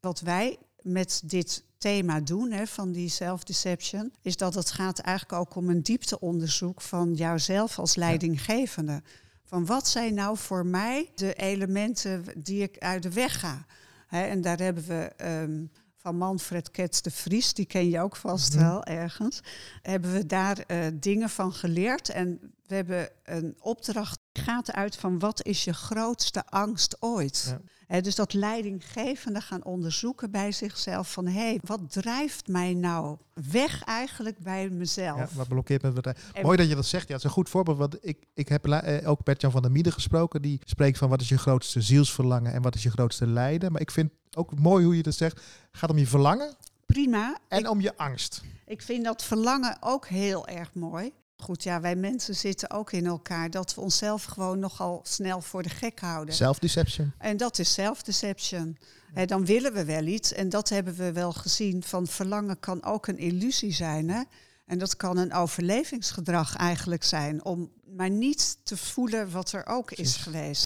Wat 0.00 0.20
wij 0.20 0.58
met 0.82 1.22
dit 1.24 1.64
thema 1.78 2.20
doen, 2.20 2.50
hè, 2.50 2.66
van 2.66 2.92
die 2.92 3.08
self-deception, 3.08 4.12
is 4.22 4.36
dat 4.36 4.54
het 4.54 4.70
gaat 4.70 4.98
eigenlijk 4.98 5.40
ook 5.40 5.54
om 5.54 5.68
een 5.68 5.82
diepteonderzoek 5.82 6.80
van 6.80 7.14
jouzelf 7.14 7.78
als 7.78 7.94
leidinggevende. 7.94 9.02
Van 9.44 9.66
wat 9.66 9.88
zijn 9.88 10.14
nou 10.14 10.36
voor 10.36 10.66
mij 10.66 11.10
de 11.14 11.34
elementen 11.34 12.24
die 12.36 12.62
ik 12.62 12.78
uit 12.78 13.02
de 13.02 13.12
weg 13.12 13.40
ga? 13.40 13.66
En 14.08 14.40
daar 14.40 14.58
hebben 14.58 14.84
we 14.86 15.12
ehm, 15.16 15.64
van 16.06 16.16
Manfred 16.16 16.70
Kets 16.70 17.02
de 17.02 17.10
Vries, 17.10 17.54
die 17.54 17.66
ken 17.66 17.88
je 17.90 18.00
ook 18.00 18.16
vast 18.16 18.54
Mhm. 18.54 18.64
wel 18.64 18.84
ergens, 18.84 19.40
hebben 19.82 20.12
we 20.12 20.26
daar 20.26 20.58
eh, 20.58 20.78
dingen 20.94 21.28
van 21.30 21.52
geleerd. 21.52 22.08
En 22.08 22.38
we 22.66 22.74
hebben 22.74 23.08
een 23.24 23.54
opdracht, 23.60 24.18
die 24.32 24.42
gaat 24.44 24.72
uit 24.72 24.96
van 24.96 25.18
wat 25.18 25.44
is 25.44 25.64
je 25.64 25.72
grootste 25.74 26.46
angst 26.46 26.96
ooit? 27.00 27.44
Ja. 27.48 27.60
Hè, 27.86 28.00
dus 28.00 28.14
dat 28.14 28.32
leidinggevende 28.32 29.40
gaan 29.40 29.64
onderzoeken 29.64 30.30
bij 30.30 30.52
zichzelf 30.52 31.12
van 31.12 31.26
hé, 31.26 31.32
hey, 31.40 31.60
wat 31.64 31.80
drijft 31.92 32.48
mij 32.48 32.74
nou 32.74 33.16
weg 33.50 33.82
eigenlijk 33.84 34.38
bij 34.38 34.68
mezelf? 34.68 35.18
Ja, 35.18 35.28
wat 35.32 35.48
blokkeert 35.48 35.82
bedrijf. 35.82 36.30
En- 36.32 36.42
Mooi 36.42 36.56
dat 36.56 36.68
je 36.68 36.74
dat 36.74 36.86
zegt. 36.86 37.06
Ja, 37.08 37.14
het 37.14 37.18
is 37.22 37.28
een 37.28 37.34
goed 37.34 37.48
voorbeeld. 37.48 37.78
Want 37.78 37.96
ik, 38.00 38.18
ik 38.34 38.48
heb 38.48 38.66
eh, 38.66 39.08
ook 39.10 39.24
Bert-Jan 39.24 39.50
van 39.50 39.62
der 39.62 39.70
Miede 39.70 39.90
gesproken. 39.92 40.42
Die 40.42 40.60
spreekt 40.64 40.98
van 40.98 41.08
wat 41.08 41.20
is 41.20 41.28
je 41.28 41.38
grootste 41.38 41.80
zielsverlangen 41.80 42.52
en 42.52 42.62
wat 42.62 42.74
is 42.74 42.82
je 42.82 42.90
grootste 42.90 43.26
lijden. 43.26 43.72
Maar 43.72 43.80
ik 43.80 43.90
vind 43.90 44.10
ook 44.36 44.58
mooi 44.58 44.84
hoe 44.84 44.96
je 44.96 45.02
dat 45.02 45.14
zegt. 45.14 45.40
Gaat 45.72 45.90
om 45.90 45.98
je 45.98 46.06
verlangen 46.06 46.54
Prima. 46.86 47.38
en 47.48 47.58
Ik, 47.58 47.70
om 47.70 47.80
je 47.80 47.96
angst. 47.96 48.42
ik 48.66 48.82
vind 48.82 49.04
dat 49.04 49.22
verlangen 49.24 49.76
ook 49.80 50.06
heel 50.06 50.46
erg 50.46 50.74
mooi. 50.74 51.12
Goed, 51.36 51.62
ja, 51.62 51.80
wij 51.80 51.96
mensen 51.96 52.34
zitten 52.34 52.70
ook 52.70 52.92
in 52.92 53.06
elkaar 53.06 53.50
dat 53.50 53.74
we 53.74 53.80
onszelf 53.80 54.24
gewoon 54.24 54.58
nogal 54.58 55.00
snel 55.02 55.40
voor 55.40 55.62
de 55.62 55.68
gek 55.68 56.00
houden. 56.00 56.34
Self-deception. 56.34 57.12
En 57.18 57.36
dat 57.36 57.58
is 57.58 57.72
self-deception. 57.72 58.78
Hè, 59.12 59.24
dan 59.24 59.44
willen 59.44 59.72
we 59.72 59.84
wel 59.84 60.04
iets. 60.04 60.32
En 60.32 60.48
dat 60.48 60.68
hebben 60.68 60.94
we 60.94 61.12
wel 61.12 61.32
gezien. 61.32 61.82
Van 61.82 62.06
verlangen 62.06 62.60
kan 62.60 62.84
ook 62.84 63.06
een 63.06 63.18
illusie 63.18 63.72
zijn. 63.72 64.10
Hè? 64.10 64.22
En 64.66 64.78
dat 64.78 64.96
kan 64.96 65.16
een 65.16 65.32
overlevingsgedrag 65.34 66.56
eigenlijk 66.56 67.04
zijn. 67.04 67.44
Om 67.44 67.70
maar 67.84 68.10
niet 68.10 68.58
te 68.62 68.76
voelen 68.76 69.30
wat 69.30 69.52
er 69.52 69.66
ook 69.66 69.90
is 69.90 70.16
geweest. 70.16 70.64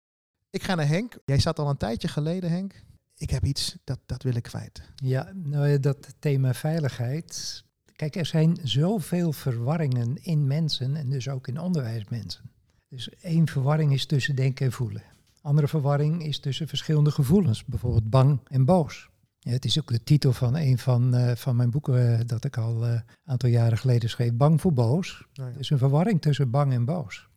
Ik 0.51 0.63
ga 0.63 0.75
naar 0.75 0.89
Henk. 0.89 1.17
Jij 1.25 1.41
zat 1.41 1.59
al 1.59 1.69
een 1.69 1.77
tijdje 1.77 2.09
geleden, 2.09 2.51
Henk. 2.51 2.75
Ik 3.21 3.31
heb 3.31 3.45
iets, 3.45 3.77
dat, 3.85 3.99
dat 4.07 4.23
wil 4.23 4.35
ik 4.35 4.43
kwijt. 4.43 4.83
Ja, 4.95 5.33
nou 5.35 5.69
ja, 5.69 5.79
dat 5.79 6.15
thema 6.19 6.55
veiligheid. 6.55 7.65
Kijk, 7.97 8.17
er 8.17 8.27
zijn 8.27 8.59
zoveel 8.63 9.33
verwarringen 9.33 10.17
in 10.23 10.47
mensen 10.47 10.97
en 10.97 11.09
dus 11.11 11.29
ook 11.29 11.49
in 11.49 11.61
onderwijsmensen. 11.61 12.51
Dus 12.89 13.09
één 13.09 13.49
verwarring 13.49 13.93
is 13.93 14.07
tussen 14.07 14.37
denken 14.37 14.67
en 14.67 14.73
voelen. 14.73 15.03
Andere 15.41 15.69
verwarring 15.69 16.25
is 16.25 16.41
tussen 16.41 16.69
verschillende 16.69 17.11
gevoelens, 17.11 17.65
bijvoorbeeld 17.65 18.11
bang 18.11 18.41
en 18.47 18.65
boos. 18.65 19.09
Ja, 19.39 19.51
het 19.51 19.65
is 19.65 19.79
ook 19.79 19.93
de 19.93 20.03
titel 20.03 20.33
van 20.33 20.57
een 20.57 20.79
van, 20.79 21.15
eh, 21.15 21.37
van 21.37 21.57
mijn 21.57 21.71
boeken 21.71 22.19
eh, 22.19 22.27
dat 22.27 22.45
ik 22.45 22.57
al 22.57 22.87
een 22.87 23.03
aantal 23.25 23.49
jaren 23.49 23.79
geleden 23.79 24.11
schreef, 24.11 24.33
Bang 24.33 24.61
voor 24.61 24.73
boos. 24.73 25.27
Nou 25.35 25.51
ja. 25.51 25.57
Dus 25.57 25.71
een 25.71 25.79
verwarring 25.79 26.21
tussen 26.21 26.51
bang 26.51 26.73
en 26.73 26.85
boos. 26.85 27.29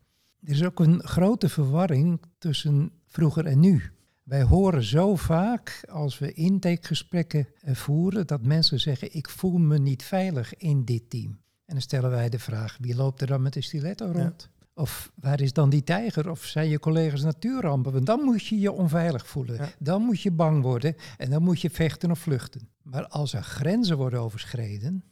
Er 0.41 0.51
is 0.51 0.63
ook 0.63 0.79
een 0.79 1.03
grote 1.03 1.49
verwarring 1.49 2.21
tussen 2.37 2.91
vroeger 3.07 3.45
en 3.45 3.59
nu. 3.59 3.91
Wij 4.23 4.43
horen 4.43 4.83
zo 4.83 5.15
vaak 5.15 5.85
als 5.91 6.19
we 6.19 6.33
intakegesprekken 6.33 7.47
eh, 7.59 7.75
voeren 7.75 8.27
dat 8.27 8.45
mensen 8.45 8.79
zeggen: 8.79 9.15
Ik 9.15 9.29
voel 9.29 9.57
me 9.57 9.77
niet 9.77 10.03
veilig 10.03 10.55
in 10.55 10.85
dit 10.85 11.09
team. 11.09 11.41
En 11.65 11.73
dan 11.73 11.81
stellen 11.81 12.09
wij 12.09 12.29
de 12.29 12.39
vraag: 12.39 12.77
wie 12.81 12.95
loopt 12.95 13.21
er 13.21 13.27
dan 13.27 13.41
met 13.41 13.53
de 13.53 13.61
stiletto 13.61 14.11
rond? 14.11 14.49
Of 14.75 15.11
waar 15.15 15.41
is 15.41 15.53
dan 15.53 15.69
die 15.69 15.83
tijger? 15.83 16.29
Of 16.29 16.43
zijn 16.43 16.69
je 16.69 16.79
collega's 16.79 17.21
natuurrampen? 17.21 17.91
Want 17.91 18.05
dan 18.05 18.21
moet 18.21 18.45
je 18.45 18.59
je 18.59 18.71
onveilig 18.71 19.27
voelen. 19.27 19.55
Ja. 19.55 19.69
Dan 19.79 20.01
moet 20.01 20.21
je 20.21 20.31
bang 20.31 20.61
worden 20.61 20.95
en 21.17 21.29
dan 21.29 21.43
moet 21.43 21.61
je 21.61 21.69
vechten 21.69 22.11
of 22.11 22.19
vluchten. 22.19 22.69
Maar 22.81 23.07
als 23.07 23.33
er 23.33 23.43
grenzen 23.43 23.97
worden 23.97 24.19
overschreden, 24.19 25.03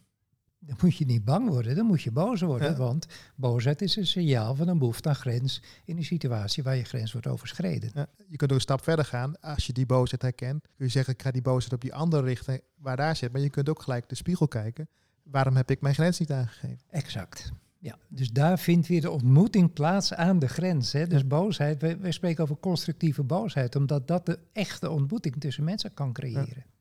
dan 0.64 0.76
moet 0.80 0.96
je 0.96 1.04
niet 1.04 1.24
bang 1.24 1.48
worden, 1.48 1.76
dan 1.76 1.86
moet 1.86 2.02
je 2.02 2.10
boos 2.10 2.40
worden. 2.40 2.70
Ja. 2.70 2.76
Want 2.76 3.06
boosheid 3.34 3.82
is 3.82 3.96
een 3.96 4.06
signaal 4.06 4.54
van 4.54 4.68
een 4.68 4.78
behoefte 4.78 5.08
aan 5.08 5.14
grens 5.14 5.62
in 5.84 5.96
een 5.96 6.04
situatie 6.04 6.62
waar 6.62 6.76
je 6.76 6.84
grens 6.84 7.12
wordt 7.12 7.26
overschreden. 7.26 7.90
Ja, 7.94 8.06
je 8.28 8.36
kunt 8.36 8.50
ook 8.50 8.56
een 8.56 8.62
stap 8.62 8.82
verder 8.82 9.04
gaan. 9.04 9.40
Als 9.40 9.66
je 9.66 9.72
die 9.72 9.86
boosheid 9.86 10.22
herkent, 10.22 10.62
kun 10.76 10.86
je 10.86 10.92
zeggen, 10.92 11.14
ik 11.14 11.22
ga 11.22 11.30
die 11.30 11.42
boosheid 11.42 11.72
op 11.72 11.80
die 11.80 11.94
andere 11.94 12.22
richten 12.22 12.60
waar 12.74 12.96
daar 12.96 13.16
zit. 13.16 13.32
Maar 13.32 13.40
je 13.40 13.50
kunt 13.50 13.68
ook 13.68 13.82
gelijk 13.82 14.08
de 14.08 14.14
spiegel 14.14 14.48
kijken. 14.48 14.88
Waarom 15.22 15.56
heb 15.56 15.70
ik 15.70 15.80
mijn 15.80 15.94
grens 15.94 16.18
niet 16.18 16.32
aangegeven? 16.32 16.80
Exact. 16.90 17.52
Ja, 17.78 17.98
dus 18.08 18.30
daar 18.30 18.58
vindt 18.58 18.88
weer 18.88 19.00
de 19.00 19.10
ontmoeting 19.10 19.72
plaats 19.72 20.14
aan 20.14 20.38
de 20.38 20.48
grens. 20.48 20.92
Hè? 20.92 21.06
Dus 21.06 21.26
boosheid, 21.26 21.80
wij, 21.80 21.98
wij 21.98 22.12
spreken 22.12 22.42
over 22.42 22.56
constructieve 22.56 23.22
boosheid, 23.22 23.76
omdat 23.76 24.08
dat 24.08 24.26
de 24.26 24.38
echte 24.52 24.90
ontmoeting 24.90 25.34
tussen 25.38 25.64
mensen 25.64 25.94
kan 25.94 26.12
creëren. 26.12 26.54
Ja, 26.56 26.71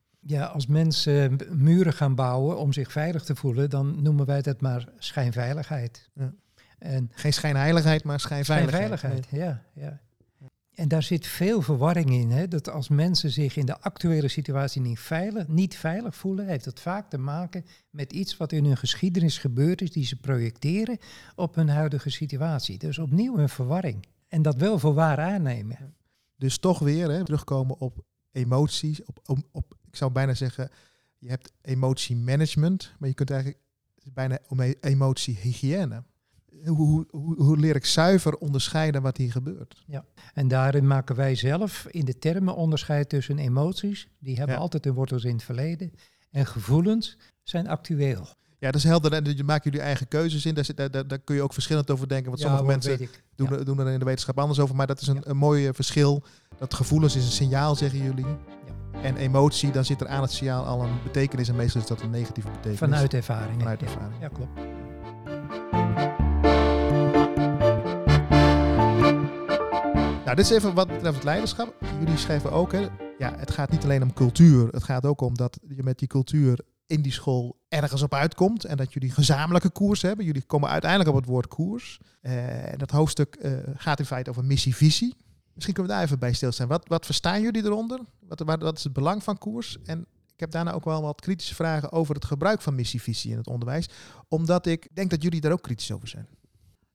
als 0.52 0.68
mensen 0.68 1.38
muren 1.52 1.94
gaan 1.94 2.16
bouwen 2.16 2.58
om 2.58 2.74
zich 2.74 2.92
veilig 2.92 3.24
te 3.24 3.36
voelen, 3.36 3.70
dan 3.70 4.02
noemen 4.02 4.26
wij 4.26 4.42
dat 4.42 4.62
maar 4.62 4.88
schijnveiligheid. 4.98 6.10
Ja. 6.14 6.34
En 6.80 7.12
Geen 7.14 7.34
schijnheiligheid, 7.34 8.04
maar 8.04 8.20
schijnveiligheid. 8.20 9.00
Schijnveiligheid, 9.00 9.64
ja, 9.76 9.82
ja. 9.82 10.02
En 10.72 10.88
daar 10.88 11.04
zit 11.04 11.28
veel 11.28 11.62
verwarring 11.62 12.10
in. 12.10 12.30
Hè? 12.30 12.48
Dat 12.48 12.70
als 12.70 12.90
mensen 12.90 13.30
zich 13.30 13.56
in 13.56 13.66
de 13.66 13.80
actuele 13.80 14.28
situatie 14.28 14.82
niet 14.82 15.00
veilig, 15.00 15.48
niet 15.48 15.78
veilig 15.78 16.16
voelen, 16.16 16.48
heeft 16.48 16.66
dat 16.66 16.80
vaak 16.80 17.10
te 17.10 17.18
maken 17.18 17.66
met 17.90 18.14
iets 18.14 18.38
wat 18.38 18.52
in 18.52 18.66
hun 18.66 18.78
geschiedenis 18.78 19.38
gebeurd 19.38 19.82
is, 19.82 19.92
die 19.92 20.06
ze 20.06 20.16
projecteren 20.16 20.98
op 21.36 21.56
hun 21.56 21.70
huidige 21.70 22.10
situatie. 22.10 22.78
Dus 22.78 23.00
opnieuw 23.00 23.38
een 23.38 23.50
verwarring. 23.50 24.06
En 24.28 24.42
dat 24.42 24.56
wel 24.56 24.80
voor 24.80 24.94
waar 24.94 25.20
aannemen. 25.20 25.96
Dus 26.38 26.58
toch 26.58 26.80
weer 26.80 27.10
hè, 27.10 27.26
terugkomen 27.26 27.80
op 27.80 28.04
emoties. 28.32 29.06
Op, 29.06 29.20
op, 29.26 29.40
op, 29.52 29.76
ik 29.92 29.98
zou 29.98 30.12
bijna 30.12 30.34
zeggen, 30.34 30.70
je 31.18 31.30
hebt 31.30 31.52
emotiemanagement, 31.62 32.94
maar 33.00 33.10
je 33.10 33.16
kunt 33.16 33.30
eigenlijk 33.32 33.62
bijna 34.14 34.40
om 34.48 34.60
e- 34.60 34.74
emotiehygiëne. 34.82 36.04
Hoe, 36.66 37.06
hoe, 37.10 37.36
hoe, 37.36 37.58
leer 37.58 37.76
ik 37.76 37.86
zuiver 37.86 38.36
onderscheiden 38.36 39.02
wat 39.02 39.18
hier 39.18 39.32
gebeurt? 39.32 39.86
En 40.34 40.48
daarin 40.48 40.88
maken 40.88 41.16
wij 41.16 41.36
zelf 41.36 41.88
in 41.90 42.06
de 42.06 42.18
termen 42.18 42.56
onderscheid 42.56 43.10
tussen 43.10 43.38
emoties, 43.38 44.08
die 44.20 44.38
hebben 44.38 44.56
Ja. 44.56 44.62
altijd 44.62 44.84
hun 44.86 44.94
wortels 44.94 45.24
in 45.24 45.34
het 45.34 45.44
verleden, 45.44 45.94
en 46.32 46.46
gevoelens 46.46 47.18
zijn 47.44 47.68
actueel. 47.68 48.28
Ja, 48.60 48.72
dat 48.72 48.76
is 48.76 48.84
helder. 48.84 49.14
En 49.14 49.36
je 49.36 49.44
maakt 49.44 49.64
jullie 49.64 49.80
eigen 49.82 50.08
keuzes 50.08 50.46
in. 50.46 50.54
Daar, 50.54 50.66
zit- 50.66 50.78
daar, 50.78 51.08
daar, 51.08 51.20
kun 51.20 51.36
je 51.36 51.42
ook 51.42 51.54
verschillend 51.54 51.92
over 51.92 52.08
denken. 52.08 52.28
Want 52.28 52.42
sommige 52.42 52.64
mensen 52.64 52.98
doen, 53.36 53.50
Ja. 53.50 53.58
er, 53.58 53.66
doen 53.66 53.80
er 53.80 53.88
in 53.88 54.00
de 54.00 54.06
wetenschap 54.06 54.40
anders 54.40 54.60
over. 54.60 54.76
Maar 54.76 54.88
dat 54.88 55.02
is 55.02 55.08
een, 55.08 55.30
een 55.30 55.38
mooi 55.38 55.74
verschil. 55.74 56.24
Dat 56.58 56.74
gevoelens 56.74 57.16
is 57.16 57.26
een 57.26 57.32
signaal, 57.32 57.76
zeggen 57.76 58.04
jullie. 58.04 58.26
En 59.02 59.16
emotie, 59.16 59.72
dan 59.72 59.86
zit 59.86 60.02
er 60.02 60.08
aan 60.08 60.22
het 60.22 60.32
signaal 60.32 60.66
al 60.66 60.84
een 60.84 61.04
betekenis. 61.04 61.50
En 61.50 61.56
meestal 61.56 61.82
is 61.82 61.88
dat 61.88 62.02
een 62.02 62.10
negatieve 62.10 62.50
betekenis. 62.50 62.80
Vanuit 62.80 63.14
ervaring. 63.14 63.60
Vanuit 63.60 63.80
ja. 63.80 63.86
ervaring. 63.86 64.22
Ja, 64.22 64.28
klopt. 64.28 64.52
Nou, 70.26 70.36
dit 70.36 70.52
is 70.52 70.58
even 70.58 70.74
wat 70.74 70.88
betreft 70.88 71.16
het 71.16 71.24
leiderschap. 71.24 71.74
Jullie 72.00 72.18
schrijven 72.18 72.52
ook, 72.52 72.72
hè, 72.72 72.88
ja, 73.18 73.34
het 73.38 73.52
gaat 73.52 73.72
niet 73.72 73.84
alleen 73.84 74.04
om 74.04 74.14
cultuur. 74.14 74.68
Het 74.68 74.84
gaat 74.84 75.06
ook 75.06 75.22
om 75.22 75.36
dat 75.36 75.60
je 75.68 75.84
met 75.84 76.00
die 76.00 76.08
cultuur 76.08 76.60
in 76.88 77.02
die 77.02 77.12
school 77.12 77.60
ergens 77.70 78.02
op 78.02 78.14
uitkomt. 78.14 78.66
En 78.66 78.78
dat 78.78 78.94
jullie 78.94 79.12
gezamenlijke 79.12 79.70
koers 79.70 80.02
hebben. 80.02 80.26
Jullie 80.26 80.44
komen 80.44 80.70
uiteindelijk 80.70 81.10
op 81.10 81.16
het 81.16 81.26
woord 81.26 81.48
koers. 81.48 82.00
Eh, 82.22 82.34
dat 82.78 82.92
hoofdstuk 82.92 83.36
eh, 83.36 83.52
gaat 83.76 84.00
in 84.00 84.06
feite 84.06 84.30
over 84.30 84.46
missie-visie. 84.46 85.16
Misschien 85.54 85.74
kunnen 85.74 85.92
we 85.92 85.98
daar 85.98 86.08
even 86.08 86.20
bij 86.20 86.34
stilstaan. 86.34 86.68
Wat, 86.68 86.88
wat 86.88 87.06
verstaan 87.06 87.42
jullie 87.42 87.64
eronder? 87.64 88.00
Wat, 88.20 88.40
wat, 88.40 88.78
is 88.78 88.84
het 88.84 88.94
belang 88.94 89.24
van 89.24 89.38
koers? 89.38 89.78
En 89.84 90.06
ik 90.34 90.40
heb 90.40 90.52
daarna 90.52 90.72
ook 90.72 90.86
wel 90.86 91.02
wat 91.02 91.22
kritische 91.22 91.56
vragen 91.56 91.92
over 91.92 92.16
het 92.16 92.26
gebruik 92.26 92.62
van 92.62 92.76
missie-visie 92.76 93.32
in 93.32 93.38
het 93.38 93.48
onderwijs. 93.48 93.90
Omdat 94.28 94.66
ik 94.66 94.88
denk 94.94 95.10
dat 95.10 95.24
jullie 95.24 95.42
daar 95.42 95.52
ook 95.52 95.62
kritisch 95.62 95.92
over 95.92 96.08
zijn. 96.08 96.28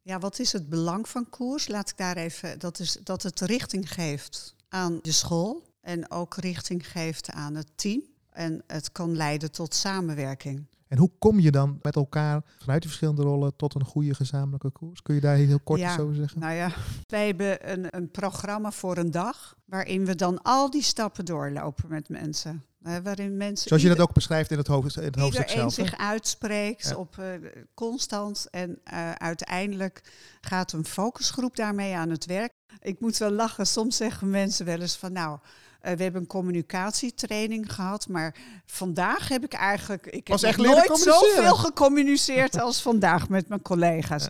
Ja, 0.02 0.18
wat 0.18 0.38
is 0.38 0.52
het 0.52 0.68
belang 0.68 1.09
van 1.09 1.28
koers? 1.30 1.68
Laat 1.68 1.90
ik 1.90 1.96
daar 1.96 2.16
even, 2.16 2.59
dat 2.59 2.78
is 2.78 2.98
dat 3.02 3.22
het 3.22 3.40
richting 3.40 3.92
geeft 3.92 4.54
aan 4.68 4.98
de 5.02 5.12
school 5.12 5.62
en 5.80 6.11
ook 6.11 6.36
richting 6.36 6.90
geeft 6.90 7.30
aan 7.30 7.54
het 7.54 7.70
team. 7.74 8.02
En 8.30 8.62
het 8.66 8.92
kan 8.92 9.16
leiden 9.16 9.50
tot 9.50 9.74
samenwerking. 9.74 10.66
En 10.89 10.99
hoe 10.99 11.11
kom 11.18 11.41
je 11.41 11.51
dan 11.51 11.78
met 11.82 11.97
elkaar 11.97 12.43
vanuit 12.59 12.80
die 12.80 12.91
verschillende 12.91 13.22
rollen 13.22 13.57
tot 13.57 13.74
een 13.74 13.84
goede 13.84 14.14
gezamenlijke 14.14 14.70
koers? 14.70 15.03
Kun 15.03 15.14
je 15.14 15.20
daar 15.20 15.37
heel 15.37 15.61
kort 15.61 15.80
Ja, 15.80 15.93
iets 15.93 16.03
over 16.03 16.14
zeggen? 16.14 16.41
Nou 16.41 16.55
ja, 16.55 16.70
wij 17.07 17.26
hebben 17.26 17.72
een, 17.72 17.87
een 17.91 18.11
programma 18.11 18.70
voor 18.70 18.97
een 18.97 19.11
dag 19.11 19.57
waarin 19.64 20.05
we 20.05 20.14
dan 20.14 20.43
al 20.43 20.70
die 20.70 20.82
stappen 20.82 21.24
doorlopen 21.24 21.89
met 21.89 22.09
mensen. 22.09 22.64
Hè, 22.82 23.03
waarin 23.03 23.37
mensen 23.37 23.68
Zoals 23.68 23.82
je 23.82 23.89
dat 23.89 24.01
ook 24.01 24.12
beschrijft 24.12 24.51
in 24.51 24.59
het, 24.59 24.66
hoofd, 24.66 24.97
in 24.97 25.03
het 25.03 25.16
hoofdstuk 25.16 25.49
zelf. 25.49 25.72
zich 25.72 25.99
uitspreekt 25.99 26.89
Ja. 26.89 26.97
op 26.97 27.18
eh, 27.18 27.26
constant 27.74 28.47
en 28.51 28.78
eh, 28.84 29.12
uiteindelijk 29.12 30.03
gaat 30.41 30.72
een 30.72 30.84
focusgroep 30.84 31.57
daarmee 31.57 31.95
aan 31.95 32.11
het 32.11 32.26
werk. 32.26 32.53
ik 32.80 33.01
moet 33.01 33.16
wel 33.16 33.30
lachen. 33.30 33.66
Soms 33.66 33.97
zeggen 33.97 34.30
mensen 34.30 34.66
wel 34.66 34.80
eens 34.80 34.97
van 34.97 35.12
nou, 35.12 35.39
eh, 35.87 35.97
we 35.97 36.03
hebben 36.03 36.20
een 36.20 36.26
communicatietraining 36.26 37.72
gehad, 37.72 38.09
maar 38.09 38.34
vandaag 38.64 39.28
heb 39.28 39.45
ik 39.45 39.53
eigenlijk 39.53 40.07
ik 40.07 40.28
Was 40.28 40.41
heb 40.43 40.51
echt 40.51 40.61
nooit 40.61 40.99
zoveel 40.99 41.55
gecommuniceerd 41.55 42.61
als 42.61 42.82
vandaag 42.82 43.28
met 43.28 43.49
mijn 43.49 43.62
collega's. 43.62 44.28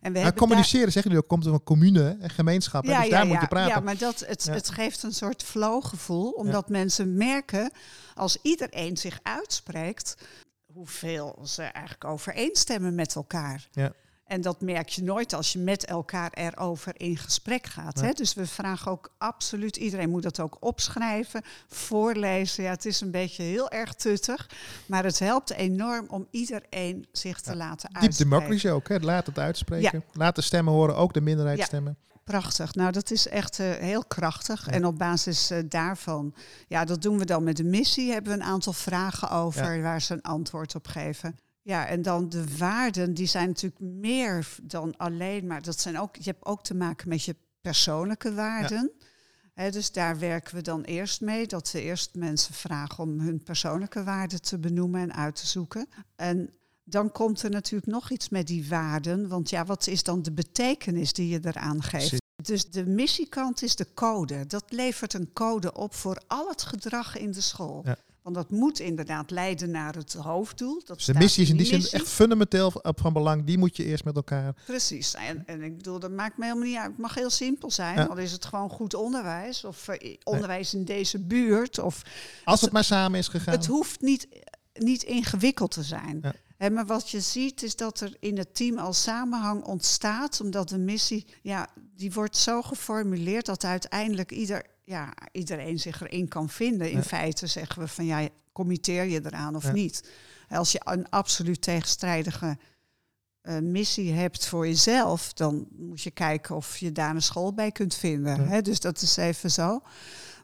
En 0.00 0.12
we 0.12 0.34
communiceren, 0.34 0.92
zeggen 0.92 1.02
jullie 1.02 1.18
ook, 1.18 1.28
komt 1.28 1.44
van 1.44 1.62
commune 1.62 2.16
en 2.20 2.30
gemeenschap. 2.30 2.86
hè, 2.86 3.00
dus 3.00 3.10
daar 3.10 3.26
moet 3.26 3.40
je 3.40 3.46
praten. 3.46 3.74
Ja, 3.74 3.80
maar 3.80 3.98
dat, 3.98 4.24
het, 4.26 4.44
Ja. 4.44 4.52
het 4.52 4.70
geeft 4.70 5.02
een 5.02 5.12
soort 5.12 5.42
flow-gevoel, 5.42 6.30
omdat 6.30 6.68
mensen 6.68 7.16
merken 7.16 7.72
als 8.14 8.38
iedereen 8.42 8.96
zich 8.96 9.18
uitspreekt, 9.22 10.14
hoeveel 10.72 11.38
ze 11.44 11.62
eigenlijk 11.62 12.04
overeenstemmen 12.04 12.94
met 12.94 13.14
elkaar. 13.14 13.68
Ja. 13.72 13.92
En 14.32 14.40
dat 14.40 14.60
merk 14.60 14.88
je 14.88 15.02
nooit 15.02 15.32
als 15.32 15.52
je 15.52 15.58
met 15.58 15.84
elkaar 15.84 16.30
erover 16.32 16.92
in 16.96 17.16
gesprek 17.16 17.66
gaat. 17.66 18.00
Ja. 18.00 18.06
Hè? 18.06 18.12
Dus 18.12 18.34
we 18.34 18.46
vragen 18.46 18.90
ook 18.90 19.12
absoluut, 19.18 19.76
iedereen 19.76 20.10
moet 20.10 20.22
dat 20.22 20.40
ook 20.40 20.56
opschrijven, 20.60 21.42
voorlezen. 21.68 22.64
Ja, 22.64 22.70
het 22.70 22.84
is 22.84 23.00
een 23.00 23.10
beetje 23.10 23.42
heel 23.42 23.70
erg 23.70 23.94
tuttig, 23.94 24.50
maar 24.86 25.04
het 25.04 25.18
helpt 25.18 25.52
enorm 25.52 26.06
om 26.08 26.26
iedereen 26.30 27.06
zich 27.12 27.40
te 27.40 27.56
laten 27.56 27.94
uitspreken. 27.94 28.30
democracy 28.30 28.68
ook, 28.68 28.88
hè? 28.88 28.98
laat 28.98 29.26
het 29.26 29.38
uitspreken. 29.38 30.04
Laat 30.12 30.34
de 30.34 30.42
stemmen 30.42 30.72
horen, 30.72 30.96
ook 30.96 31.12
de 31.12 31.20
minderheidsstemmen. 31.20 31.96
Prachtig. 32.24 32.74
Nou, 32.74 32.92
dat 32.92 33.10
is 33.10 33.28
echt 33.28 33.58
eh, 33.58 33.70
heel 33.70 34.04
krachtig. 34.04 34.68
En 34.68 34.84
op 34.86 34.98
basis 34.98 35.50
eh, 35.50 35.58
daarvan, 35.68 36.34
ja, 36.68 36.84
dat 36.84 37.02
doen 37.02 37.18
we 37.18 37.24
dan 37.24 37.44
met 37.44 37.56
de 37.56 37.64
missie. 37.64 38.12
Hebben 38.12 38.32
we 38.32 38.38
een 38.38 38.46
aantal 38.46 38.72
vragen 38.72 39.30
over 39.30 39.82
waar 39.82 40.02
ze 40.02 40.12
een 40.12 40.22
antwoord 40.22 40.74
op 40.74 40.86
geven. 40.86 41.36
Ja, 41.62 41.86
en 41.86 42.02
dan 42.02 42.28
de 42.28 42.56
waarden, 42.56 43.14
die 43.14 43.26
zijn 43.26 43.48
natuurlijk 43.48 43.80
meer 43.80 44.56
dan 44.62 44.96
alleen 44.96 45.46
maar. 45.46 45.62
Dat 45.62 45.80
zijn 45.80 45.98
ook, 45.98 46.16
je 46.16 46.30
hebt 46.30 46.44
ook 46.44 46.64
te 46.64 46.74
maken 46.74 47.08
met 47.08 47.24
je 47.24 47.36
persoonlijke 47.60 48.34
waarden. 48.34 48.92
Dus 49.54 49.92
daar 49.92 50.18
werken 50.18 50.54
we 50.54 50.62
dan 50.62 50.82
eerst 50.82 51.20
mee. 51.20 51.46
Dat 51.46 51.70
we 51.70 51.82
eerst 51.82 52.14
mensen 52.14 52.54
vragen 52.54 53.04
om 53.04 53.20
hun 53.20 53.42
persoonlijke 53.42 54.04
waarden 54.04 54.42
te 54.42 54.58
benoemen 54.58 55.00
en 55.00 55.14
uit 55.14 55.36
te 55.36 55.46
zoeken. 55.46 55.88
En 56.16 56.50
dan 56.84 57.12
komt 57.12 57.42
er 57.42 57.50
natuurlijk 57.50 57.92
nog 57.92 58.10
iets 58.10 58.28
met 58.28 58.46
die 58.46 58.68
waarden. 58.68 59.28
Want 59.28 59.50
ja, 59.50 59.64
wat 59.64 59.86
is 59.86 60.02
dan 60.02 60.22
de 60.22 60.32
betekenis 60.32 61.12
die 61.12 61.28
je 61.28 61.40
eraan 61.42 61.82
geeft? 61.82 62.20
Dus 62.42 62.70
de 62.70 62.86
missiekant 62.86 63.62
is 63.62 63.76
de 63.76 63.86
code. 63.94 64.46
Dat 64.46 64.64
levert 64.68 65.14
een 65.14 65.32
code 65.32 65.72
op 65.74 65.94
voor 65.94 66.22
al 66.26 66.48
het 66.48 66.62
gedrag 66.62 67.18
in 67.18 67.32
de 67.32 67.40
school. 67.40 67.82
Ja. 67.84 67.96
Want 68.22 68.34
dat 68.34 68.50
moet 68.50 68.80
inderdaad 68.80 69.30
leiden 69.30 69.70
naar 69.70 69.94
het 69.94 70.12
hoofddoel. 70.12 70.82
Dat 70.84 71.00
de 71.00 71.14
missie 71.14 71.42
is 71.42 71.50
in 71.50 71.56
die 71.56 71.66
zin 71.66 71.86
echt 71.90 72.08
fundamenteel 72.08 72.72
van 72.82 73.12
belang. 73.12 73.44
Die 73.44 73.58
moet 73.58 73.76
je 73.76 73.84
eerst 73.84 74.04
met 74.04 74.16
elkaar. 74.16 74.54
Precies. 74.66 75.14
En, 75.14 75.46
en 75.46 75.62
ik 75.62 75.76
bedoel, 75.76 75.98
dat 75.98 76.10
maakt 76.10 76.36
me 76.36 76.44
helemaal 76.44 76.66
niet 76.66 76.76
uit. 76.76 76.90
Het 76.90 76.98
mag 76.98 77.14
heel 77.14 77.30
simpel 77.30 77.70
zijn. 77.70 77.96
Ja. 77.96 78.04
Al 78.04 78.16
is 78.16 78.32
het 78.32 78.44
gewoon 78.44 78.70
goed 78.70 78.94
onderwijs. 78.94 79.64
Of 79.64 79.88
eh, 79.88 80.16
onderwijs 80.22 80.74
in 80.74 80.84
deze 80.84 81.18
buurt. 81.18 81.78
Of 81.78 82.02
Als 82.44 82.60
het 82.60 82.72
maar 82.72 82.84
samen 82.84 83.18
is 83.18 83.28
gegaan. 83.28 83.54
Het 83.54 83.66
hoeft 83.66 84.00
niet, 84.00 84.28
niet 84.72 85.02
ingewikkeld 85.02 85.70
te 85.70 85.82
zijn. 85.82 86.18
Ja. 86.22 86.70
Maar 86.70 86.86
wat 86.86 87.10
je 87.10 87.20
ziet 87.20 87.62
is 87.62 87.76
dat 87.76 88.00
er 88.00 88.16
in 88.20 88.38
het 88.38 88.54
team 88.54 88.78
al 88.78 88.92
samenhang 88.92 89.64
ontstaat, 89.64 90.40
omdat 90.40 90.68
de 90.68 90.78
missie, 90.78 91.26
ja, 91.42 91.68
die 91.96 92.12
wordt 92.12 92.36
zo 92.36 92.62
geformuleerd 92.62 93.46
dat 93.46 93.64
uiteindelijk 93.64 94.30
ieder, 94.32 94.66
ja, 94.84 95.12
iedereen 95.32 95.78
zich 95.78 96.00
erin 96.02 96.28
kan 96.28 96.48
vinden. 96.48 96.90
In 96.90 96.96
Ja. 96.96 97.02
feite 97.02 97.46
zeggen 97.46 97.82
we 97.82 97.88
van 97.88 98.04
ja, 98.04 98.28
committeer 98.52 99.04
je 99.04 99.20
eraan 99.24 99.56
of 99.56 99.62
Ja. 99.64 99.72
niet. 99.72 100.10
Als 100.48 100.72
je 100.72 100.80
een 100.84 101.08
absoluut 101.10 101.62
tegenstrijdige 101.62 102.58
eh, 103.42 103.58
missie 103.58 104.12
hebt 104.12 104.46
voor 104.46 104.66
jezelf, 104.66 105.32
dan 105.32 105.66
moet 105.76 106.02
je 106.02 106.10
kijken 106.10 106.56
of 106.56 106.76
je 106.78 106.92
daar 106.92 107.14
een 107.14 107.22
school 107.22 107.54
bij 107.54 107.72
kunt 107.72 107.94
vinden. 107.94 108.36
Ja. 108.36 108.48
Hè? 108.48 108.62
Dus 108.62 108.80
dat 108.80 109.02
is 109.02 109.16
even 109.16 109.50
zo. 109.50 109.80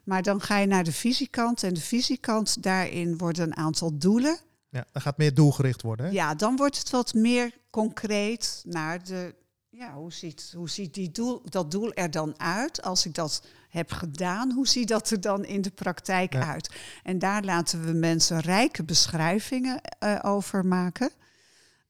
Maar 0.03 0.21
dan 0.21 0.41
ga 0.41 0.57
je 0.57 0.67
naar 0.67 0.83
de 0.83 0.91
visiekant. 0.91 1.63
En 1.63 1.73
de 1.73 1.81
visiekant, 1.81 2.63
daarin 2.63 3.17
worden 3.17 3.43
een 3.43 3.55
aantal 3.57 3.97
doelen. 3.97 4.39
Ja, 4.69 4.85
dan 4.91 5.01
gaat 5.01 5.17
meer 5.17 5.33
doelgericht 5.33 5.81
worden. 5.81 6.05
Hè? 6.05 6.11
Ja, 6.11 6.35
dan 6.35 6.55
wordt 6.55 6.77
het 6.77 6.89
wat 6.89 7.13
meer 7.13 7.51
concreet 7.69 8.61
naar 8.65 9.03
de. 9.03 9.35
Ja, 9.79 9.93
hoe 9.93 10.13
ziet, 10.13 10.51
hoe 10.55 10.69
ziet 10.69 10.93
die 10.93 11.11
doel, 11.11 11.41
dat 11.49 11.71
doel 11.71 11.93
er 11.93 12.11
dan 12.11 12.39
uit? 12.39 12.81
Als 12.81 13.05
ik 13.05 13.13
dat 13.15 13.43
heb 13.69 13.91
gedaan, 13.91 14.51
hoe 14.51 14.67
ziet 14.67 14.87
dat 14.87 15.09
er 15.09 15.21
dan 15.21 15.45
in 15.45 15.61
de 15.61 15.69
praktijk 15.69 16.33
Ja. 16.33 16.51
uit? 16.51 16.75
En 17.03 17.19
daar 17.19 17.43
laten 17.43 17.85
we 17.85 17.91
mensen 17.91 18.39
rijke 18.39 18.83
beschrijvingen 18.83 19.81
eh, 19.81 20.19
over 20.21 20.65
maken. 20.65 21.11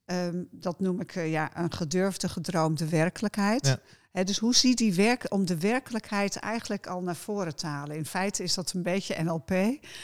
Ehm, 0.10 0.44
dat 0.52 0.80
noem 0.80 1.02
ik 1.02 1.16
eh, 1.16 1.32
ja, 1.32 1.50
een 1.58 1.74
gedurfde, 1.74 2.30
gedroomde 2.30 2.90
werkelijkheid. 2.90 3.66
Ja. 4.12 4.24
Dus 4.24 4.38
hoe 4.38 4.56
ziet 4.56 4.78
die 4.78 4.94
werk 4.94 5.26
om 5.34 5.46
de 5.46 5.58
werkelijkheid 5.58 6.36
eigenlijk 6.36 6.88
al 6.88 7.02
naar 7.02 7.16
voren 7.16 7.56
te 7.56 7.68
halen? 7.68 7.96
In 7.96 8.06
feite 8.06 8.44
is 8.44 8.54
dat 8.54 8.72
een 8.74 8.84
beetje 8.84 9.24
NLP. 9.24 9.50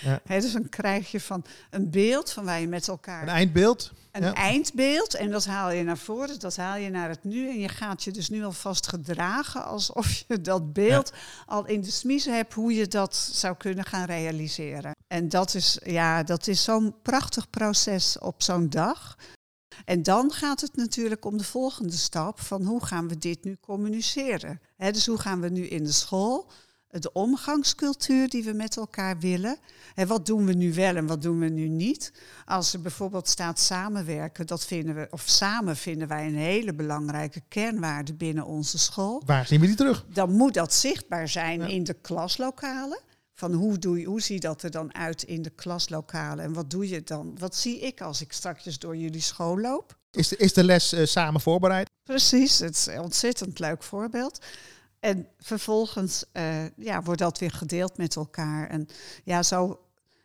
Ja. 0.01 0.19
Dus 0.27 0.51
dan 0.53 0.69
krijg 0.69 1.11
je 1.11 1.19
van 1.21 1.45
een 1.69 1.89
beeld 1.89 2.31
van 2.31 2.45
waar 2.45 2.59
je 2.59 2.67
met 2.67 2.87
elkaar 2.87 3.21
Een 3.21 3.27
eindbeeld. 3.29 3.91
een 4.11 4.23
Ja. 4.23 4.33
eindbeeld 4.33 5.13
en 5.13 5.31
dat 5.31 5.45
haal 5.45 5.71
je 5.71 5.83
naar 5.83 5.97
voren, 5.97 6.39
dat 6.39 6.55
haal 6.55 6.77
je 6.77 6.89
naar 6.89 7.09
het 7.09 7.23
nu 7.23 7.49
en 7.49 7.59
je 7.59 7.67
gaat 7.69 8.03
je 8.03 8.11
dus 8.11 8.29
nu 8.29 8.43
alvast 8.43 8.87
gedragen 8.87 9.65
alsof 9.65 10.23
je 10.27 10.41
dat 10.41 10.73
beeld 10.73 11.11
al 11.45 11.65
in 11.65 11.81
de 11.81 11.91
smies 11.91 12.25
hebt 12.25 12.53
hoe 12.53 12.73
je 12.73 12.87
dat 12.87 13.15
zou 13.15 13.55
kunnen 13.57 13.85
gaan 13.85 14.05
realiseren. 14.05 14.91
En 15.07 15.29
dat 15.29 15.53
is, 15.53 15.79
ja, 15.83 16.23
dat 16.23 16.47
is 16.47 16.63
zo'n 16.63 16.95
prachtig 17.01 17.49
proces 17.49 18.19
op 18.19 18.43
zo'n 18.43 18.69
dag. 18.69 19.17
En 19.85 20.03
dan 20.03 20.31
gaat 20.31 20.61
het 20.61 20.75
natuurlijk 20.75 21.25
om 21.25 21.37
de 21.37 21.43
volgende 21.43 21.95
stap 21.95 22.39
van 22.39 22.63
hoe 22.63 22.85
gaan 22.85 23.07
we 23.07 23.17
dit 23.17 23.43
nu 23.43 23.57
communiceren. 23.61 24.61
Dus 24.77 25.05
hoe 25.05 25.17
gaan 25.17 25.41
we 25.41 25.49
nu 25.49 25.67
in 25.67 25.83
de 25.83 25.91
school 25.91 26.51
de 27.01 27.11
omgangscultuur 27.11 28.29
die 28.29 28.43
we 28.43 28.53
met 28.53 28.77
elkaar 28.77 29.19
willen. 29.19 29.57
En 29.95 30.07
wat 30.07 30.25
doen 30.25 30.45
we 30.45 30.53
nu 30.53 30.73
wel 30.73 30.95
en 30.95 31.07
wat 31.07 31.21
doen 31.21 31.39
we 31.39 31.49
nu 31.49 31.67
niet? 31.67 32.13
Als 32.45 32.73
er 32.73 32.81
bijvoorbeeld 32.81 33.27
staat 33.27 33.59
samenwerken, 33.59 34.47
dat 34.47 34.65
vinden 34.65 34.95
we, 34.95 35.07
of 35.09 35.23
samen 35.25 35.75
vinden 35.75 36.07
wij 36.07 36.27
een 36.27 36.35
hele 36.35 36.73
belangrijke 36.73 37.41
kernwaarde 37.47 38.13
binnen 38.13 38.45
onze 38.45 38.77
school. 38.77 39.21
Waar 39.25 39.47
zien 39.47 39.59
we 39.59 39.65
die 39.67 39.75
terug? 39.75 40.05
Dan 40.13 40.31
moet 40.31 40.53
dat 40.53 40.73
zichtbaar 40.73 41.27
zijn 41.27 41.59
Ja. 41.59 41.67
in 41.67 41.83
de 41.83 41.93
klaslokalen. 41.93 42.99
Van 43.37 43.53
hoe, 43.53 43.77
doe 43.77 43.99
je, 43.99 44.05
hoe 44.05 44.21
ziet 44.21 44.41
dat 44.41 44.63
er 44.63 44.71
dan 44.71 44.95
uit 44.95 45.23
in 45.23 45.41
de 45.41 45.49
klaslokalen? 45.49 46.45
En 46.45 46.53
wat 46.53 46.69
doe 46.69 46.89
je 46.89 47.03
dan? 47.03 47.37
Wat 47.37 47.55
zie 47.55 47.79
ik 47.79 48.01
als 48.01 48.21
ik 48.21 48.31
straks 48.31 48.79
door 48.79 48.97
jullie 48.97 49.21
school 49.21 49.59
loop? 49.59 49.97
Is 50.11 50.27
de, 50.27 50.37
is 50.37 50.53
de 50.53 50.63
les 50.63 50.93
eh, 50.93 51.05
samen 51.05 51.41
voorbereid? 51.41 51.89
Precies, 52.03 52.59
het 52.59 52.75
is 52.75 52.85
een 52.85 52.99
ontzettend 52.99 53.59
leuk 53.59 53.83
voorbeeld. 53.83 54.45
En 54.99 55.27
vervolgens 55.39 56.23
eh, 56.31 56.69
ja, 56.77 57.01
wordt 57.03 57.19
dat 57.19 57.39
weer 57.39 57.51
gedeeld 57.51 57.97
met 57.97 58.15
elkaar. 58.15 58.69
En 58.69 58.87
ja, 59.23 59.43
zo, 59.43 59.79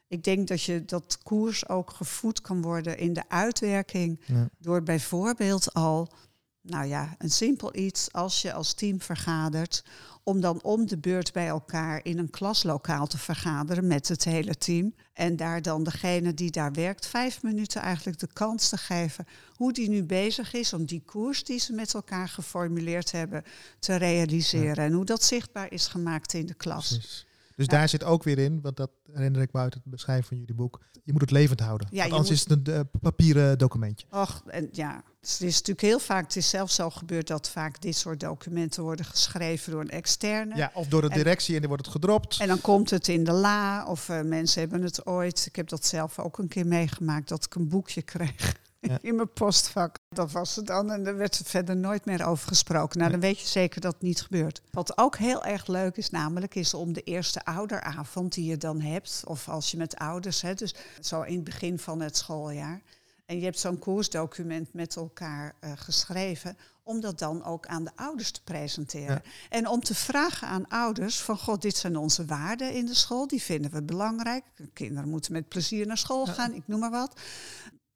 ik 0.09 0.25
denk 0.25 0.49
dat 0.49 0.63
je 0.63 0.85
dat 0.85 1.19
koers 1.23 1.69
ook 1.69 1.91
gevoed 1.91 2.41
kan 2.41 2.63
worden 2.63 2.99
in 2.99 3.13
de 3.13 3.29
uitwerking. 3.29 4.21
Ja. 4.27 4.49
Door 4.59 4.83
bijvoorbeeld 4.83 5.75
al, 5.75 6.13
nou 6.61 6.87
ja, 6.87 7.15
een 7.19 7.31
simpel 7.31 7.77
iets 7.77 8.13
als 8.13 8.43
je 8.43 8.53
als 8.53 8.75
team 8.75 9.01
vergadert. 9.01 9.85
Om 10.31 10.41
dan 10.41 10.63
om 10.63 10.87
de 10.87 10.99
beurt 10.99 11.33
bij 11.33 11.47
elkaar 11.47 12.01
in 12.03 12.19
een 12.19 12.31
klaslokaal 12.31 13.07
te 13.07 13.19
vergaderen 13.19 13.87
met 13.87 14.09
het 14.09 14.25
hele 14.25 14.55
team. 14.55 14.95
En 15.13 15.37
daar 15.37 15.63
dan 15.63 15.83
degene 15.83 16.35
die 16.35 16.51
daar 16.51 16.73
werkt, 16.73 17.07
vijf 17.07 17.43
minuten 17.43 17.81
eigenlijk 17.81 18.19
de 18.19 18.29
kans 18.33 18.69
te 18.69 18.77
geven 18.77 19.27
hoe 19.55 19.73
die 19.73 19.89
nu 19.89 20.05
bezig 20.05 20.53
is 20.53 20.73
om 20.73 20.85
die 20.85 21.03
koers 21.07 21.45
die 21.45 21.59
ze 21.59 21.73
met 21.73 21.95
elkaar 21.95 22.29
geformuleerd 22.29 23.13
hebben 23.13 23.43
te 23.79 23.97
realiseren. 23.97 24.85
En 24.85 24.93
hoe 24.93 25.05
dat 25.05 25.23
zichtbaar 25.23 25.73
is 25.73 25.87
gemaakt 25.87 26.33
in 26.33 26.47
de 26.47 26.55
klas. 26.55 26.89
Precies. 26.89 27.27
Dus 27.61 27.69
Ja. 27.69 27.79
daar 27.79 27.89
zit 27.89 28.05
ook 28.05 28.23
weer 28.23 28.39
in, 28.39 28.61
want 28.61 28.77
dat 28.77 28.91
herinner 29.13 29.41
ik 29.43 29.53
me 29.53 29.61
uit 29.61 29.75
het 29.75 29.83
beschrijven 29.85 30.25
van 30.27 30.37
jullie 30.39 30.55
boek. 30.55 30.81
Je 31.05 31.13
moet 31.13 31.21
het 31.21 31.31
levend 31.31 31.61
houden. 31.61 31.89
Ja, 31.91 32.01
want 32.01 32.13
anders 32.13 32.29
moet- 32.31 32.39
is 32.39 32.57
het 32.57 32.69
een 32.69 32.75
eh, 32.75 33.01
papieren 33.01 33.59
documentje. 33.59 34.07
Och, 34.11 34.43
en 34.47 34.69
ja, 34.73 35.03
het 35.21 35.29
is 35.41 35.41
natuurlijk 35.41 35.81
heel 35.81 35.99
vaak, 35.99 36.23
het 36.25 36.37
is 36.37 36.49
zelfs 36.49 36.75
zo 36.75 36.91
gebeurd 36.91 37.27
dat 37.27 37.51
vaak 37.51 37.81
dit 37.81 37.97
soort 37.97 38.21
documenten 38.21 38.83
worden 38.83 39.05
geschreven 39.05 39.73
door 39.73 39.81
een 39.81 39.91
externe. 39.91 40.57
Ja, 40.57 40.71
of 40.75 40.87
door 40.87 41.01
de 41.01 41.09
En- 41.09 41.17
directie 41.17 41.55
en 41.55 41.61
dan 41.61 41.69
wordt 41.69 41.85
het 41.85 41.95
gedropt. 41.95 42.41
En 42.41 42.49
dan 42.49 42.61
komt 42.61 42.91
het 42.91 43.09
in 43.09 43.25
de 43.25 43.33
la, 43.33 43.87
of 43.87 44.09
eh, 44.09 44.21
mensen 44.23 44.61
hebben 44.61 44.83
het 44.83 45.07
ooit. 45.07 45.47
Ik 45.47 45.57
heb 45.57 45.69
dat 45.69 45.87
zelf 45.87 46.19
ook 46.19 46.39
een 46.39 46.49
keer 46.49 46.67
meegemaakt, 46.67 47.29
dat 47.29 47.45
ik 47.45 47.55
een 47.55 47.69
boekje 47.69 48.03
kreeg 48.03 48.57
Ja. 48.81 48.99
in 49.09 49.15
mijn 49.15 49.33
postvak. 49.33 49.97
Dat 50.09 50.33
was 50.33 50.57
het 50.57 50.67
dan 50.67 50.91
en 50.91 51.07
er 51.07 51.17
werd 51.17 51.39
er 51.39 51.45
verder 51.45 51.77
nooit 51.77 52.05
meer 52.05 52.27
over 52.27 52.49
gesproken. 52.49 52.99
Nou, 52.99 53.11
dan 53.11 53.21
weet 53.21 53.41
je 53.41 53.47
zeker 53.47 53.81
dat 53.81 53.93
het 53.93 54.03
niet 54.03 54.23
gebeurt. 54.23 54.63
Wat 54.71 54.99
ook 54.99 55.17
heel 55.17 55.45
erg 55.45 55.67
leuk 55.67 55.97
is, 55.97 56.11
namelijk, 56.11 56.55
is 56.55 56.75
om 56.75 56.93
de 56.93 57.03
eerste 57.03 57.45
ouderavond 57.45 58.35
die 58.35 58.45
je 58.45 58.57
dan 58.57 58.81
hebt, 58.81 59.23
of 59.27 59.49
als 59.49 59.71
je 59.71 59.77
met 59.77 59.97
ouders, 59.97 60.43
hè, 60.43 60.55
dus 60.55 60.75
zo 61.01 61.23
in 61.23 61.35
het 61.35 61.45
begin 61.45 61.79
van 61.79 62.01
het 62.01 62.17
schooljaar. 62.17 62.83
En 63.27 63.39
je 63.39 63.45
hebt 63.45 63.59
zo'n 63.59 63.79
koersdocument 63.79 64.73
met 64.73 64.97
elkaar 64.97 65.55
eh, 65.61 65.73
geschreven, 65.75 66.57
om 66.83 67.01
dat 67.01 67.19
dan 67.19 67.45
ook 67.45 67.67
aan 67.67 67.85
de 67.85 67.91
ouders 67.97 68.31
te 68.31 68.43
presenteren. 68.43 69.23
En 69.49 69.69
om 69.69 69.81
te 69.81 69.95
vragen 69.95 70.49
aan 70.49 70.69
ouders 70.69 71.21
van, 71.21 71.39
god, 71.39 71.63
dit 71.63 71.77
zijn 71.77 71.97
onze 71.97 72.25
waarden 72.25 72.73
in 72.73 72.87
de 72.87 72.95
school, 72.95 73.27
die 73.27 73.43
vinden 73.43 73.71
we 73.71 73.83
belangrijk. 73.83 74.45
Kinderen 74.73 75.09
moeten 75.09 75.33
met 75.33 75.49
plezier 75.49 75.87
naar 75.87 75.99
school 75.99 76.27
Ja. 76.27 76.33
gaan, 76.33 76.55
ik 76.55 76.63
noem 76.67 76.81
maar 76.81 76.91
wat. 76.91 77.21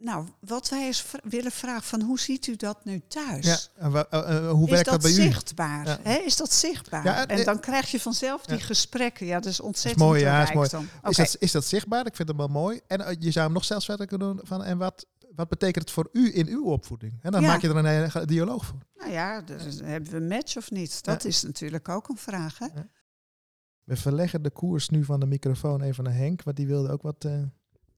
Nou, 0.04 0.26
wat 0.40 0.68
wij 0.68 0.86
eens 0.86 1.04
willen 1.22 1.52
vragen 1.52 1.82
van 1.82 2.00
hoe 2.00 2.18
ziet 2.18 2.46
u 2.46 2.56
dat 2.56 2.84
nu 2.84 3.02
thuis? 3.08 3.46
Ja, 3.46 3.58
en 3.74 3.94
eh, 4.10 4.36
eh, 4.36 4.50
hoe 4.50 4.64
is 4.64 4.70
werkt 4.70 4.90
dat, 4.90 5.02
dat, 5.02 5.12
bij 5.12 5.24
u? 5.24 5.30
zichtbaar? 5.30 5.86
Ja. 5.86 5.98
Hè? 6.02 6.14
Is 6.14 6.36
dat 6.36 6.52
zichtbaar? 6.52 7.04
Ja, 7.04 7.26
eh, 7.26 7.38
en 7.38 7.44
dan 7.44 7.60
krijg 7.60 7.90
je 7.90 8.00
vanzelf 8.00 8.44
die 8.44 8.60
gesprekken. 8.60 9.26
Ja, 9.26 9.40
dat 9.40 9.52
is 9.52 9.60
ontzettend 9.60 10.04
mooi, 10.04 10.20
ja, 10.20 10.42
is 10.42 10.52
mooi. 10.52 10.68
Is, 11.08 11.16
dat, 11.16 11.36
is 11.38 11.52
dat 11.52 11.64
zichtbaar? 11.64 12.06
Ik 12.06 12.16
vind 12.16 12.28
het 12.28 12.36
wel 12.36 12.48
mooi. 12.48 12.80
En 12.86 13.00
eh, 13.00 13.16
je 13.18 13.30
zou 13.30 13.44
hem 13.44 13.54
nog 13.54 13.64
zelfs 13.64 13.84
verder 13.84 14.06
kunnen 14.06 14.36
doen 14.36 14.46
van 14.46 14.64
en 14.64 14.78
wat, 14.78 15.06
wat 15.34 15.48
betekent 15.48 15.84
het 15.84 15.90
voor 15.90 16.08
u 16.12 16.36
in 16.36 16.46
uw 16.46 16.64
opvoeding? 16.64 17.18
En 17.22 17.32
dan 17.32 17.42
maak 17.42 17.60
je 17.60 17.68
er 17.68 17.76
een 17.76 18.10
hele 18.10 18.26
dialoog 18.26 18.64
voor. 18.64 18.78
Nou 18.96 19.10
ja, 19.10 19.40
dus 19.40 19.80
hebben 19.80 20.10
we 20.10 20.16
een 20.16 20.28
match 20.28 20.56
of 20.56 20.70
niet? 20.70 21.04
Dat 21.04 21.24
is 21.24 21.42
natuurlijk 21.42 21.88
ook 21.88 22.08
een 22.08 22.16
vraag. 22.16 22.58
Hè? 22.58 22.66
We 23.84 23.96
verleggen 23.96 24.42
de 24.42 24.50
koers 24.50 24.88
nu 24.88 25.04
van 25.04 25.20
de 25.20 25.26
microfoon 25.26 25.82
even 25.82 26.04
naar 26.04 26.14
Henk, 26.14 26.42
want 26.42 26.56
die 26.56 26.66
wilde 26.66 26.92
ook 26.92 27.02
wat 27.02 27.24
eh, 27.24 27.42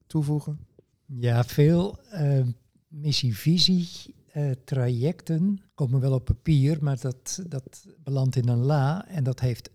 toevoegen. 0.07 0.67
Ja, 1.15 1.43
veel 1.43 1.99
eh, 2.09 2.39
missie-visie 2.87 3.87
eh, 4.31 4.51
trajecten 4.65 5.61
komen 5.75 5.99
wel 5.99 6.13
op 6.13 6.25
papier, 6.25 6.77
maar 6.81 6.99
dat, 6.99 7.43
dat 7.47 7.85
belandt 8.03 8.35
in 8.35 8.47
een 8.47 8.63
la. 8.63 9.07
En 9.07 9.23
dat 9.23 9.39
heeft 9.39 9.69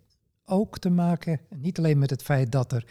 ook 0.44 0.78
te 0.78 0.90
maken, 0.90 1.40
niet 1.56 1.78
alleen 1.78 1.98
met 1.98 2.10
het 2.10 2.22
feit 2.22 2.52
dat, 2.52 2.72
er, 2.72 2.86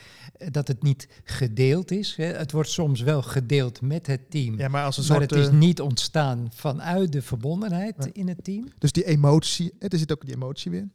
dat 0.51 0.67
het 0.67 0.83
niet 0.83 1.07
gedeeld 1.23 1.91
is. 1.91 2.15
Hè. 2.15 2.25
Het 2.25 2.51
wordt 2.51 2.69
soms 2.69 3.01
wel 3.01 3.21
gedeeld 3.21 3.81
met 3.81 4.07
het 4.07 4.31
team. 4.31 4.57
Ja, 4.57 4.67
maar 4.67 4.83
als 4.85 4.97
een 4.97 5.03
maar 5.07 5.17
soort... 5.17 5.29
het 5.29 5.39
is 5.39 5.47
eh, 5.47 5.53
niet 5.53 5.81
ontstaan 5.81 6.47
vanuit 6.53 7.11
de 7.11 7.21
verbondenheid 7.21 7.95
Ja. 7.97 8.09
in 8.13 8.27
het 8.27 8.43
team. 8.43 8.67
dus 8.77 8.91
die 8.91 9.05
emotie, 9.05 9.73
er 9.79 9.97
zit 9.97 10.11
ook 10.11 10.25
die 10.25 10.35
emotie 10.35 10.71
weer. 10.71 10.89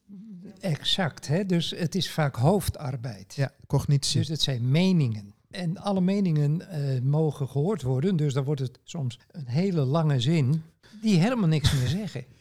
Exact, 0.61 1.27
hè? 1.27 1.47
dus 1.47 1.71
het 1.71 1.95
is 1.95 2.11
vaak 2.11 2.37
hoofdarbeid. 2.37 3.35
Ja, 3.35 3.53
cognitie. 3.67 4.19
Dus 4.19 4.29
het 4.29 4.43
zijn 4.43 4.71
meningen. 4.71 5.35
En 5.51 5.79
alle 5.79 6.01
meningen 6.01 6.69
eh, 6.71 7.01
mogen 7.03 7.49
gehoord 7.49 7.83
worden. 7.83 8.17
Dus 8.17 8.33
dan 8.33 8.45
wordt 8.45 8.61
het 8.61 8.79
soms 8.83 9.19
een 9.31 9.47
hele 9.47 9.81
lange 9.85 10.21
zin 10.21 10.63
die 11.03 11.19
helemaal 11.19 11.49
niks 11.49 11.73
meer 11.73 11.89
zeggen. 11.89 12.25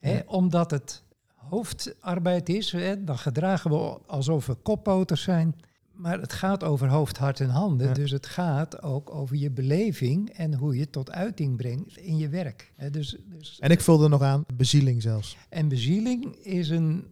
Hè, 0.00 0.20
omdat 0.26 0.70
het 0.70 1.02
hoofdarbeid 1.34 2.48
is, 2.48 2.72
hè, 2.72 3.04
dan 3.04 3.18
gedragen 3.18 3.70
we 3.70 3.98
alsof 4.06 4.46
we 4.46 4.54
koppoters 4.54 5.22
zijn. 5.22 5.54
Maar 5.92 6.20
het 6.20 6.32
gaat 6.32 6.64
over 6.64 6.88
hoofd, 6.88 7.16
hart 7.18 7.40
en 7.40 7.48
handen. 7.48 7.86
Ja. 7.86 7.94
Dus 7.94 8.10
het 8.10 8.26
gaat 8.26 8.82
ook 8.82 9.14
over 9.14 9.36
je 9.36 9.50
beleving 9.50 10.30
en 10.30 10.54
hoe 10.54 10.74
je 10.74 10.80
het 10.80 10.92
tot 10.92 11.10
uiting 11.10 11.56
brengt 11.56 11.96
in 11.96 12.16
je 12.16 12.28
werk. 12.28 12.72
Hè, 12.76 12.90
dus, 12.90 13.16
dus, 13.24 13.58
En 13.60 13.70
ik 13.70 13.80
vulde 13.80 14.08
nog 14.08 14.22
aan, 14.22 14.44
bezieling 14.54 15.02
zelfs. 15.02 15.36
en 15.48 15.68
bezieling 15.68 16.36
is 16.36 16.68
een. 16.68 17.06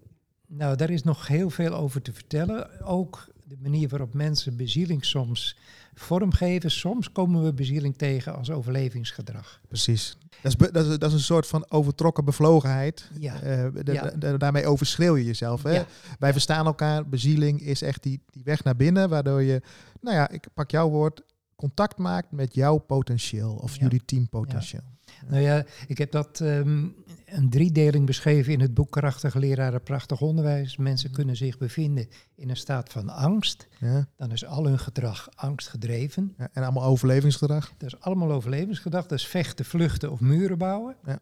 Nou, 0.46 0.76
daar 0.76 0.90
is 0.90 1.02
nog 1.02 1.26
heel 1.26 1.50
veel 1.50 1.74
over 1.74 2.02
te 2.02 2.12
vertellen. 2.12 2.80
Ook 2.84 3.28
de 3.50 3.56
manier 3.62 3.88
waarop 3.88 4.14
mensen 4.14 4.56
bezieling 4.56 5.04
soms 5.04 5.56
vormgeven. 5.94 6.70
Soms 6.70 7.12
komen 7.12 7.44
we 7.44 7.52
bezieling 7.52 7.96
tegen 7.96 8.36
als 8.36 8.50
overlevingsgedrag. 8.50 9.60
Precies. 9.68 10.16
Dat 10.42 10.52
is, 10.52 10.56
be- 10.56 10.72
dat, 10.72 10.86
is, 10.86 10.98
dat 10.98 11.08
is 11.08 11.14
een 11.14 11.20
soort 11.24 11.46
van 11.46 11.66
overtrokken 11.70 12.24
bevlogenheid. 12.24 13.10
Ja. 13.18 13.34
Eh, 13.40 13.66
de- 13.84 13.92
Ja. 13.92 14.10
de- 14.10 14.38
daarmee 14.38 14.66
overschreeuw 14.66 15.16
je 15.16 15.24
jezelf. 15.24 15.62
Hè? 15.62 15.72
Ja. 15.74 15.86
Wij 16.18 16.32
verstaan 16.32 16.66
elkaar. 16.66 17.08
Bezieling 17.08 17.60
is 17.60 17.82
echt 17.82 18.02
die, 18.02 18.20
die 18.30 18.42
weg 18.44 18.64
naar 18.64 18.76
binnen, 18.76 19.08
waardoor 19.08 19.42
je, 19.42 19.62
nou 20.00 20.16
ja, 20.16 20.30
ik 20.30 20.46
pak 20.54 20.70
jouw 20.70 20.88
woord, 20.88 21.22
contact 21.56 21.98
maakt 21.98 22.30
met 22.32 22.54
jouw 22.54 22.76
potentieel 22.78 23.54
of 23.54 23.78
jullie 23.78 24.04
teampotentieel. 24.04 24.82
Nou 25.28 25.42
ja, 25.42 25.64
ik 25.86 25.98
heb 25.98 26.10
dat 26.10 26.40
ehm, 26.40 26.86
een 27.26 27.50
driedeling 27.50 28.06
beschreven 28.06 28.52
in 28.52 28.60
het 28.60 28.74
boek 28.74 28.90
Krachtige 28.90 29.38
Leraren, 29.38 29.82
Prachtig 29.82 30.20
Onderwijs. 30.20 30.76
Mensen 30.76 31.10
kunnen 31.10 31.36
zich 31.36 31.58
bevinden 31.58 32.08
in 32.34 32.50
een 32.50 32.56
staat 32.56 32.92
van 32.92 33.08
angst. 33.08 33.68
Ja. 33.78 34.08
Dan 34.16 34.32
is 34.32 34.44
al 34.44 34.66
hun 34.66 34.78
gedrag 34.78 35.28
angstgedreven. 35.34 36.34
Ja, 36.38 36.48
en 36.52 36.62
allemaal 36.62 36.84
overlevingsgedrag. 36.84 37.72
Dat 37.78 37.92
is 37.92 38.00
allemaal 38.00 38.32
overlevingsgedrag. 38.32 39.06
Dat 39.06 39.18
is 39.18 39.26
vechten, 39.26 39.64
vluchten 39.64 40.10
of 40.10 40.20
muren 40.20 40.58
bouwen. 40.58 40.96
Ja. 41.04 41.18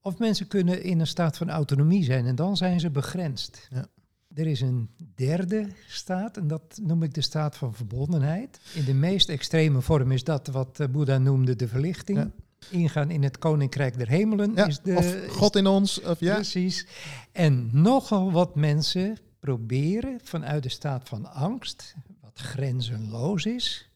Of 0.00 0.18
mensen 0.18 0.46
kunnen 0.46 0.82
in 0.82 1.00
een 1.00 1.06
staat 1.06 1.36
van 1.36 1.50
autonomie 1.50 2.04
zijn 2.04 2.26
en 2.26 2.34
dan 2.34 2.56
zijn 2.56 2.80
ze 2.80 2.90
begrensd. 2.90 3.68
Ja. 3.70 3.86
Er 4.34 4.46
is 4.46 4.60
een 4.60 4.90
derde 5.14 5.68
staat 5.86 6.36
en 6.36 6.48
dat 6.48 6.80
noem 6.82 7.02
ik 7.02 7.14
de 7.14 7.20
staat 7.20 7.56
van 7.56 7.74
verbondenheid. 7.74 8.60
In 8.74 8.84
de 8.84 8.94
meest 8.94 9.28
extreme 9.28 9.80
vorm 9.80 10.12
is 10.12 10.24
dat 10.24 10.46
wat 10.46 10.80
eh, 10.80 10.88
Boeddha 10.88 11.18
noemde 11.18 11.56
de 11.56 11.68
verlichting. 11.68 12.18
Ja. 12.18 12.30
Ingaan 12.70 13.10
in 13.10 13.22
het 13.22 13.38
koninkrijk 13.38 13.98
der 13.98 14.08
hemelen 14.08 14.52
Ja, 14.54 14.66
is 14.66 14.80
de... 14.80 14.96
of 14.96 15.26
God 15.28 15.56
in 15.56 15.66
ons. 15.66 16.00
Of 16.00 16.20
ja. 16.20 16.34
Precies. 16.34 16.86
En 17.32 17.68
nogal 17.72 18.32
wat 18.32 18.54
mensen 18.54 19.18
proberen 19.40 20.20
vanuit 20.22 20.62
de 20.62 20.68
staat 20.68 21.08
van 21.08 21.32
angst, 21.32 21.94
wat 22.20 22.40
grenzenloos 22.40 23.44
is, 23.46 23.88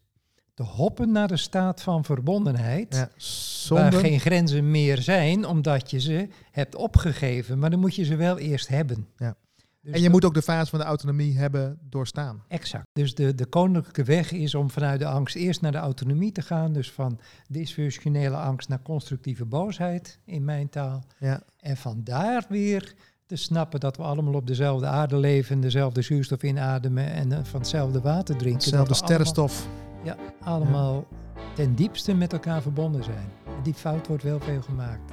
te 0.55 0.63
hoppen 0.63 1.13
naar 1.13 1.29
de 1.29 1.37
staat 1.37 1.83
van 1.83 2.05
verbondenheid. 2.05 2.95
ja. 2.95 2.99
Waar 2.99 3.13
Zonder, 3.17 4.01
geen 4.01 4.21
grenzen 4.21 4.71
meer 4.71 5.03
zijn, 5.03 5.47
omdat 5.47 5.91
je 5.91 6.01
ze 6.01 6.29
hebt 6.51 6.75
opgegeven. 6.75 7.59
Maar 7.59 7.71
dan 7.71 7.81
moet 7.81 7.95
je 7.95 8.05
ze 8.05 8.17
wel 8.17 8.39
eerst 8.39 8.69
hebben. 8.69 9.09
Ja. 9.17 9.37
Dus 9.83 9.95
en 9.95 10.01
je 10.01 10.11
moet 10.11 10.25
ook 10.25 10.35
de 10.35 10.43
fase 10.43 10.71
van 10.71 10.79
de 10.79 10.85
autonomie 10.85 11.39
hebben 11.39 11.79
doorstaan. 11.83 12.43
Exact. 12.49 12.85
Dus 12.93 13.15
de, 13.15 13.35
de 13.35 13.47
koninklijke 13.47 14.05
weg 14.05 14.33
is 14.33 14.55
om 14.55 14.71
vanuit 14.71 15.01
de 15.01 15.07
angst 15.07 15.37
eerst 15.37 15.61
naar 15.61 15.73
de 15.73 15.79
autonomie 15.79 16.33
te 16.33 16.43
gaan. 16.43 16.73
Dus 16.73 16.93
van 16.93 17.19
dysfunctionele 17.49 18.37
angst 18.37 18.69
naar 18.69 18.83
constructieve 18.83 19.45
boosheid, 19.45 20.19
in 20.25 20.45
mijn 20.45 20.69
taal. 20.69 21.05
Ja. 21.19 21.43
En 21.57 21.77
vandaar 21.77 22.45
weer 22.49 22.95
te 23.27 23.37
snappen 23.37 23.81
dat 23.81 23.97
we 23.97 24.03
allemaal 24.03 24.35
op 24.35 24.47
dezelfde 24.47 24.87
aarde 24.87 25.17
leven, 25.17 25.61
dezelfde 25.61 26.03
zuurstof 26.03 26.43
inademen 26.43 27.11
en 27.13 27.33
eh, 27.33 27.45
van 27.45 27.61
hetzelfde 27.61 28.01
water 28.01 28.37
drinken. 28.37 28.53
Hetzelfde 28.53 28.79
allemaal- 28.79 29.09
sterrenstof. 29.09 29.69
Ja, 30.05 30.17
allemaal 30.41 31.07
ten 31.55 31.75
diepste 31.75 32.15
met 32.15 32.33
elkaar 32.33 32.63
verbonden 32.63 33.05
zijn. 33.05 33.31
En 33.47 33.63
die 33.63 33.75
fout 33.75 34.07
wordt 34.07 34.23
wel 34.23 34.41
veel 34.41 34.63
gemaakt. 34.63 35.11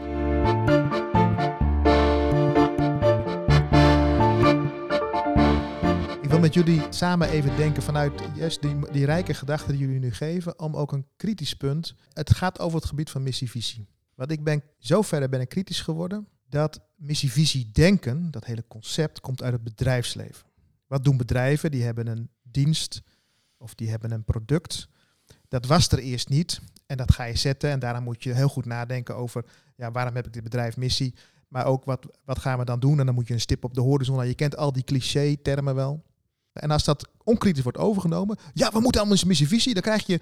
Met 6.45 6.53
jullie 6.53 6.81
samen 6.89 7.29
even 7.29 7.55
denken 7.55 7.83
vanuit 7.83 8.21
juist 8.35 8.61
die, 8.61 8.91
die 8.91 9.05
rijke 9.05 9.33
gedachten 9.33 9.71
die 9.71 9.79
jullie 9.79 9.99
nu 9.99 10.11
geven, 10.11 10.59
om 10.59 10.75
ook 10.75 10.91
een 10.91 11.07
kritisch 11.15 11.53
punt. 11.53 11.95
Het 12.13 12.35
gaat 12.35 12.59
over 12.59 12.77
het 12.77 12.87
gebied 12.87 13.09
van 13.09 13.23
missievisie. 13.23 13.87
Want 14.15 14.31
ik 14.31 14.43
ben, 14.43 14.63
zoverre 14.77 15.29
ben 15.29 15.41
ik 15.41 15.49
kritisch 15.49 15.81
geworden, 15.81 16.27
dat 16.49 16.79
missievisie 16.95 17.71
denken, 17.71 18.31
dat 18.31 18.45
hele 18.45 18.67
concept, 18.67 19.19
komt 19.19 19.43
uit 19.43 19.53
het 19.53 19.63
bedrijfsleven. 19.63 20.47
Wat 20.87 21.03
doen 21.03 21.17
bedrijven? 21.17 21.71
Die 21.71 21.83
hebben 21.83 22.07
een 22.07 22.29
dienst 22.41 23.01
of 23.57 23.75
die 23.75 23.89
hebben 23.89 24.11
een 24.11 24.23
product. 24.23 24.87
Dat 25.47 25.65
was 25.65 25.87
er 25.87 25.99
eerst 25.99 26.29
niet 26.29 26.61
en 26.85 26.97
dat 26.97 27.13
ga 27.13 27.23
je 27.23 27.37
zetten 27.37 27.69
en 27.69 27.79
daarom 27.79 28.03
moet 28.03 28.23
je 28.23 28.33
heel 28.33 28.49
goed 28.49 28.65
nadenken 28.65 29.15
over, 29.15 29.45
ja, 29.75 29.91
waarom 29.91 30.15
heb 30.15 30.25
ik 30.25 30.33
dit 30.33 30.43
bedrijf 30.43 30.77
missie? 30.77 31.15
Maar 31.47 31.65
ook 31.65 31.85
wat, 31.85 32.05
wat 32.25 32.39
gaan 32.39 32.59
we 32.59 32.65
dan 32.65 32.79
doen? 32.79 32.99
En 32.99 33.05
dan 33.05 33.15
moet 33.15 33.27
je 33.27 33.33
een 33.33 33.39
stip 33.39 33.63
op 33.63 33.73
de 33.73 33.81
horizon. 33.81 34.15
Nou, 34.15 34.27
je 34.27 34.35
kent 34.35 34.57
al 34.57 34.71
die 34.71 34.83
cliché-termen 34.83 35.75
wel. 35.75 36.03
En 36.61 36.71
als 36.71 36.83
dat 36.83 37.09
onkritisch 37.23 37.63
wordt 37.63 37.77
overgenomen, 37.77 38.37
ja, 38.53 38.71
we 38.71 38.79
moeten 38.79 39.01
allemaal 39.01 39.19
een 39.21 39.27
missievisie, 39.27 39.73
dan 39.73 39.83
krijg 39.83 40.05
je, 40.05 40.19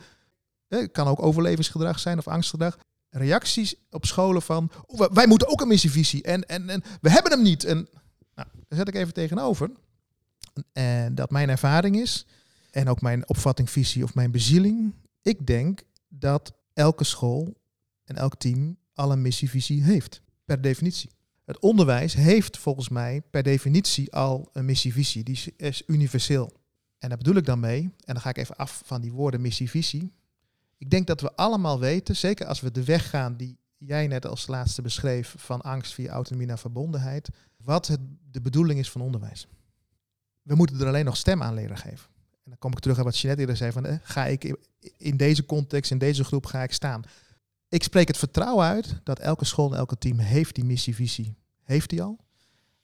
het 0.67 0.91
kan 0.91 1.07
ook 1.07 1.21
overlevingsgedrag 1.21 1.99
zijn 1.99 2.17
of 2.17 2.27
angstgedrag, 2.27 2.77
reacties 3.09 3.75
op 3.89 4.05
scholen 4.05 4.41
van, 4.41 4.71
oh, 4.85 5.11
wij 5.11 5.27
moeten 5.27 5.47
ook 5.47 5.61
een 5.61 5.67
missievisie 5.67 6.23
en, 6.23 6.45
en, 6.45 6.69
en 6.69 6.83
we 7.01 7.09
hebben 7.09 7.31
hem 7.31 7.41
niet. 7.41 7.63
En 7.63 7.87
nou, 8.35 8.47
daar 8.67 8.77
zet 8.77 8.87
ik 8.87 8.95
even 8.95 9.13
tegenover. 9.13 9.71
En 10.71 11.15
dat 11.15 11.31
mijn 11.31 11.49
ervaring 11.49 12.01
is, 12.01 12.25
en 12.71 12.89
ook 12.89 13.01
mijn 13.01 13.29
opvatting, 13.29 13.69
visie 13.69 14.03
of 14.03 14.15
mijn 14.15 14.31
bezieling, 14.31 14.93
ik 15.21 15.47
denk 15.47 15.81
dat 16.07 16.53
elke 16.73 17.03
school 17.03 17.53
en 18.03 18.15
elk 18.15 18.35
team 18.35 18.77
al 18.93 19.11
een 19.11 19.21
missievisie 19.21 19.83
heeft, 19.83 20.21
per 20.45 20.61
definitie. 20.61 21.09
Het 21.43 21.59
onderwijs 21.59 22.13
heeft 22.13 22.57
volgens 22.57 22.89
mij 22.89 23.21
per 23.29 23.43
definitie 23.43 24.13
al 24.13 24.49
een 24.53 24.65
missievisie. 24.65 25.23
Die 25.23 25.53
is, 25.57 25.83
universeel. 25.87 26.51
En 26.99 27.09
daar 27.09 27.17
bedoel 27.17 27.35
ik 27.35 27.45
dan 27.45 27.59
mee, 27.59 27.81
en 27.81 28.13
dan 28.13 28.21
ga 28.21 28.29
ik 28.29 28.37
even 28.37 28.55
af 28.55 28.81
van 28.85 29.01
die 29.01 29.11
woorden 29.11 29.41
missievisie. 29.41 30.13
Ik 30.77 30.89
denk 30.89 31.07
dat 31.07 31.21
we 31.21 31.35
allemaal 31.35 31.79
weten, 31.79 32.15
zeker 32.15 32.45
als 32.45 32.61
we 32.61 32.71
de 32.71 32.83
weg 32.83 33.09
gaan 33.09 33.35
die 33.35 33.57
jij 33.77 34.07
net 34.07 34.25
als 34.25 34.47
laatste 34.47 34.81
beschreef, 34.81 35.35
van 35.37 35.61
angst 35.61 35.93
via 35.93 36.11
autonomie 36.11 36.47
naar 36.47 36.59
verbondenheid, 36.59 37.29
wat 37.57 37.87
het, 37.87 37.99
de 38.31 38.41
bedoeling 38.41 38.79
is 38.79 38.91
van 38.91 39.01
onderwijs. 39.01 39.47
We 40.41 40.55
moeten 40.55 40.79
er 40.79 40.87
alleen 40.87 41.05
nog 41.05 41.17
stem 41.17 41.43
aan 41.43 41.53
leren 41.53 41.77
geven. 41.77 42.07
En 42.43 42.49
dan 42.49 42.57
kom 42.57 42.71
ik 42.71 42.79
terug 42.79 42.97
aan 42.97 43.03
wat 43.03 43.17
Jeanette 43.17 43.41
eerder 43.41 43.57
zei, 43.57 43.71
van, 43.71 43.85
eh, 43.85 43.97
ga 44.01 44.25
ik 44.25 44.57
in 44.97 45.17
deze 45.17 45.45
context, 45.45 45.91
in 45.91 45.97
deze 45.97 46.23
groep, 46.23 46.45
ga 46.45 46.63
ik 46.63 46.71
staan. 46.71 47.03
Ik 47.73 47.83
spreek 47.83 48.07
het 48.07 48.17
vertrouwen 48.17 48.65
uit 48.65 48.99
dat 49.03 49.19
elke 49.19 49.45
school 49.45 49.71
en 49.71 49.77
elke 49.77 49.97
team 49.97 50.19
heeft 50.19 50.55
die 50.55 50.63
missievisie. 50.63 51.35
Heeft 51.63 51.89
die 51.89 52.01
al. 52.01 52.19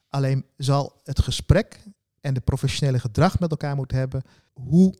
Alleen 0.07 0.45
zal 0.57 1.01
het 1.03 1.21
gesprek 1.21 1.83
en 2.21 2.33
de 2.33 2.39
professionele 2.39 2.99
gedrag 2.99 3.39
met 3.39 3.51
elkaar 3.51 3.75
moeten 3.75 3.97
hebben. 3.97 4.21
Hoe 4.53 4.95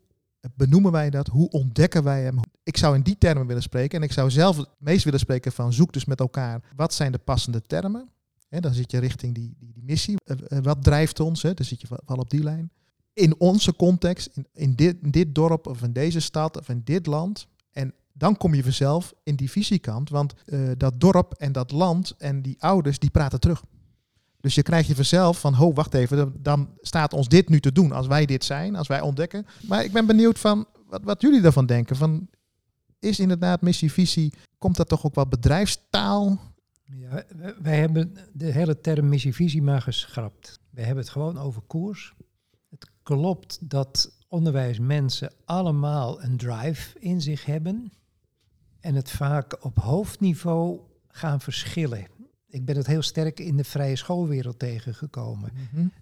benoemen 0.56 0.92
wij 0.92 1.10
dat? 1.10 1.28
Hoe 1.28 1.50
ontdekken 1.50 2.04
wij 2.04 2.24
hem? 2.24 2.40
Ik 2.64 2.78
zou 2.78 2.96
in 2.96 3.02
die 3.02 3.18
termen 3.18 3.48
willen 3.48 3.62
spreken. 3.62 3.98
En 3.98 4.04
ik 4.04 4.12
zou 4.12 4.32
zelf 4.32 4.58
het 4.58 4.70
meest 4.78 5.04
willen 5.04 5.20
spreken 5.20 5.52
van 5.52 5.74
zoek 5.74 5.94
dus 5.94 6.06
met 6.06 6.20
elkaar. 6.20 6.62
Wat 6.76 6.94
zijn 6.94 7.12
de 7.12 7.18
passende 7.18 7.62
termen? 7.62 8.10
Hè, 8.50 8.60
dan 8.60 8.74
zit 8.74 8.92
je 8.92 9.00
richting 9.00 9.36
die, 9.36 9.56
die, 9.60 9.74
die 9.74 9.84
missie. 9.84 10.16
Eh, 10.24 10.38
eh, 10.48 10.64
wat 10.64 10.84
drijft 10.84 11.20
ons? 11.20 11.42
Dan 11.42 11.56
zit 11.60 11.82
je 11.82 11.88
wel 12.06 12.18
op 12.18 12.30
die 12.30 12.44
lijn. 12.44 12.72
In 13.14 13.40
onze 13.40 13.76
context, 13.76 14.30
in, 14.34 14.48
in, 14.54 14.76
dit, 14.76 14.98
in 15.02 15.12
dit 15.12 15.36
dorp 15.36 15.68
of 15.68 15.82
in 15.82 15.94
deze 15.94 16.20
stad 16.20 16.58
of 16.58 16.70
in 16.70 16.82
dit 16.84 17.06
land. 17.06 17.48
En 17.72 17.94
dan 18.20 18.38
kom 18.38 18.54
je 18.54 18.64
vanzelf 18.64 19.14
in 19.24 19.36
die 19.36 19.52
visiekant. 19.52 20.10
Want 20.10 20.34
eh, 20.46 20.60
dat 20.78 21.00
dorp 21.00 21.34
en 21.34 21.52
dat 21.52 21.72
land 21.72 22.16
en 22.18 22.42
die 22.42 22.62
ouders, 22.62 23.00
die 23.00 23.10
praten 23.10 23.40
terug. 23.40 23.64
Dus 24.42 24.56
je 24.56 24.62
krijgt 24.62 24.88
je 24.88 24.96
vanzelf 24.96 25.40
van, 25.40 25.54
ho, 25.54 25.74
wacht 25.74 25.94
even, 25.94 26.42
dan- 26.42 26.70
staat 26.82 27.14
ons 27.14 27.28
dit 27.28 27.50
nu 27.50 27.60
te 27.60 27.72
doen 27.72 27.92
als 27.92 28.08
wij 28.08 28.26
dit 28.26 28.44
zijn, 28.44 28.76
als 28.76 28.88
wij 28.88 29.02
ontdekken. 29.02 29.46
Maar 29.68 29.84
ik 29.84 29.92
ben 29.92 30.06
benieuwd 30.06 30.40
van 30.40 30.68
wat, 30.88 31.04
wat 31.04 31.22
jullie 31.22 31.42
daarvan 31.42 31.66
denken. 31.66 31.96
Van, 31.96 32.30
is 33.00 33.20
inderdaad 33.20 33.62
missie-visie, 33.62 34.34
komt 34.58 34.76
dat 34.76 34.88
toch 34.90 35.06
ook 35.06 35.16
wat 35.16 35.30
bedrijfstaal? 35.30 36.40
Wij 37.62 37.80
hebben 37.80 38.14
de 38.34 38.52
hele 38.52 38.80
term 38.80 39.10
missie-visie 39.10 39.62
maar 39.62 39.82
geschrapt. 39.82 40.60
We 40.70 40.82
hebben 40.82 41.04
het 41.04 41.12
gewoon 41.12 41.38
over 41.38 41.62
koers. 41.62 42.14
Het 42.70 42.90
klopt 43.04 43.70
dat 43.70 44.12
onderwijsmensen 44.28 45.34
allemaal 45.46 46.24
een 46.24 46.38
drive 46.38 47.00
in 47.00 47.22
zich 47.22 47.46
hebben 47.46 47.92
en 48.80 48.96
het 48.96 49.12
vaak 49.12 49.66
op 49.66 49.78
hoofdniveau 49.78 50.80
gaan 51.08 51.42
verschillen. 51.42 52.08
Ik 52.48 52.66
ben 52.66 52.76
het 52.76 52.88
heel 52.88 53.02
sterk 53.02 53.40
in 53.40 53.58
de 53.58 53.64
vrije 53.64 53.96
schoolwereld 53.96 54.60
tegengekomen. 54.60 55.52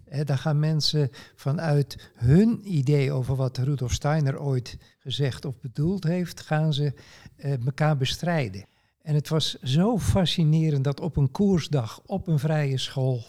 Hè, 0.04 0.24
daar 0.24 0.38
gaan 0.38 0.58
mensen 0.58 1.10
vanuit 1.34 2.10
hun 2.14 2.60
idee 2.64 3.12
over 3.12 3.36
wat 3.36 3.58
Rudolf 3.58 3.92
Steiner 3.92 4.40
ooit 4.40 4.78
gezegd 4.98 5.44
of 5.44 5.60
bedoeld 5.60 6.04
heeft, 6.04 6.40
gaan 6.40 6.72
ze 6.72 6.92
eh, 7.36 7.64
elkaar 7.64 7.96
bestrijden. 7.96 8.66
En 9.02 9.14
het 9.14 9.28
was 9.28 9.58
zo 9.62 9.98
fascinerend 9.98 10.84
dat 10.84 11.00
op 11.00 11.16
een 11.16 11.30
koersdag 11.30 12.02
op 12.06 12.26
een 12.26 12.38
vrije 12.38 12.78
school 12.78 13.24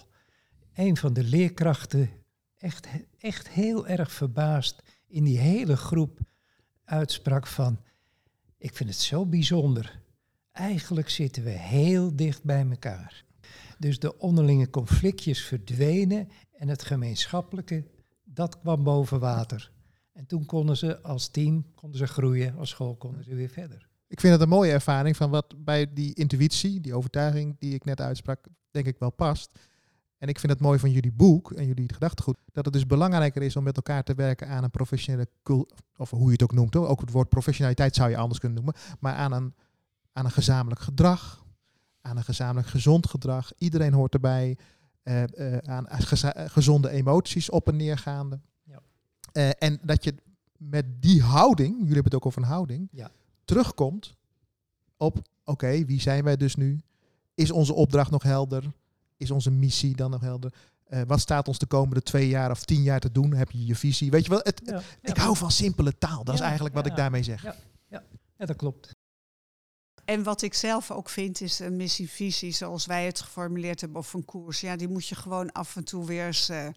een 0.74 0.98
van 0.98 1.14
de 1.14 1.24
leerkrachten 1.24 2.10
echt, 2.58 2.88
echt 3.18 3.50
heel 3.50 3.88
erg 3.88 4.12
verbaasd 4.12 4.84
in 5.08 5.24
die 5.24 5.40
hele 5.40 5.78
groep 5.78 6.20
uitsprak 6.84 7.48
van, 7.48 7.80
ik 8.60 8.76
vind 8.76 8.90
het 8.90 9.00
zo 9.00 9.26
bijzonder. 9.26 10.02
Eigenlijk 10.52 11.10
zitten 11.10 11.44
we 11.44 11.50
heel 11.50 12.16
dicht 12.16 12.44
bij 12.44 12.68
elkaar. 12.70 13.26
Dus 13.78 14.00
de 14.00 14.18
onderlinge 14.18 14.70
conflictjes 14.70 15.44
verdwenen 15.44 16.30
en 16.52 16.68
het 16.68 16.84
gemeenschappelijke, 16.84 17.86
dat 18.24 18.60
kwam 18.60 18.84
boven 18.84 19.20
water. 19.20 19.72
En 20.14 20.26
toen 20.26 20.46
konden 20.46 20.78
ze 20.78 21.02
als 21.02 21.28
team 21.28 21.74
konden 21.76 21.98
ze 21.98 22.08
groeien, 22.08 22.58
als 22.58 22.70
school 22.70 22.96
konden 22.96 23.24
ze 23.24 23.36
weer 23.36 23.50
verder. 23.50 23.88
Ik 24.08 24.20
vind 24.20 24.34
het 24.34 24.42
een 24.42 24.50
mooie 24.50 24.72
ervaring 24.72 25.18
van 25.18 25.30
wat 25.30 25.64
bij 25.64 25.94
die 25.94 26.14
intuïtie, 26.14 26.82
die 26.82 26.94
overtuiging 26.94 27.60
die 27.60 27.74
ik 27.74 27.86
net 27.86 28.02
uitsprak, 28.02 28.46
denk 28.72 28.86
ik 28.86 29.00
wel 29.00 29.12
past. 29.12 29.60
En 30.20 30.28
ik 30.28 30.40
vind 30.40 30.52
het 30.52 30.62
mooi 30.62 30.80
van 30.80 30.92
jullie 30.92 31.12
boek 31.12 31.52
en 31.52 31.66
jullie 31.66 31.94
gedachtegoed, 31.94 32.38
dat 32.52 32.66
het 32.66 32.74
dus 32.74 32.86
belangrijker 32.86 33.42
is 33.42 33.56
om 33.56 33.64
met 33.64 33.76
elkaar 33.76 34.04
te 34.04 34.14
werken 34.14 34.48
aan 34.48 34.64
een 34.64 34.72
professionele, 34.72 35.28
cul- 35.44 35.70
of 35.98 36.10
hoe 36.10 36.26
je 36.26 36.32
het 36.32 36.44
ook 36.44 36.54
noemt, 36.54 36.74
hoor. 36.74 36.88
ook 36.88 37.02
het 37.02 37.12
woord 37.12 37.30
professionaliteit 37.30 37.96
zou 37.96 38.10
je 38.10 38.18
anders 38.18 38.40
kunnen 38.40 38.58
noemen, 38.64 38.82
maar 39.00 39.14
aan 39.16 39.32
een, 39.32 39.54
aan 40.12 40.26
een 40.26 40.32
gezamenlijk 40.32 40.82
gedrag, 40.82 41.46
aan 42.02 42.18
een 42.18 42.24
gezamenlijk 42.24 42.68
gezond 42.68 43.08
gedrag. 43.08 43.52
Iedereen 43.58 43.94
hoort 43.94 44.14
erbij, 44.14 44.58
eh, 45.04 45.24
eh, 45.56 45.58
aan 45.58 45.88
eh, 45.88 46.00
gezonde 46.50 46.90
emoties 46.90 47.50
op 47.50 47.68
en 47.68 47.76
neergaande. 47.76 48.40
Ja. 48.64 48.82
En 49.52 49.80
dat 49.84 50.04
je 50.04 50.16
met 50.58 51.02
die 51.02 51.22
houding, 51.22 51.72
jullie 51.72 51.94
hebben 51.94 52.04
het 52.12 52.16
ook 52.16 52.26
over 52.26 52.42
een 52.42 52.48
houding, 52.48 52.88
Ja. 52.92 53.12
terugkomt 53.46 54.16
op, 54.98 55.18
oké, 55.44 55.86
wie 55.86 56.02
zijn 56.02 56.24
wij 56.24 56.38
dus 56.38 56.56
nu? 56.56 56.80
Is 57.34 57.52
onze 57.52 57.74
opdracht 57.74 58.12
nog 58.12 58.24
helder? 58.24 58.72
Is 59.20 59.32
onze 59.32 59.52
missie 59.52 59.96
dan 59.96 60.12
nog 60.12 60.22
helder? 60.22 60.54
Eh, 60.84 61.02
wat 61.08 61.20
staat 61.20 61.48
ons 61.48 61.60
de 61.60 61.66
komende 61.66 62.02
twee 62.02 62.28
jaar 62.28 62.52
of 62.52 62.66
tien 62.66 62.82
jaar 62.82 63.00
te 63.00 63.12
doen? 63.12 63.34
Heb 63.34 63.52
je 63.52 63.66
je 63.66 63.76
visie? 63.76 64.12
Weet 64.12 64.24
je 64.24 64.30
wel, 64.30 64.40
het, 64.44 64.62
Ja, 64.66 64.82
ik 65.02 65.18
hou 65.18 65.38
van 65.38 65.52
simpele 65.52 65.98
taal. 65.98 66.24
Dat 66.24 66.36
is 66.36 66.42
eigenlijk 66.42 66.76
wat 66.76 66.86
ja. 66.86 66.92
ik 66.92 66.98
daarmee 66.98 67.24
zeg. 67.24 67.44
Ja. 67.44 67.56
Ja, 68.38 68.46
dat 68.46 68.56
klopt. 68.56 68.96
En 70.06 70.24
wat 70.24 70.42
ik 70.42 70.54
zelf 70.54 70.92
ook 70.92 71.10
vind 71.10 71.42
is 71.42 71.60
een 71.60 71.76
missie-visie 71.76 72.52
zoals 72.52 72.86
wij 72.86 73.06
het 73.06 73.22
geformuleerd 73.22 73.82
hebben 73.82 74.00
of 74.00 74.14
een 74.14 74.26
koers. 74.26 74.62
Ja, 74.62 74.76
die 74.76 74.88
moet 74.88 75.08
je 75.08 75.16
gewoon 75.16 75.52
af 75.52 75.76
en 75.76 75.84
toe 75.84 76.06
weer 76.06 76.26
eens 76.26 76.50
eh, 76.50 76.68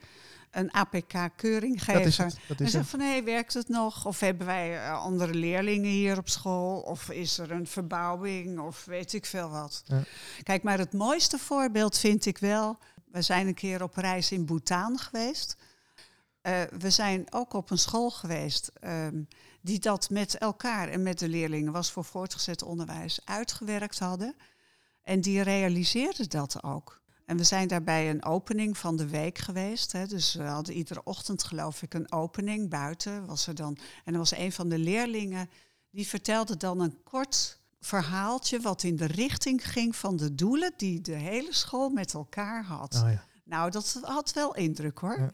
een 0.53 0.73
APK-keuring 0.73 1.85
geven. 1.85 2.03
Dat 2.03 2.07
is 2.09 2.17
het. 2.17 2.39
Dat 2.49 2.59
En 2.59 2.65
is 2.65 2.71
zeg 2.71 2.89
van, 2.89 3.01
hé, 3.01 3.23
werkt 3.23 3.55
het 3.55 3.69
nog? 3.69 4.07
Of 4.07 4.21
hebben 4.21 4.47
wij 4.47 4.77
eh, 4.77 5.03
andere 5.03 5.35
leerlingen 5.35 5.91
hier 5.91 6.19
op 6.19 6.29
school? 6.29 6.81
Of 6.81 7.11
is 7.11 7.39
er 7.39 7.51
een 7.51 7.67
verbouwing? 7.67 8.59
Of 8.61 8.85
weet 8.85 9.13
ik 9.13 9.27
veel 9.27 9.49
wat. 9.49 9.83
Ja. 9.87 10.03
Kijk, 10.43 10.63
maar 10.63 10.79
het 10.79 10.93
mooiste 10.93 11.39
voorbeeld 11.39 11.99
vind 11.99 12.27
ik 12.27 12.39
wel... 12.39 12.79
We 13.05 13.23
zijn 13.23 13.47
een 13.47 13.55
keer 13.55 13.83
op 13.83 13.97
reis 13.97 14.33
in 14.33 14.45
Bhutan 14.45 14.99
geweest. 14.99 15.57
Eh, 16.41 16.61
we 16.79 16.91
zijn 16.91 17.27
ook 17.31 17.53
op 17.53 17.71
een 17.71 17.79
school 17.79 18.11
geweest 18.11 18.71
ehm, 18.81 19.23
die 19.61 19.79
dat 19.79 20.11
met 20.11 20.39
elkaar 20.39 20.89
en 20.89 21.03
met 21.03 21.19
de 21.19 21.29
leerlingen... 21.29 21.73
was 21.73 21.91
voor 21.91 22.05
voortgezet 22.05 22.63
onderwijs 22.63 23.21
uitgewerkt 23.25 23.99
hadden. 23.99 24.37
En 25.03 25.21
die 25.21 25.43
realiseerden 25.43 26.29
dat 26.29 26.63
ook. 26.63 27.02
En 27.33 27.39
we 27.39 27.45
zijn 27.45 27.69
daarbij 27.69 28.11
een 28.11 28.25
opening 28.25 28.79
van 28.79 28.97
de 28.97 29.07
week 29.07 29.39
geweest. 29.39 29.93
Hè. 29.93 30.07
Dus 30.07 30.35
we 30.35 30.43
hadden 30.43 30.75
iedere 30.75 31.03
ochtend 31.05 31.45
geloof 31.45 31.83
ik 31.83 31.95
een 31.95 32.13
opening 32.13 32.69
buiten. 32.69 33.27
Was 33.27 33.47
er 33.47 33.55
dan, 33.55 33.79
en 34.05 34.13
er 34.13 34.19
was 34.19 34.37
een 34.37 34.53
van 34.53 34.69
de 34.69 34.79
leerlingen 34.79 35.51
die 35.91 36.07
vertelde 36.07 36.57
dan 36.57 36.81
een 36.81 37.03
kort 37.03 37.61
verhaaltje 37.81 38.61
wat 38.61 38.83
in 38.83 38.97
de 38.97 39.07
richting 39.07 39.71
ging 39.71 39.97
van 39.97 40.17
de 40.17 40.35
doelen 40.35 40.73
die 40.77 41.01
de 41.01 41.15
hele 41.15 41.55
school 41.55 41.89
met 41.89 42.15
elkaar 42.15 42.65
had. 42.65 42.95
Oh, 42.95 43.11
ja. 43.11 43.25
Nou, 43.45 43.71
dat 43.71 44.01
had 44.03 44.33
wel 44.33 44.55
indruk 44.55 44.99
hoor. 44.99 45.19
Ja. 45.19 45.33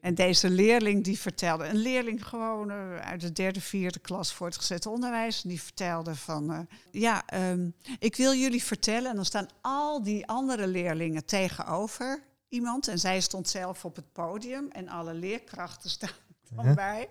En 0.00 0.14
deze 0.14 0.50
leerling 0.50 1.04
die 1.04 1.18
vertelde, 1.18 1.64
een 1.64 1.76
leerling 1.76 2.26
gewoon 2.26 2.70
eh, 2.70 2.96
uit 2.96 3.20
de 3.20 3.32
derde, 3.32 3.60
vierde 3.60 3.98
klas 3.98 4.32
voortgezet 4.32 4.86
onderwijs, 4.86 5.42
die 5.42 5.62
vertelde 5.62 6.14
van, 6.14 6.52
eh, 6.52 6.58
ja, 6.90 7.26
ehm, 7.26 7.70
ik 7.98 8.16
wil 8.16 8.34
jullie 8.34 8.62
vertellen, 8.62 9.10
en 9.10 9.16
dan 9.16 9.24
staan 9.24 9.48
al 9.60 10.02
die 10.02 10.26
andere 10.26 10.66
leerlingen 10.66 11.24
tegenover 11.24 12.22
iemand, 12.48 12.88
en 12.88 12.98
zij 12.98 13.20
stond 13.20 13.48
zelf 13.48 13.84
op 13.84 13.96
het 13.96 14.12
podium, 14.12 14.70
en 14.70 14.88
alle 14.88 15.14
leerkrachten 15.14 15.90
staan 15.90 16.10
bij, 16.74 17.08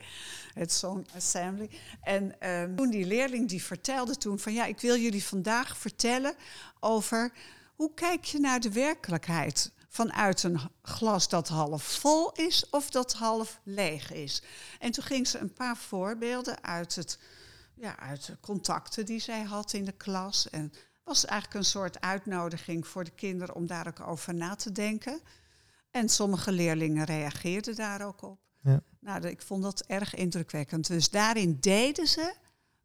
het 0.54 0.74
zo'n 0.74 1.08
assembly. 1.16 1.70
En 2.02 2.40
ehm, 2.40 2.76
toen 2.76 2.90
die 2.90 3.06
leerling 3.06 3.50
die 3.50 3.64
vertelde 3.64 4.18
toen 4.18 4.40
van, 4.40 4.54
ja, 4.54 4.66
ik 4.66 4.80
wil 4.80 4.98
jullie 4.98 5.24
vandaag 5.24 5.78
vertellen 5.78 6.34
over 6.80 7.32
hoe 7.76 7.94
kijk 7.94 8.24
je 8.24 8.40
naar 8.40 8.60
de 8.60 8.72
werkelijkheid? 8.72 9.72
Vanuit 10.00 10.44
een 10.44 10.60
glas 10.82 11.30
dat 11.30 11.48
half 11.48 11.84
vol 11.84 12.32
is 12.32 12.70
of 12.70 12.90
dat 12.90 13.14
half 13.14 13.60
leeg 13.64 14.12
is. 14.12 14.42
En 14.80 14.92
toen 14.92 15.04
ging 15.04 15.28
ze 15.28 15.38
een 15.38 15.54
paar 15.54 15.78
voorbeelden 15.78 16.64
uit, 16.64 16.96
het, 16.96 17.20
ja, 17.76 18.00
uit 18.00 18.26
de 18.26 18.38
contacten 18.40 19.06
die 19.06 19.20
zij 19.20 19.44
had 19.44 19.74
in 19.74 19.86
de 19.86 19.92
klas. 19.92 20.50
En 20.50 20.74
was 21.04 21.26
eigenlijk 21.26 21.60
een 21.60 21.70
soort 21.70 22.02
uitnodiging 22.02 22.88
voor 22.88 23.04
de 23.04 23.12
kinderen 23.12 23.56
om 23.56 23.68
daar 23.68 23.88
ook 23.88 24.08
over 24.08 24.34
na 24.34 24.56
te 24.56 24.72
denken. 24.72 25.22
En 25.92 26.10
sommige 26.10 26.52
leerlingen 26.52 27.06
reageerden 27.06 27.76
daar 27.76 28.06
ook 28.06 28.22
op. 28.22 28.40
Ja. 28.62 28.82
Nou, 29.00 29.28
ik 29.28 29.42
vond 29.42 29.64
dat 29.64 29.82
erg 29.82 30.16
indrukwekkend. 30.16 30.88
Dus 30.88 31.10
daarin 31.10 31.58
deden 31.60 32.08
ze 32.08 32.36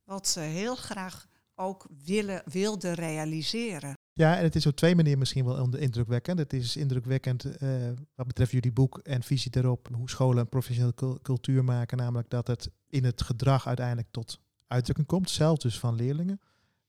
wat 0.05 0.29
ze 0.29 0.41
heel 0.41 0.77
graag 0.77 1.27
ook 1.55 1.87
willen, 2.05 2.43
wilden 2.45 2.95
realiseren. 2.95 3.95
Ja, 4.17 4.37
en 4.37 4.43
het 4.43 4.55
is 4.55 4.67
op 4.67 4.77
twee 4.77 4.95
manieren 4.95 5.19
misschien 5.19 5.45
wel 5.45 5.77
indrukwekkend. 5.77 6.39
Het 6.39 6.53
is 6.53 6.77
indrukwekkend 6.77 7.45
eh, 7.45 7.69
wat 8.15 8.27
betreft 8.27 8.51
jullie 8.51 8.73
boek 8.73 8.99
en 8.99 9.23
visie 9.23 9.57
erop, 9.57 9.89
hoe 9.93 10.11
scholen 10.11 10.39
een 10.39 10.49
professionele 10.49 10.95
cul- 10.95 11.19
cultuur 11.23 11.65
maken, 11.65 11.99
namelijk 11.99 12.31
dat 12.31 12.47
het 12.47 12.71
in 12.89 13.05
het 13.05 13.23
gedrag 13.23 13.67
uiteindelijk 13.67 14.09
tot 14.11 14.41
uitdrukking 14.67 15.07
komt, 15.07 15.31
zelfs 15.31 15.62
dus 15.62 15.79
van 15.79 15.95
leerlingen. 15.95 16.41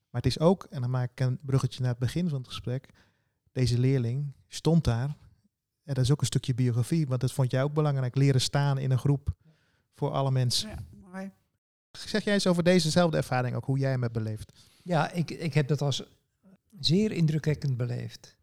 Maar 0.10 0.22
het 0.22 0.26
is 0.26 0.40
ook, 0.40 0.64
en 0.70 0.82
dan 0.82 0.90
maak 0.90 1.12
ik 1.12 1.20
een 1.20 1.40
bruggetje 1.42 1.82
naar 1.82 1.90
het 1.90 2.00
begin 2.00 2.30
van 2.30 2.38
het 2.38 2.48
gesprek, 2.48 2.90
deze 3.52 3.80
leerling 3.80 4.34
stond 4.48 4.84
daar. 4.84 5.18
En 5.84 5.94
dat 5.94 6.04
is 6.04 6.12
ook 6.12 6.20
een 6.20 6.26
stukje 6.26 6.54
biografie, 6.54 7.08
want 7.08 7.22
dat 7.22 7.32
vond 7.32 7.52
jij 7.52 7.64
ook 7.64 7.74
belangrijk, 7.74 8.16
leren 8.16 8.42
staan 8.42 8.78
in 8.78 8.92
een 8.92 9.00
groep 9.00 9.36
voor 9.94 10.12
alle 10.12 10.32
mensen. 10.32 10.70
Ja, 10.70 10.84
mooi. 11.12 11.32
Zeg 11.92 12.24
jij 12.24 12.34
eens 12.34 12.48
over 12.48 12.64
dezezelfde 12.64 13.18
ervaring 13.18 13.56
ook, 13.56 13.66
hoe 13.66 13.78
jij 13.78 13.92
hem 13.92 14.02
hebt 14.02 14.14
beleefd? 14.14 14.52
Ja, 14.84 15.12
ik, 15.12 15.32
ik 15.32 15.54
heb 15.54 15.68
dat 15.68 15.82
als 15.82 16.04
zeer 16.80 17.12
indrukwekkend 17.12 17.78
beleefd. 17.78 18.36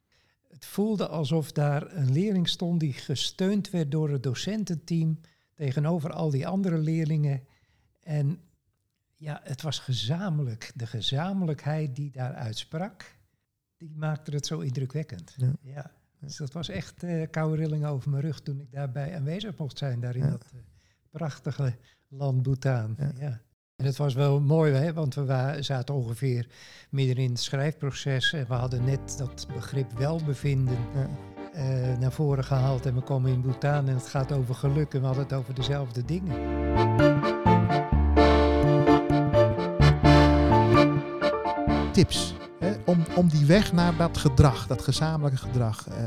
Het 0.49 0.65
voelde 0.65 1.09
alsof 1.09 1.53
daar 1.53 1.97
een 1.97 2.13
leerling 2.13 2.49
stond 2.49 2.81
die 2.81 2.93
gesteund 2.93 3.71
werd 3.71 3.91
door 3.91 4.11
het 4.11 4.23
docententeam 4.23 5.21
tegenover 5.55 6.13
al 6.13 6.31
die 6.31 6.47
andere 6.47 6.79
leerlingen. 6.79 7.47
En 8.01 8.41
ja, 9.17 9.41
het 9.45 9.63
was 9.63 9.79
gezamenlijk. 9.79 10.73
De 10.75 10.87
gezamenlijkheid 10.87 11.97
die 11.97 12.11
daar 12.11 12.35
uitsprak, 12.35 13.17
die 13.77 13.93
maakte 13.95 14.31
het 14.31 14.47
zo 14.47 14.61
indrukwekkend. 14.61 15.35
Ja. 15.37 15.53
Ja. 15.63 15.91
Dus 16.21 16.37
dat 16.37 16.53
was 16.53 16.69
echt 16.69 17.03
eh 17.03 17.31
koude 17.31 17.57
rillingen 17.57 17.89
over 17.89 18.11
mijn 18.11 18.23
rug 18.23 18.41
toen 18.41 18.61
ik 18.61 18.73
daarbij 18.73 19.17
aanwezig 19.17 19.57
mocht 19.57 19.79
zijn, 19.79 20.01
daar 20.01 20.17
in 20.17 20.25
Ja. 20.25 20.31
dat 20.31 20.45
eh, 20.53 20.61
prachtige 21.11 21.77
land 22.09 22.43
Bhutan. 22.43 22.95
Ja. 22.99 23.13
Ja. 23.19 23.41
En 23.83 23.89
het 23.89 23.97
was 23.97 24.15
wel 24.15 24.41
mooi, 24.41 24.73
hè, 24.73 24.93
want 24.93 25.15
we 25.15 25.57
zaten 25.61 25.95
ongeveer 25.95 26.47
midden 26.91 27.17
in 27.17 27.31
het 27.31 27.41
schrijfproces 27.41 28.33
en 28.33 28.47
we 28.49 28.55
hadden 28.55 28.85
net 28.85 29.15
dat 29.19 29.47
begrip 29.55 29.93
welbevinden 29.99 30.79
Ja. 30.95 31.09
eh, 31.53 31.99
naar 31.99 32.13
voren 32.13 32.45
gehaald. 32.45 32.87
En 32.87 32.95
we 32.95 33.01
komen 33.01 33.33
in 33.33 33.41
Bhutan 33.41 33.89
en 33.89 33.95
het 33.95 34.09
gaat 34.09 34.33
over 34.33 34.55
geluk 34.55 34.95
en 34.95 35.01
we 35.01 35.07
hadden 35.07 35.25
het 35.25 35.33
over 35.33 35.55
dezelfde 35.55 36.05
dingen. 36.05 36.37
tips 41.93 42.35
hè, 42.59 42.73
om, 42.85 43.05
om 43.17 43.29
die 43.29 43.47
weg 43.47 43.73
naar 43.73 43.97
dat 43.97 44.19
gedrag, 44.19 44.67
dat 44.67 44.83
gezamenlijke 44.83 45.39
gedrag, 45.39 45.89
eh, 45.89 46.05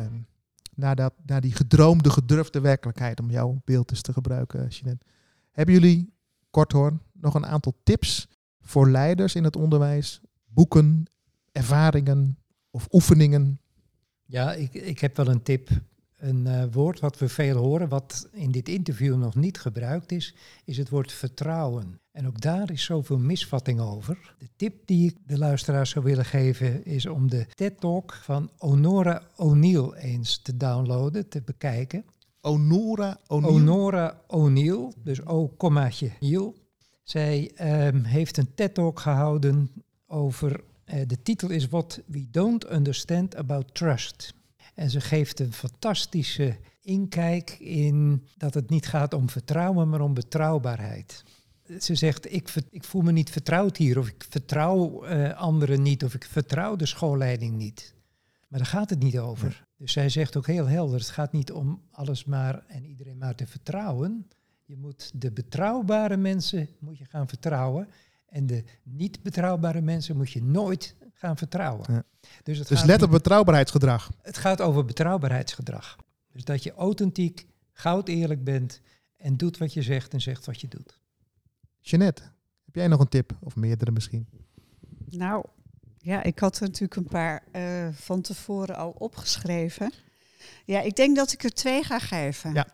naar, 0.75 0.95
dat, 0.95 1.13
naar 1.25 1.41
die 1.41 1.53
gedroomde, 1.53 2.09
gedurfde 2.09 2.59
werkelijkheid, 2.59 3.19
om 3.19 3.29
jouw 3.29 3.61
beeld 3.65 3.91
eens 3.91 4.01
te 4.01 4.13
gebruiken, 4.13 4.67
Jeanette. 4.67 5.05
Hebben 5.51 5.73
jullie, 5.73 6.13
kort 6.55 6.71
hoor, 6.71 6.97
nog 7.13 7.33
een 7.33 7.45
aantal 7.45 7.73
tips 7.83 8.27
voor 8.61 8.89
leiders 8.89 9.35
in 9.35 9.43
het 9.43 9.55
onderwijs? 9.55 10.21
Boeken, 10.45 11.05
ervaringen 11.51 12.37
of 12.69 12.87
oefeningen? 12.91 13.59
Ja, 14.25 14.53
ik, 14.53 14.73
ik 14.73 14.99
heb 14.99 15.15
wel 15.17 15.27
een 15.27 15.41
tip. 15.41 15.69
Een 16.17 16.45
uh, 16.45 16.63
woord 16.71 16.99
wat 16.99 17.17
we 17.17 17.29
veel 17.29 17.57
horen, 17.57 17.89
wat 17.89 18.29
in 18.31 18.51
dit 18.51 18.69
interview 18.69 19.17
nog 19.17 19.35
niet 19.35 19.59
gebruikt 19.59 20.11
is, 20.11 20.35
is 20.65 20.77
het 20.77 20.89
woord 20.89 21.11
vertrouwen. 21.11 21.99
En 22.11 22.27
ook 22.27 22.41
daar 22.41 22.71
is 22.71 22.83
zoveel 22.83 23.19
misvatting 23.19 23.79
over. 23.79 24.35
De 24.37 24.49
tip 24.55 24.87
die 24.87 25.09
ik 25.09 25.17
de 25.25 25.37
luisteraars 25.37 25.89
zou 25.89 26.05
willen 26.05 26.25
geven 26.25 26.85
is 26.85 27.05
om 27.05 27.29
de 27.29 27.45
TED-talk 27.53 28.13
van 28.13 28.49
Honora 28.57 29.21
O'Neill 29.35 29.91
eens 29.93 30.37
te 30.41 30.57
downloaden, 30.57 31.29
te 31.29 31.41
bekijken. 31.41 32.05
Honora 32.45 33.19
O'Neill? 33.27 33.51
Honora 33.51 34.21
O'Neill, 34.27 34.91
dus 35.03 35.25
O, 35.25 35.47
kommaatje 35.47 36.11
Neil. 36.19 36.55
Zij 37.03 37.51
um, 37.87 38.03
heeft 38.03 38.37
een 38.37 38.53
TED-talk 38.55 38.99
gehouden 38.99 39.71
over, 40.07 40.63
uh, 40.85 41.01
de 41.07 41.21
titel 41.21 41.49
is 41.49 41.67
What 41.67 42.01
We 42.05 42.27
Don't 42.31 42.71
Understand 42.71 43.35
About 43.35 43.75
Trust. 43.75 44.33
En 44.73 44.89
ze 44.89 45.01
geeft 45.01 45.39
een 45.39 45.53
fantastische 45.53 46.57
inkijk 46.81 47.49
in 47.59 48.27
dat 48.37 48.53
het 48.53 48.69
niet 48.69 48.87
gaat 48.87 49.13
om 49.13 49.29
vertrouwen, 49.29 49.89
maar 49.89 50.01
om 50.01 50.13
betrouwbaarheid. 50.13 51.23
Ze 51.79 51.95
zegt, 51.95 52.33
ik, 52.33 52.53
ik 52.69 52.83
voel 52.83 53.01
me 53.01 53.11
niet 53.11 53.29
vertrouwd 53.29 53.77
hier, 53.77 53.99
of 53.99 54.07
ik 54.07 54.25
vertrouw 54.29 55.05
uh, 55.05 55.39
anderen 55.39 55.81
niet, 55.81 56.03
of 56.03 56.13
ik 56.13 56.25
vertrouw 56.25 56.75
de 56.75 56.85
schoolleiding 56.85 57.55
niet. 57.57 57.93
Maar 58.47 58.59
daar 58.59 58.69
gaat 58.69 58.89
het 58.89 59.03
niet 59.03 59.19
over. 59.19 59.67
Dus 59.77 59.91
zij 59.91 60.09
zegt 60.09 60.35
ook 60.35 60.47
heel 60.47 60.67
helder, 60.67 60.99
het 60.99 61.09
gaat 61.09 61.31
niet 61.31 61.51
om 61.51 61.81
alles 61.91 62.25
maar 62.25 62.65
en 62.67 62.85
iedereen 62.85 63.17
maar 63.17 63.35
te 63.35 63.47
vertrouwen. 63.47 64.27
Je 64.65 64.77
moet 64.77 65.11
de 65.21 65.31
betrouwbare 65.31 66.17
mensen 66.17 66.69
moet 66.79 66.97
je 66.97 67.05
gaan 67.05 67.27
vertrouwen. 67.27 67.87
En 68.25 68.47
de 68.47 68.63
niet 68.83 69.23
betrouwbare 69.23 69.81
mensen 69.81 70.17
moet 70.17 70.31
je 70.31 70.43
nooit 70.43 70.95
gaan 71.13 71.37
vertrouwen. 71.37 71.85
Ja. 71.93 72.03
Dus, 72.43 72.57
het 72.57 72.67
dus 72.67 72.83
let 72.83 73.01
op 73.01 73.09
betrouwbaarheidsgedrag. 73.09 74.11
Het 74.21 74.37
gaat 74.37 74.61
over 74.61 74.85
betrouwbaarheidsgedrag. 74.85 75.95
Dus 76.31 76.43
dat 76.43 76.63
je 76.63 76.73
authentiek, 76.73 77.47
goud 77.71 78.07
eerlijk 78.07 78.43
bent 78.43 78.81
en 79.17 79.37
doet 79.37 79.57
wat 79.57 79.73
je 79.73 79.81
zegt 79.81 80.13
en 80.13 80.21
zegt 80.21 80.45
wat 80.45 80.61
je 80.61 80.67
doet. 80.67 80.99
Jeanette, 81.81 82.21
heb 82.65 82.75
jij 82.75 82.87
nog 82.87 82.99
een 82.99 83.07
tip? 83.07 83.37
Of 83.39 83.55
meerdere 83.55 83.91
misschien? 83.91 84.27
Nou, 85.09 85.45
ja, 86.05 86.23
ik 86.23 86.39
had 86.39 86.55
er 86.55 86.61
natuurlijk 86.61 86.95
een 86.95 87.07
paar 87.07 87.43
uh, 87.55 87.87
van 87.91 88.21
tevoren 88.21 88.75
al 88.75 88.95
opgeschreven. 88.97 89.91
Ja, 90.65 90.81
ik 90.81 90.95
denk 90.95 91.15
dat 91.15 91.31
ik 91.31 91.43
er 91.43 91.53
twee 91.53 91.83
ga 91.83 91.99
geven. 91.99 92.53
Ja. 92.53 92.67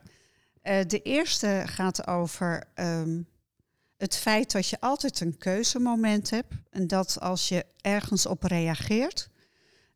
Uh, 0.63 0.85
de 0.87 1.01
eerste 1.01 1.63
gaat 1.65 2.07
over 2.07 2.63
um, 2.75 3.27
het 3.97 4.15
feit 4.15 4.51
dat 4.51 4.67
je 4.67 4.79
altijd 4.79 5.19
een 5.19 5.37
keuzemoment 5.37 6.29
hebt. 6.29 6.53
En 6.69 6.87
dat 6.87 7.19
als 7.19 7.49
je 7.49 7.65
ergens 7.81 8.25
op 8.25 8.43
reageert, 8.43 9.29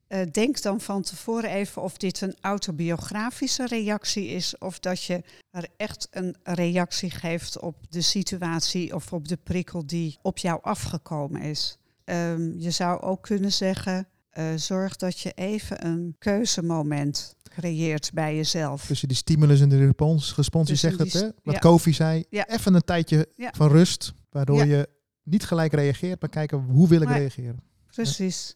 uh, 0.08 0.22
denk 0.32 0.62
dan 0.62 0.82
van 0.82 1.02
tevoren 1.02 1.50
even 1.50 1.82
of 1.82 1.98
dit 1.98 2.22
een 2.22 2.36
autobiografische 2.42 3.66
reactie 3.66 4.28
is 4.28 4.58
of 4.58 4.80
dat 4.80 5.04
je 5.04 5.24
er 5.52 5.68
echt 5.78 6.08
een 6.12 6.36
reactie 6.44 7.10
geeft 7.10 7.60
op 7.60 7.76
de 7.90 8.02
situatie 8.02 8.96
of 8.96 9.14
op 9.14 9.28
de 9.28 9.38
prikkel 9.38 9.86
die 9.86 10.18
op 10.22 10.38
jou 10.38 10.60
afgekomen 10.62 11.42
is. 11.42 11.78
Um, 12.06 12.60
je 12.60 12.72
zou 12.72 13.02
ook 13.02 13.22
kunnen 13.22 13.52
zeggen, 13.52 14.08
uh, 14.34 14.46
zorg 14.56 14.96
dat 14.96 15.20
je 15.20 15.32
even 15.32 15.86
een 15.86 16.16
keuzemoment 16.20 17.36
creëert 17.50 18.12
bij 18.14 18.36
jezelf. 18.36 19.00
Je 19.00 19.08
die 19.08 19.16
stimulus 19.16 19.62
en 19.62 19.70
de 19.70 19.78
respons, 19.78 20.36
respons 20.36 20.70
je 20.70 20.76
zegt 20.76 21.00
het, 21.00 21.14
hè? 21.14 21.30
Wat 21.44 21.54
ja. 21.54 21.60
Kofi 21.60 21.94
zei, 21.94 22.26
ja. 22.30 22.48
even 22.48 22.74
een 22.74 22.84
tijdje 22.84 23.28
ja. 23.36 23.52
van 23.56 23.70
rust, 23.70 24.14
waardoor 24.30 24.66
je 24.66 24.90
niet 25.24 25.44
gelijk 25.44 25.74
reageert, 25.74 26.22
maar 26.22 26.30
kijken 26.30 26.58
hoe 26.58 26.88
wil 26.88 27.02
ik 27.02 27.08
maar, 27.08 27.18
reageren. 27.18 27.60
Precies. 27.92 28.56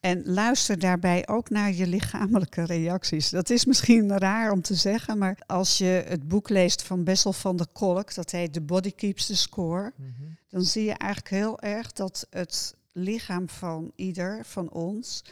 En 0.00 0.22
luister 0.24 0.78
daarbij 0.78 1.28
ook 1.28 1.50
naar 1.50 1.72
je 1.72 1.86
lichamelijke 1.86 2.64
reacties. 2.64 3.30
Dat 3.30 3.50
is 3.50 3.64
misschien 3.64 4.18
raar 4.18 4.52
om 4.52 4.62
te 4.62 4.74
zeggen, 4.74 5.18
maar 5.18 5.38
als 5.46 5.78
je 5.78 6.04
het 6.06 6.28
boek 6.28 6.48
leest 6.48 6.82
van 6.82 7.04
Bessel 7.04 7.32
van 7.32 7.56
der 7.56 7.66
Kolk, 7.72 8.14
dat 8.14 8.30
heet 8.30 8.52
The 8.52 8.60
Body 8.60 8.90
Keeps 8.90 9.26
the 9.26 9.36
Score, 9.36 9.92
mm 9.96 10.14
-hmm. 10.18 10.36
dan 10.48 10.62
zie 10.62 10.84
je 10.84 10.94
eigenlijk 10.94 11.34
heel 11.34 11.60
erg 11.60 11.92
dat 11.92 12.26
het 12.30 12.74
lichaam 12.92 13.48
van 13.48 13.92
ieder 13.96 14.44
van 14.44 14.70
ons, 14.70 15.22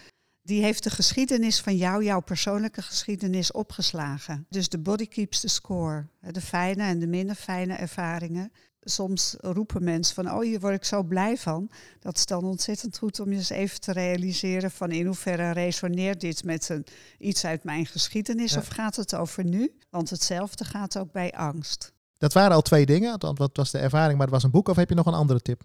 die 0.48 0.62
heeft 0.62 0.82
de 0.82 0.90
geschiedenis 0.90 1.60
van 1.60 1.76
jou, 1.76 2.04
jouw 2.04 2.20
persoonlijke 2.20 2.82
geschiedenis 2.82 3.52
opgeslagen. 3.52 4.46
Dus 4.48 4.68
de 4.68 4.78
body 4.78 5.06
keeps 5.06 5.40
the 5.40 5.48
score. 5.48 6.06
De 6.20 6.40
fijne 6.40 6.82
en 6.82 6.98
de 6.98 7.06
minder 7.06 7.34
fijne 7.34 7.74
ervaringen. 7.74 8.52
Soms 8.80 9.36
roepen 9.40 9.84
mensen 9.84 10.14
van, 10.14 10.30
oh 10.30 10.40
hier 10.40 10.60
word 10.60 10.74
ik 10.74 10.84
zo 10.84 11.02
blij 11.02 11.36
van. 11.36 11.70
Dat 12.00 12.16
is 12.16 12.26
dan 12.26 12.44
ontzettend 12.44 12.98
goed 12.98 13.20
om 13.20 13.30
je 13.30 13.36
eens 13.36 13.50
even 13.50 13.80
te 13.80 13.92
realiseren 13.92 14.70
van 14.70 14.90
in 14.90 15.06
hoeverre 15.06 15.50
resoneert 15.50 16.20
dit 16.20 16.44
met 16.44 16.68
een, 16.68 16.86
iets 17.18 17.44
uit 17.44 17.64
mijn 17.64 17.86
geschiedenis 17.86 18.52
ja. 18.52 18.58
of 18.58 18.68
gaat 18.68 18.96
het 18.96 19.14
over 19.14 19.44
nu? 19.44 19.74
Want 19.90 20.10
hetzelfde 20.10 20.64
gaat 20.64 20.98
ook 20.98 21.12
bij 21.12 21.32
angst. 21.32 21.92
Dat 22.18 22.32
waren 22.32 22.54
al 22.54 22.62
twee 22.62 22.86
dingen, 22.86 23.18
wat 23.18 23.56
was 23.56 23.70
de 23.70 23.78
ervaring, 23.78 24.16
maar 24.18 24.26
het 24.26 24.34
was 24.34 24.44
een 24.44 24.50
boek 24.50 24.68
of 24.68 24.76
heb 24.76 24.88
je 24.88 24.94
nog 24.94 25.06
een 25.06 25.12
andere 25.14 25.40
tip? 25.40 25.62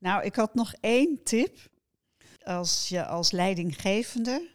Nou, 0.00 0.24
ik 0.24 0.34
had 0.34 0.54
nog 0.54 0.74
één 0.80 1.22
tip. 1.22 1.68
Als 2.42 2.88
je 2.88 3.06
als 3.06 3.30
leidinggevende 3.30 4.48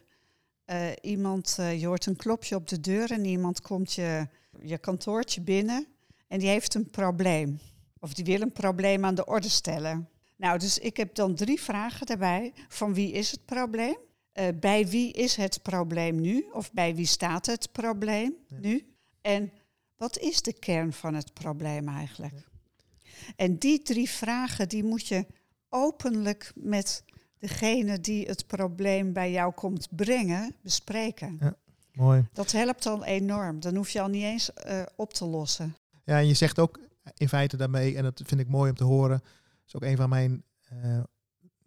uh, 0.66 0.88
iemand, 1.00 1.56
uh, 1.60 1.80
je 1.80 1.86
hoort 1.86 2.06
een 2.06 2.16
klopje 2.16 2.54
op 2.54 2.68
de 2.68 2.80
deur 2.80 3.10
en 3.10 3.24
iemand 3.24 3.60
komt 3.60 3.92
je, 3.92 4.28
je 4.60 4.78
kantoortje 4.78 5.40
binnen 5.40 5.86
en 6.28 6.38
die 6.38 6.48
heeft 6.48 6.74
een 6.74 6.90
probleem. 6.90 7.58
Of 8.00 8.14
die 8.14 8.24
wil 8.24 8.40
een 8.40 8.52
probleem 8.52 9.04
aan 9.04 9.14
de 9.14 9.24
orde 9.24 9.48
stellen. 9.48 10.08
Nou, 10.36 10.58
dus 10.58 10.78
ik 10.78 10.96
heb 10.96 11.14
dan 11.14 11.34
drie 11.34 11.60
vragen 11.60 12.06
daarbij. 12.06 12.52
Van 12.68 12.94
wie 12.94 13.12
is 13.12 13.30
het 13.30 13.44
probleem? 13.44 13.96
Uh, 14.34 14.48
bij 14.60 14.88
wie 14.88 15.12
is 15.12 15.36
het 15.36 15.62
probleem 15.62 16.20
nu? 16.20 16.46
Of 16.52 16.72
bij 16.72 16.94
wie 16.94 17.06
staat 17.06 17.46
het 17.46 17.72
probleem 17.72 18.34
ja. 18.46 18.56
nu? 18.60 18.94
En 19.20 19.52
wat 19.96 20.18
is 20.18 20.42
de 20.42 20.52
kern 20.52 20.92
van 20.92 21.14
het 21.14 21.32
probleem 21.32 21.88
eigenlijk? 21.88 22.34
Ja. 22.34 22.44
En 23.36 23.58
die 23.58 23.82
drie 23.82 24.10
vragen 24.10 24.68
die 24.68 24.84
moet 24.84 25.06
je 25.08 25.26
openlijk 25.76 26.52
met 26.54 27.04
degene 27.38 28.00
die 28.00 28.26
het 28.26 28.46
probleem 28.46 29.12
bij 29.12 29.30
jou 29.32 29.52
komt 29.52 29.88
brengen, 29.90 30.54
bespreken. 30.62 31.36
Ja, 31.40 31.56
mooi. 31.92 32.28
Dat 32.32 32.52
helpt 32.52 32.82
dan 32.82 33.02
enorm. 33.02 33.60
Dan 33.60 33.76
hoef 33.76 33.90
je 33.90 34.00
al 34.00 34.08
niet 34.08 34.22
eens 34.22 34.50
uh, 34.66 34.82
op 34.96 35.12
te 35.12 35.24
lossen. 35.24 35.76
Ja, 36.04 36.18
en 36.18 36.26
je 36.26 36.34
zegt 36.34 36.58
ook 36.58 36.80
in 37.16 37.28
feite 37.28 37.56
daarmee, 37.56 37.96
en 37.96 38.02
dat 38.02 38.22
vind 38.24 38.40
ik 38.40 38.48
mooi 38.48 38.70
om 38.70 38.76
te 38.76 38.84
horen, 38.84 39.22
is 39.66 39.76
ook 39.76 39.82
een 39.82 39.96
van 39.96 40.08
mijn 40.08 40.44
uh, 40.72 41.00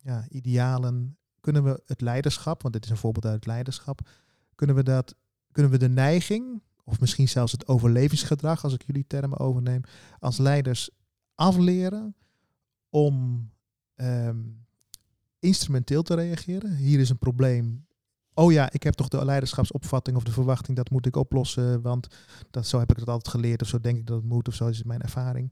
ja, 0.02 0.26
idealen. 0.30 1.18
Kunnen 1.40 1.64
we 1.64 1.82
het 1.86 2.02
leiderschap, 2.02 2.62
want 2.62 2.74
dit 2.74 2.84
is 2.84 2.90
een 2.90 2.98
voorbeeld 2.98 3.26
uit 3.26 3.36
het 3.36 3.46
leiderschap, 3.46 4.10
kunnen 4.56 4.76
we, 4.76 4.84
dat, 4.84 5.16
kunnen 5.52 5.72
we 5.72 5.78
de 5.78 5.90
neiging, 5.90 6.62
of 6.84 7.00
misschien 7.00 7.28
zelfs 7.28 7.52
het 7.52 7.68
overlevingsgedrag, 7.68 8.64
als 8.64 8.74
ik 8.74 8.84
jullie 8.86 9.08
termen 9.08 9.40
overneem, 9.40 9.82
als 10.20 10.38
leiders 10.38 10.90
afleren 11.36 12.16
om 12.90 13.48
um, 14.02 14.66
instrumenteel 15.40 16.02
te 16.02 16.16
reageren. 16.16 16.76
Hier 16.76 17.00
is 17.00 17.10
een 17.10 17.18
probleem. 17.18 17.88
Oh 18.34 18.52
ja, 18.52 18.72
ik 18.72 18.84
heb 18.84 18.94
toch 18.94 19.08
de 19.08 19.26
leiderschapsopvatting 19.26 20.18
of 20.18 20.24
de 20.24 20.32
verwachting, 20.32 20.78
dat 20.78 20.90
moet 20.90 21.06
ik 21.06 21.16
oplossen, 21.16 21.82
want 21.82 22.08
dat, 22.50 22.68
zo 22.68 22.80
heb 22.80 22.92
ik 22.92 22.98
het 22.98 23.08
altijd 23.08 23.36
geleerd 23.36 23.62
of 23.62 23.68
zo 23.68 23.80
denk 23.80 23.98
ik 23.98 24.08
dat 24.08 24.16
het 24.16 24.26
moet 24.26 24.48
of 24.48 24.54
zo 24.54 24.68
is 24.68 24.78
het 24.78 24.86
mijn 24.86 25.02
ervaring. 25.02 25.52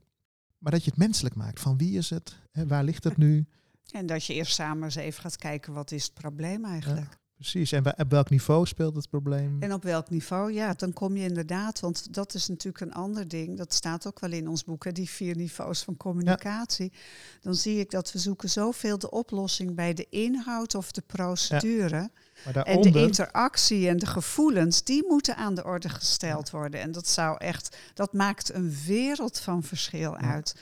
Maar 0.58 0.72
dat 0.72 0.84
je 0.84 0.90
het 0.90 0.98
menselijk 0.98 1.34
maakt. 1.34 1.60
Van 1.60 1.76
wie 1.76 1.98
is 1.98 2.10
het? 2.10 2.36
Hè, 2.50 2.66
waar 2.66 2.84
ligt 2.84 3.04
het 3.04 3.16
nu? 3.16 3.46
En 3.90 4.06
dat 4.06 4.24
je 4.24 4.34
eerst 4.34 4.54
samen 4.54 4.84
eens 4.84 4.94
even 4.94 5.22
gaat 5.22 5.36
kijken, 5.36 5.72
wat 5.72 5.90
is 5.90 6.04
het 6.04 6.14
probleem 6.14 6.64
eigenlijk? 6.64 7.10
Ja. 7.10 7.18
Precies, 7.38 7.72
en 7.72 7.98
op 7.98 8.10
welk 8.10 8.30
niveau 8.30 8.66
speelt 8.66 8.96
het 8.96 9.08
probleem? 9.10 9.56
En 9.60 9.72
op 9.72 9.82
welk 9.82 10.10
niveau, 10.10 10.52
ja, 10.52 10.74
dan 10.74 10.92
kom 10.92 11.16
je 11.16 11.24
inderdaad, 11.24 11.80
want 11.80 12.14
dat 12.14 12.34
is 12.34 12.48
natuurlijk 12.48 12.84
een 12.84 12.94
ander 12.94 13.28
ding, 13.28 13.56
dat 13.56 13.74
staat 13.74 14.06
ook 14.06 14.20
wel 14.20 14.32
in 14.32 14.48
ons 14.48 14.64
boek, 14.64 14.84
hè, 14.84 14.92
die 14.92 15.10
vier 15.10 15.36
niveaus 15.36 15.82
van 15.82 15.96
communicatie. 15.96 16.90
Ja. 16.92 16.98
Dan 17.40 17.54
zie 17.54 17.78
ik 17.78 17.90
dat 17.90 18.12
we 18.12 18.18
zoeken 18.18 18.48
zoveel 18.48 18.98
de 18.98 19.10
oplossing 19.10 19.74
bij 19.74 19.94
de 19.94 20.06
inhoud 20.10 20.74
of 20.74 20.92
de 20.92 21.02
procedure. 21.06 22.10
Ja. 22.52 22.64
En 22.64 22.80
de 22.80 23.00
interactie 23.02 23.88
en 23.88 23.98
de 23.98 24.06
gevoelens, 24.06 24.84
die 24.84 25.04
moeten 25.08 25.36
aan 25.36 25.54
de 25.54 25.64
orde 25.64 25.88
gesteld 25.88 26.50
worden. 26.50 26.80
En 26.80 26.92
dat 26.92 27.08
zou 27.08 27.36
echt, 27.38 27.76
dat 27.94 28.12
maakt 28.12 28.54
een 28.54 28.74
wereld 28.86 29.40
van 29.40 29.62
verschil 29.62 30.16
uit. 30.16 30.54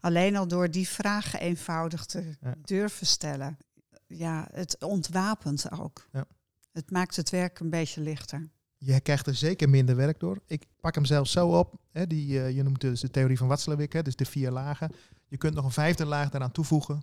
Alleen 0.00 0.36
al 0.36 0.48
door 0.48 0.70
die 0.70 0.88
vragen 0.88 1.40
eenvoudig 1.40 2.04
te 2.04 2.36
durven 2.64 3.06
stellen 3.06 3.58
ja, 4.06 4.48
het 4.52 4.84
ontwapent 4.84 5.70
ook. 5.70 6.08
Ja. 6.12 6.24
Het 6.72 6.90
maakt 6.90 7.16
het 7.16 7.30
werk 7.30 7.58
een 7.58 7.70
beetje 7.70 8.00
lichter. 8.00 8.50
Je 8.76 9.00
krijgt 9.00 9.26
er 9.26 9.34
zeker 9.34 9.68
minder 9.68 9.96
werk 9.96 10.20
door. 10.20 10.40
Ik 10.46 10.66
pak 10.80 10.94
hem 10.94 11.04
zelf 11.04 11.28
zo 11.28 11.58
op. 11.58 11.80
Hè, 11.90 12.06
die, 12.06 12.28
uh, 12.28 12.50
je 12.50 12.62
noemt 12.62 12.80
dus 12.80 13.00
de 13.00 13.10
theorie 13.10 13.38
van 13.38 13.48
Watzlawick, 13.48 13.92
hè, 13.92 14.02
dus 14.02 14.16
de 14.16 14.24
vier 14.24 14.50
lagen. 14.50 14.90
Je 15.26 15.36
kunt 15.36 15.54
nog 15.54 15.64
een 15.64 15.70
vijfde 15.70 16.06
laag 16.06 16.30
daaraan 16.30 16.52
toevoegen. 16.52 17.02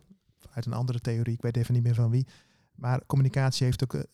Uit 0.52 0.66
een 0.66 0.74
andere 0.74 1.00
theorie, 1.00 1.34
ik 1.34 1.42
weet 1.42 1.58
even 1.58 1.74
niet 1.74 1.84
meer 1.84 1.96
van 1.96 2.10
wie. 2.10 2.28
Maar 2.76 3.06
communicatie 3.06 3.66
heeft 3.66 3.84
ook 3.84 4.06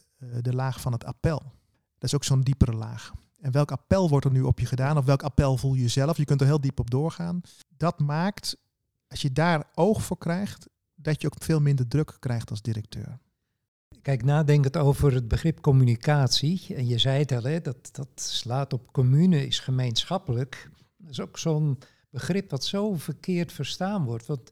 de 0.41 0.53
laag 0.53 0.81
van 0.81 0.91
het 0.91 1.05
appel. 1.05 1.39
Dat 1.97 2.03
is 2.09 2.15
ook 2.15 2.23
zo'n 2.23 2.41
diepere 2.41 2.73
laag. 2.73 3.13
En 3.39 3.51
welk 3.51 3.71
appel 3.71 4.09
wordt 4.09 4.25
er 4.25 4.31
nu 4.31 4.41
op 4.41 4.59
je 4.59 4.65
gedaan? 4.65 4.97
Of 4.97 5.05
welk 5.05 5.23
appel 5.23 5.57
voel 5.57 5.73
je 5.73 5.87
zelf? 5.87 6.17
Je 6.17 6.25
kunt 6.25 6.41
er 6.41 6.47
heel 6.47 6.61
diep 6.61 6.79
op 6.79 6.89
doorgaan. 6.89 7.41
Dat 7.77 7.99
maakt, 7.99 8.57
als 9.07 9.21
je 9.21 9.31
daar 9.31 9.63
oog 9.73 10.03
voor 10.03 10.17
krijgt, 10.17 10.67
dat 11.07 11.21
je 11.21 11.27
ook 11.27 11.43
veel 11.43 11.61
minder 11.61 11.87
druk 11.87 12.17
krijgt 12.19 12.49
als 12.49 12.61
directeur. 12.61 13.19
Kijk, 14.01 14.23
nadenkend 14.23 14.77
over 14.77 15.13
het 15.13 15.27
begrip 15.27 15.61
communicatie, 15.61 16.75
en 16.75 16.87
je 16.87 16.97
zei 16.97 17.19
het 17.19 17.31
al, 17.31 17.43
hè, 17.43 17.61
dat, 17.61 17.89
dat 17.91 18.07
slaat 18.15 18.73
op 18.73 18.91
commune, 18.91 19.47
is 19.47 19.59
gemeenschappelijk. 19.59 20.69
Dat 20.97 21.11
is 21.11 21.19
ook 21.19 21.37
zo'n 21.37 21.77
begrip 22.09 22.49
wat 22.49 22.65
zo 22.65 22.95
verkeerd 22.95 23.51
verstaan 23.51 24.05
wordt. 24.05 24.25
Want 24.25 24.51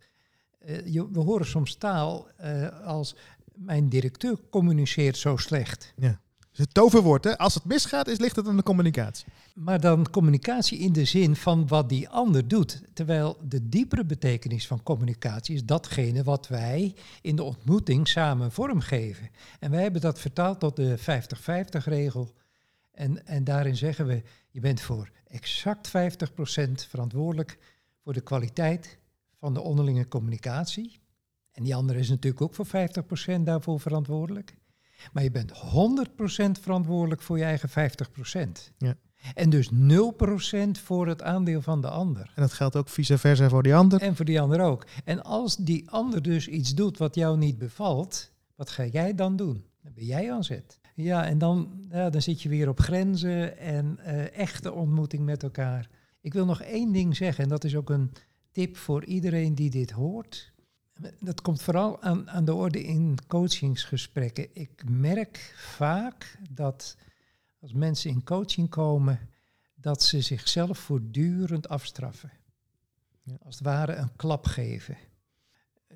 uh, 0.66 0.86
je, 0.86 1.12
we 1.12 1.20
horen 1.20 1.46
soms 1.46 1.76
taal 1.76 2.28
uh, 2.44 2.82
als 2.86 3.16
mijn 3.56 3.90
directeur 3.90 4.38
communiceert 4.50 5.18
zo 5.18 5.38
slecht. 5.38 5.94
Ja. 5.96 6.22
Dus 6.56 6.66
het 6.66 6.74
toverwoord, 6.74 7.24
hè? 7.24 7.38
als 7.38 7.54
het 7.54 7.66
misgaat, 7.66 8.08
is, 8.08 8.18
ligt 8.18 8.36
het 8.36 8.48
aan 8.48 8.56
de 8.56 8.64
communicatie. 8.64 9.26
Maar 9.54 9.80
dan 9.80 10.10
communicatie 10.10 10.80
in 10.80 10.94
de 10.94 11.06
zin 11.06 11.36
van 11.36 11.68
wat 11.68 11.90
die 11.90 12.10
ander 12.10 12.48
doet. 12.48 12.82
Terwijl 12.94 13.38
de 13.48 13.70
diepere 13.70 14.06
betekenis 14.06 14.68
van 14.68 14.84
communicatie 14.84 15.56
is 15.56 15.66
datgene 15.66 16.24
wat 16.24 16.48
wij 16.48 16.96
in 17.22 17.36
de 17.36 17.44
ontmoeting 17.44 18.08
samen 18.08 18.52
vormgeven. 18.52 19.30
En 19.60 19.72
wij 19.72 19.82
hebben 19.82 20.02
dat 20.02 20.20
vertaald 20.20 20.60
tot 20.60 20.76
de 20.76 21.00
50-50-regel. 21.00 22.34
En, 22.92 23.28
en 23.28 23.44
daarin 23.44 23.76
zeggen 23.76 24.06
we, 24.08 24.24
je 24.50 24.60
bent 24.60 24.82
voor 24.82 25.10
exact 25.28 25.88
50% 25.88 25.92
verantwoordelijk 26.90 27.58
voor 28.04 28.14
de 28.14 28.22
kwaliteit 28.22 28.98
van 29.40 29.54
de 29.54 29.62
onderlinge 29.62 30.08
communicatie. 30.08 31.00
En 31.52 31.64
die 31.64 31.76
andere 31.76 32.00
is 32.00 32.10
natuurlijk 32.10 32.42
ook 32.42 32.54
voor 32.54 32.68
50% 33.38 33.42
daarvoor 33.42 33.80
verantwoordelijk. 33.80 34.56
Maar 35.14 35.24
je 35.24 35.32
bent 35.32 35.52
100% 35.52 36.62
verantwoordelijk 36.62 37.22
voor 37.22 37.38
je 37.38 37.44
eigen 37.44 37.70
50%. 37.70 38.74
Ja. 38.78 38.96
En 39.34 39.50
dus 39.50 39.72
0% 39.72 39.76
voor 40.84 41.08
het 41.08 41.22
aandeel 41.22 41.62
van 41.62 41.82
de 41.82 41.90
ander. 41.90 42.32
En 42.36 42.42
dat 42.42 42.54
geldt 42.54 42.76
ook 42.76 42.90
vice 42.90 43.18
versa 43.18 43.50
voor 43.50 43.64
die 43.64 43.76
ander. 43.76 44.02
En 44.02 44.16
voor 44.16 44.26
die 44.26 44.42
ander 44.42 44.62
ook. 44.62 44.86
En 45.04 45.24
als 45.24 45.56
die 45.56 45.90
ander 45.90 46.22
dus 46.22 46.48
iets 46.48 46.76
doet 46.76 46.98
wat 46.98 47.16
jou 47.16 47.38
niet 47.38 47.58
bevalt, 47.58 48.32
wat 48.56 48.70
ga 48.70 48.86
jij 48.86 49.16
dan 49.16 49.36
doen? 49.36 49.66
Dan 49.84 49.94
ben 49.94 50.06
jij 50.06 50.32
aan 50.32 50.44
zet. 50.44 50.80
Ja, 50.96 51.26
en 51.26 51.38
dan, 51.38 51.86
ja, 51.90 52.10
dan 52.10 52.22
zit 52.22 52.42
je 52.42 52.50
weer 52.50 52.70
op 52.70 52.80
grenzen 52.80 53.58
en 53.58 54.00
uh, 54.00 54.38
echte 54.38 54.72
ontmoeting 54.72 55.26
met 55.26 55.44
elkaar. 55.44 55.90
Ik 56.22 56.34
wil 56.34 56.46
nog 56.46 56.62
één 56.62 56.92
ding 56.92 57.16
zeggen, 57.16 57.44
en 57.44 57.50
dat 57.50 57.64
is 57.64 57.76
ook 57.76 57.90
een 57.90 58.12
tip 58.52 58.78
voor 58.78 59.06
iedereen 59.06 59.56
die 59.56 59.70
dit 59.70 59.92
hoort. 59.92 60.54
Dat 61.20 61.42
komt 61.42 61.62
vooral 61.62 62.02
aan, 62.02 62.30
aan 62.30 62.46
de 62.46 62.54
orde 62.54 62.84
in 62.84 63.18
coachingsgesprekken. 63.28 64.48
Ik 64.54 64.90
merk 64.90 65.54
vaak 65.58 66.38
dat 66.50 66.98
als 67.60 67.74
mensen 67.74 68.10
in 68.10 68.24
coaching 68.24 68.70
komen, 68.70 69.20
dat 69.76 70.04
ze 70.04 70.22
zichzelf 70.22 70.80
voortdurend 70.80 71.70
afstraffen. 71.70 72.32
Ja. 73.24 73.38
Als 73.44 73.56
het 73.56 73.64
ware 73.64 73.96
een 73.96 74.16
klap 74.16 74.46
geven. 74.46 74.98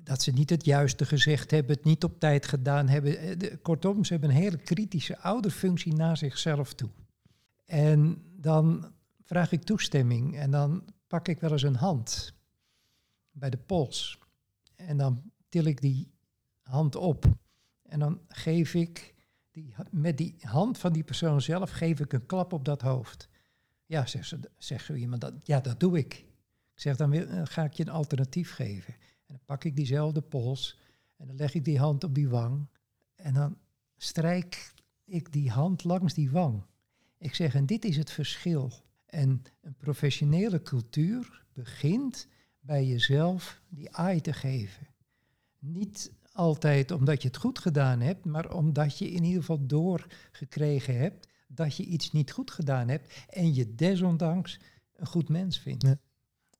Dat 0.02 0.22
ze 0.22 0.30
niet 0.30 0.50
het 0.50 0.64
juiste 0.64 1.06
gezegd 1.06 1.50
hebben, 1.50 1.76
het 1.76 1.84
niet 1.84 2.04
op 2.04 2.20
tijd 2.20 2.46
gedaan 2.46 2.88
hebben. 2.88 3.18
Eh, 3.18 3.56
kortom, 3.62 4.04
ze 4.04 4.12
hebben 4.12 4.30
een 4.30 4.36
hele 4.36 4.58
kritische 4.58 5.18
ouderfunctie 5.18 5.94
naar 5.94 6.16
zichzelf 6.16 6.74
toe. 6.74 6.90
En 7.66 8.22
dan 8.36 8.92
vraag 9.24 9.52
ik 9.52 9.62
toestemming 9.62 10.36
en 10.36 10.50
dan 10.50 10.84
pak 11.06 11.28
ik 11.28 11.40
wel 11.40 11.52
eens 11.52 11.62
een 11.62 11.76
hand 11.76 12.32
bij 13.30 13.50
de 13.50 13.58
pols. 13.58 14.19
En 14.86 14.96
dan 14.96 15.22
til 15.48 15.64
ik 15.64 15.80
die 15.80 16.14
hand 16.62 16.96
op. 16.96 17.24
En 17.82 17.98
dan 17.98 18.20
geef 18.28 18.74
ik 18.74 19.14
die, 19.50 19.74
met 19.90 20.18
die 20.18 20.36
hand 20.40 20.78
van 20.78 20.92
die 20.92 21.04
persoon 21.04 21.40
zelf 21.40 21.70
geef 21.70 22.00
ik 22.00 22.12
een 22.12 22.26
klap 22.26 22.52
op 22.52 22.64
dat 22.64 22.80
hoofd. 22.82 23.28
Ja, 23.86 24.06
zegt, 24.06 24.28
ze, 24.28 24.40
zegt 24.58 24.84
zo 24.84 24.94
iemand, 24.94 25.20
dat, 25.20 25.34
ja, 25.42 25.60
dat 25.60 25.80
doe 25.80 25.98
ik. 25.98 26.14
Ik 26.74 26.80
zeg, 26.80 26.96
dan, 26.96 27.10
dan 27.10 27.46
ga 27.46 27.64
ik 27.64 27.72
je 27.72 27.82
een 27.82 27.92
alternatief 27.92 28.52
geven. 28.52 28.94
En 28.94 29.36
dan 29.36 29.40
pak 29.44 29.64
ik 29.64 29.76
diezelfde 29.76 30.20
pols 30.22 30.78
en 31.16 31.26
dan 31.26 31.36
leg 31.36 31.54
ik 31.54 31.64
die 31.64 31.78
hand 31.78 32.04
op 32.04 32.14
die 32.14 32.28
wang. 32.28 32.68
En 33.14 33.34
dan 33.34 33.58
strijk 33.96 34.72
ik 35.04 35.32
die 35.32 35.50
hand 35.50 35.84
langs 35.84 36.14
die 36.14 36.30
wang. 36.30 36.64
Ik 37.18 37.34
zeg, 37.34 37.54
en 37.54 37.66
dit 37.66 37.84
is 37.84 37.96
het 37.96 38.10
verschil. 38.10 38.72
En 39.06 39.42
een 39.60 39.74
professionele 39.74 40.62
cultuur 40.62 41.44
begint 41.52 42.28
bij 42.70 42.84
jezelf 42.86 43.60
die 43.68 43.90
ai 43.90 44.20
te 44.20 44.32
geven. 44.32 44.86
Niet 45.58 46.12
altijd 46.32 46.90
omdat 46.90 47.22
je 47.22 47.28
het 47.28 47.36
goed 47.36 47.58
gedaan 47.58 48.00
hebt, 48.00 48.24
maar 48.24 48.54
omdat 48.54 48.98
je 48.98 49.10
in 49.10 49.24
ieder 49.24 49.40
geval 49.40 49.66
doorgekregen 49.66 50.98
hebt 50.98 51.28
dat 51.48 51.76
je 51.76 51.84
iets 51.84 52.12
niet 52.12 52.32
goed 52.32 52.50
gedaan 52.50 52.88
hebt 52.88 53.26
en 53.28 53.54
je 53.54 53.74
desondanks 53.74 54.60
een 54.92 55.06
goed 55.06 55.28
mens 55.28 55.58
vindt. 55.58 55.82
Ja. 55.82 55.98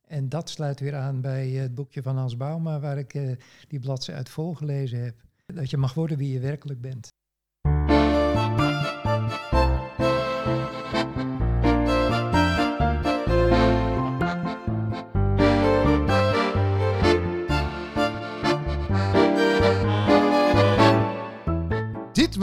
En 0.07 0.29
dat 0.29 0.51
sluit 0.51 0.81
weer 0.81 0.97
aan 0.97 1.21
bij 1.21 1.49
het 1.49 1.75
boekje 1.75 2.03
van 2.03 2.17
Hans 2.17 2.37
Bauma, 2.37 2.81
waar 2.81 2.99
ik 2.99 3.15
uh, 3.15 3.37
die 3.69 3.81
bladzijde 3.81 4.19
uit 4.19 4.29
volgelezen 4.29 5.03
heb. 5.03 5.25
Dat 5.47 5.71
je 5.71 5.77
mag 5.77 5.95
worden 5.95 6.19
wie 6.19 6.33
je 6.33 6.41
werkelijk 6.41 6.81
bent. 6.81 7.09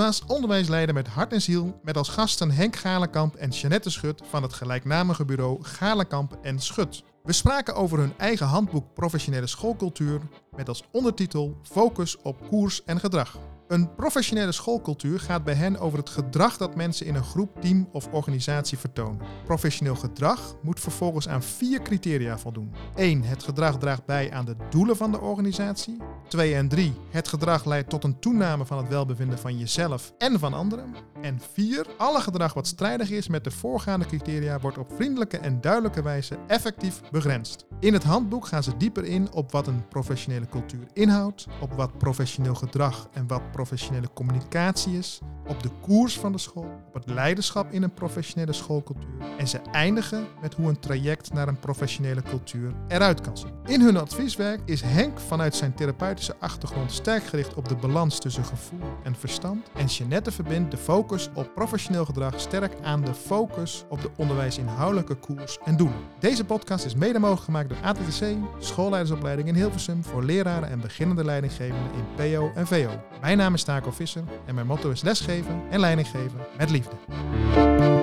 Was 0.08 0.26
Onderwijsleider 0.26 0.96
met 0.96 1.08
hart 1.08 1.34
en 1.34 1.42
ziel, 1.42 1.80
met 1.84 1.98
als 1.98 2.10
gasten 2.10 2.52
Henk 2.52 2.76
Galenkamp 2.76 3.36
en 3.36 3.50
Jeannette 3.50 3.90
Schut 3.90 4.22
van 4.30 4.44
het 4.44 4.54
gelijknamige 4.54 5.26
bureau 5.26 5.64
Galenkamp 5.64 6.38
en 6.42 6.60
Schut. 6.60 7.04
We 7.24 7.34
spraken 7.34 7.76
over 7.76 8.00
hun 8.00 8.14
eigen 8.18 8.46
handboek 8.46 8.94
Professionele 8.94 9.48
Schoolcultuur 9.48 10.22
met 10.56 10.68
als 10.68 10.84
ondertitel 10.92 11.58
Focus 11.64 12.18
op 12.22 12.50
koers 12.50 12.84
en 12.84 13.00
gedrag. 13.00 13.38
Een 13.68 13.96
professionele 13.96 14.52
schoolcultuur 14.52 15.20
gaat 15.20 15.44
bij 15.44 15.54
hen 15.54 15.80
over 15.80 15.98
het 15.98 16.10
gedrag 16.10 16.58
dat 16.58 16.76
mensen 16.76 17.06
in 17.06 17.16
een 17.16 17.24
groep, 17.24 17.62
team 17.62 17.90
of 17.92 18.08
organisatie 18.12 18.78
vertonen. 18.78 19.22
Professioneel 19.46 19.96
gedrag 19.96 20.56
moet 20.62 20.80
vervolgens 20.80 21.28
aan 21.28 21.44
vier 21.44 21.82
criteria 21.82 22.38
voldoen. 22.38 22.74
1. 22.96 23.24
Het 23.24 23.44
gedrag 23.44 23.78
draagt 23.78 24.06
bij 24.06 24.32
aan 24.32 24.46
de 24.46 24.56
doelen 24.70 24.98
van 24.98 25.12
de 25.12 25.20
organisatie. 25.20 25.98
2 26.28 26.56
en 26.56 26.68
3. 26.68 26.94
Het 27.10 27.28
gedrag 27.28 27.66
leidt 27.66 27.90
tot 27.90 28.04
een 28.04 28.20
toename 28.20 28.66
van 28.66 28.78
het 28.78 28.88
welbevinden 28.88 29.40
van 29.40 29.58
jezelf 29.58 30.14
en 30.18 30.40
van 30.40 30.54
anderen. 30.54 30.96
En 31.22 31.40
4. 31.54 31.86
Alle 31.98 32.22
gedrag 32.22 32.54
wat 32.54 32.68
strijdig 32.68 33.10
is 33.10 33.28
met 33.28 33.44
de 33.44 33.52
voorgaande 33.52 34.06
criteria 34.06 34.60
wordt 34.60 34.78
op 34.78 34.92
vriendelijke 34.96 35.38
en 35.38 35.62
duidelijke 35.62 36.02
wijze 36.02 36.38
effectief 36.48 37.02
begrensd. 37.12 37.66
In 37.80 37.94
het 37.94 38.04
handboek 38.04 38.48
gaan 38.48 38.64
ze 38.64 38.78
dieper 38.78 39.04
in 39.04 39.32
op 39.32 39.52
wat 39.52 39.68
een 39.68 39.88
professionele 39.88 40.48
cultuur 40.50 40.88
inhoudt, 40.94 41.48
op 41.62 41.74
wat 41.74 41.98
professioneel 41.98 42.56
gedrag 42.56 43.08
en 43.14 43.28
wat 43.28 43.52
professionele 43.58 44.08
communicatie 44.14 44.98
is, 44.98 45.20
op 45.48 45.64
de 45.64 45.70
koers 45.82 46.20
van 46.20 46.32
de 46.32 46.38
school, 46.38 46.82
op 46.88 46.94
het 46.94 47.10
leiderschap 47.10 47.72
in 47.72 47.84
een 47.84 47.94
professionele 47.94 48.54
schoolcultuur. 48.54 49.16
En 49.38 49.48
ze 49.48 49.60
eindigen 49.72 50.28
met 50.42 50.54
hoe 50.54 50.70
een 50.70 50.80
traject 50.80 51.34
naar 51.34 51.48
een 51.48 51.60
professionele 51.60 52.22
cultuur 52.22 52.72
eruit 52.88 53.22
kan 53.22 53.38
zien. 53.38 53.52
In 53.66 53.82
hun 53.82 53.98
advieswerk 53.98 54.62
is 54.66 54.82
Henk 54.82 55.20
vanuit 55.20 55.56
zijn 55.56 55.74
therapeutische 55.74 56.36
achtergrond 56.40 56.92
sterk 56.92 57.24
gericht 57.24 57.54
op 57.54 57.68
de 57.68 57.76
balans 57.76 58.20
tussen 58.20 58.46
gevoel 58.46 58.80
en 59.04 59.16
verstand. 59.16 59.68
En 59.76 59.86
Jeanette 59.86 60.32
verbindt 60.32 60.72
de 60.72 60.78
focus 60.78 61.30
op 61.34 61.54
professioneel 61.56 62.06
gedrag 62.06 62.40
sterk 62.40 62.74
aan 62.84 63.02
de 63.02 63.14
focus 63.14 63.86
op 63.90 64.02
de 64.02 64.10
onderwijsinhoudelijke 64.18 65.16
koers 65.16 65.58
en 65.66 65.78
doelen. 65.78 66.00
Deze 66.20 66.46
podcast 66.46 66.86
is 66.86 66.96
mede 66.96 67.20
mogelijk 67.20 67.44
gemaakt 67.44 67.70
door 67.70 67.78
ATTC, 67.84 68.24
schoolleidersopleiding 68.60 69.48
in 69.48 69.56
Hilversum 69.56 70.04
voor 70.04 70.24
leraren 70.24 70.70
en 70.70 70.82
beginnende 70.82 71.24
leidinggevenden 71.24 71.92
in 71.94 72.06
PO 72.16 72.52
en 72.56 72.68
VO. 72.68 72.90
Mijn 73.22 73.38
naam 73.48 73.56
is 73.56 73.64
Taco 73.64 73.92
Visser 73.92 74.24
en 74.46 74.56
mijn 74.56 74.68
motto 74.68 74.90
is 74.90 75.02
lesgeven 75.02 75.62
en 75.70 75.80
leiding 75.80 76.08
geven 76.08 76.40
met 76.58 76.70
liefde. 76.70 77.97